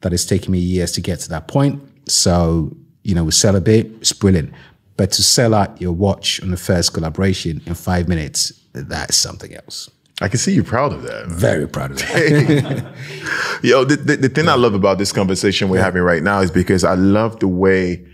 [0.00, 1.80] that it's taken me years to get to that point.
[2.08, 4.52] So you know we sell a bit, it's brilliant.
[4.96, 9.54] But to sell out your watch on the first collaboration in five minutes, that's something
[9.54, 9.90] else.
[10.20, 11.26] I can see you're proud of that.
[11.26, 12.94] Very proud of that.
[13.62, 16.52] Yo, the, the, the thing I love about this conversation we're having right now is
[16.52, 18.06] because I love the way,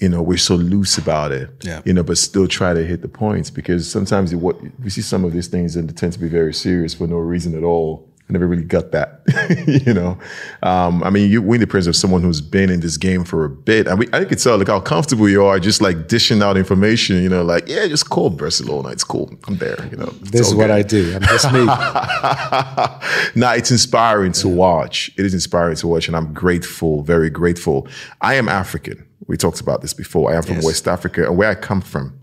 [0.00, 1.50] you know, we're so loose about it.
[1.62, 1.82] Yeah.
[1.84, 5.24] You know, but still try to hit the points because sometimes what we see some
[5.24, 8.06] of these things and they tend to be very serious for no reason at all.
[8.28, 9.22] I never really got that,
[9.84, 10.16] you know.
[10.62, 13.44] Um, I mean, you win the presence of someone who's been in this game for
[13.44, 13.88] a bit.
[13.88, 17.20] I mean, I could tell like how comfortable you are, just like dishing out information.
[17.24, 18.90] You know, like yeah, just call Barcelona.
[18.90, 19.36] It's cool.
[19.48, 19.84] I'm there.
[19.90, 20.70] You know, this is all what.
[20.70, 21.12] I do.
[21.16, 21.64] I'm just me.
[23.34, 25.10] nah, it's inspiring to watch.
[25.18, 27.88] It is inspiring to watch, and I'm grateful, very grateful.
[28.20, 29.04] I am African.
[29.30, 30.32] We talked about this before.
[30.32, 30.64] I am from Yes.
[30.64, 32.18] West Africa, and where I come from,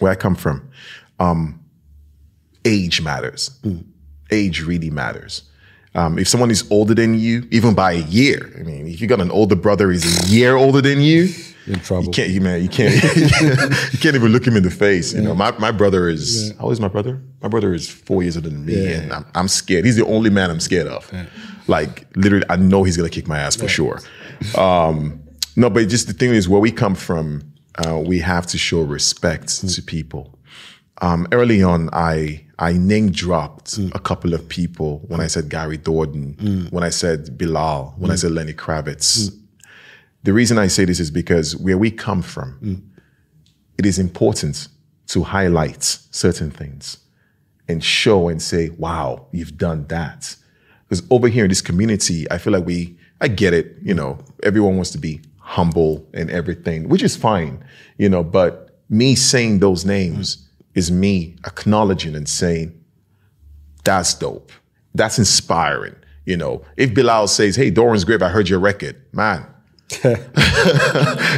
[0.00, 0.68] where I come from,
[1.18, 1.58] um,
[2.66, 3.50] age matters.
[4.30, 5.44] Age really matters.
[5.94, 9.06] Um, if someone is older than you, even by a year, I mean, if you
[9.06, 11.30] got an older brother who's a year older than you,
[11.66, 12.04] In trouble.
[12.04, 12.94] you can't, you man, you can't,
[13.92, 15.14] you can't even look him in the face.
[15.14, 17.18] You know, my, my brother is, how old is my brother?
[17.40, 18.98] My brother is four years older than me, Yeah.
[18.98, 19.86] and I'm, I'm scared.
[19.86, 21.10] He's the only man I'm scared of.
[21.66, 24.00] Like, literally, I know he's gonna kick my ass for sure.
[24.58, 25.19] Um,
[25.60, 27.52] no, but just the thing is, where we come from,
[27.84, 29.74] uh, we have to show respect mm.
[29.74, 30.38] to people.
[31.02, 33.94] Um, early on, I I name dropped mm.
[33.94, 36.72] a couple of people when I said Gary Dourdan, mm.
[36.72, 39.36] when I said Bilal, when I said Lenny Kravitz.
[40.22, 42.82] The reason I say this is because where we come from,
[43.78, 44.68] it is important
[45.08, 46.98] to highlight certain things
[47.68, 50.36] and show and say, wow, you've done that.
[50.84, 54.18] Because over here in this community, I feel like we, I get it, you know,
[54.42, 57.60] everyone wants to be humble and everything, which is fine,
[57.98, 62.72] you know, but me saying those names is me acknowledging and saying,
[63.82, 64.52] that's dope.
[64.94, 65.96] That's inspiring.
[66.24, 69.44] You know, if Bilal says, hey, Doran's Grave, I heard your record, man.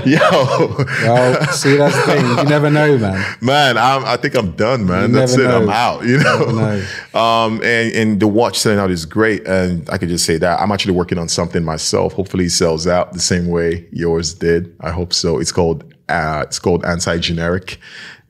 [0.05, 2.27] Yo, well, see, that's the thing.
[2.39, 3.37] You never know, man.
[3.41, 5.11] man, I'm, I think I'm done, man.
[5.11, 5.45] You That's it.
[5.45, 6.05] never I'm out.
[6.05, 6.53] You know.
[6.53, 10.37] never Um, and and the watch selling out is great, and I could just say
[10.37, 12.13] that I'm actually working on something myself.
[12.13, 14.77] Hopefully, it sells out the same way yours did.
[14.81, 15.39] I hope so.
[15.39, 17.79] It's called uh, it's called anti generic,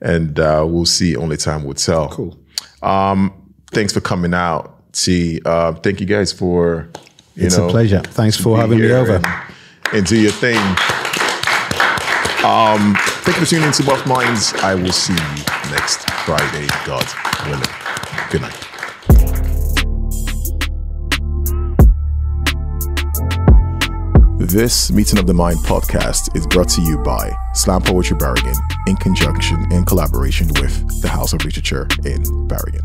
[0.01, 1.17] and uh, we'll see.
[1.17, 2.07] Only time will tell.
[2.09, 2.39] Cool.
[2.81, 3.33] Um,
[3.71, 4.69] thanks for coming out.
[4.93, 5.41] T.
[5.45, 6.87] Uh, thank you guys for.
[7.35, 7.99] You It's know, a pleasure.
[7.99, 9.19] Thanks for having me over
[9.91, 10.57] and do your thing.
[12.43, 14.53] Um, thank you for tuning into Buff Minds.
[14.55, 17.05] I will see you next Friday, God
[17.47, 17.63] willing.
[18.29, 18.69] Good night.
[24.37, 28.53] This Meeting of the Mind podcast is brought to you by Slam Poetry Bergen
[28.87, 32.81] in conjunction and collaboration with the House of Literature in Bergen.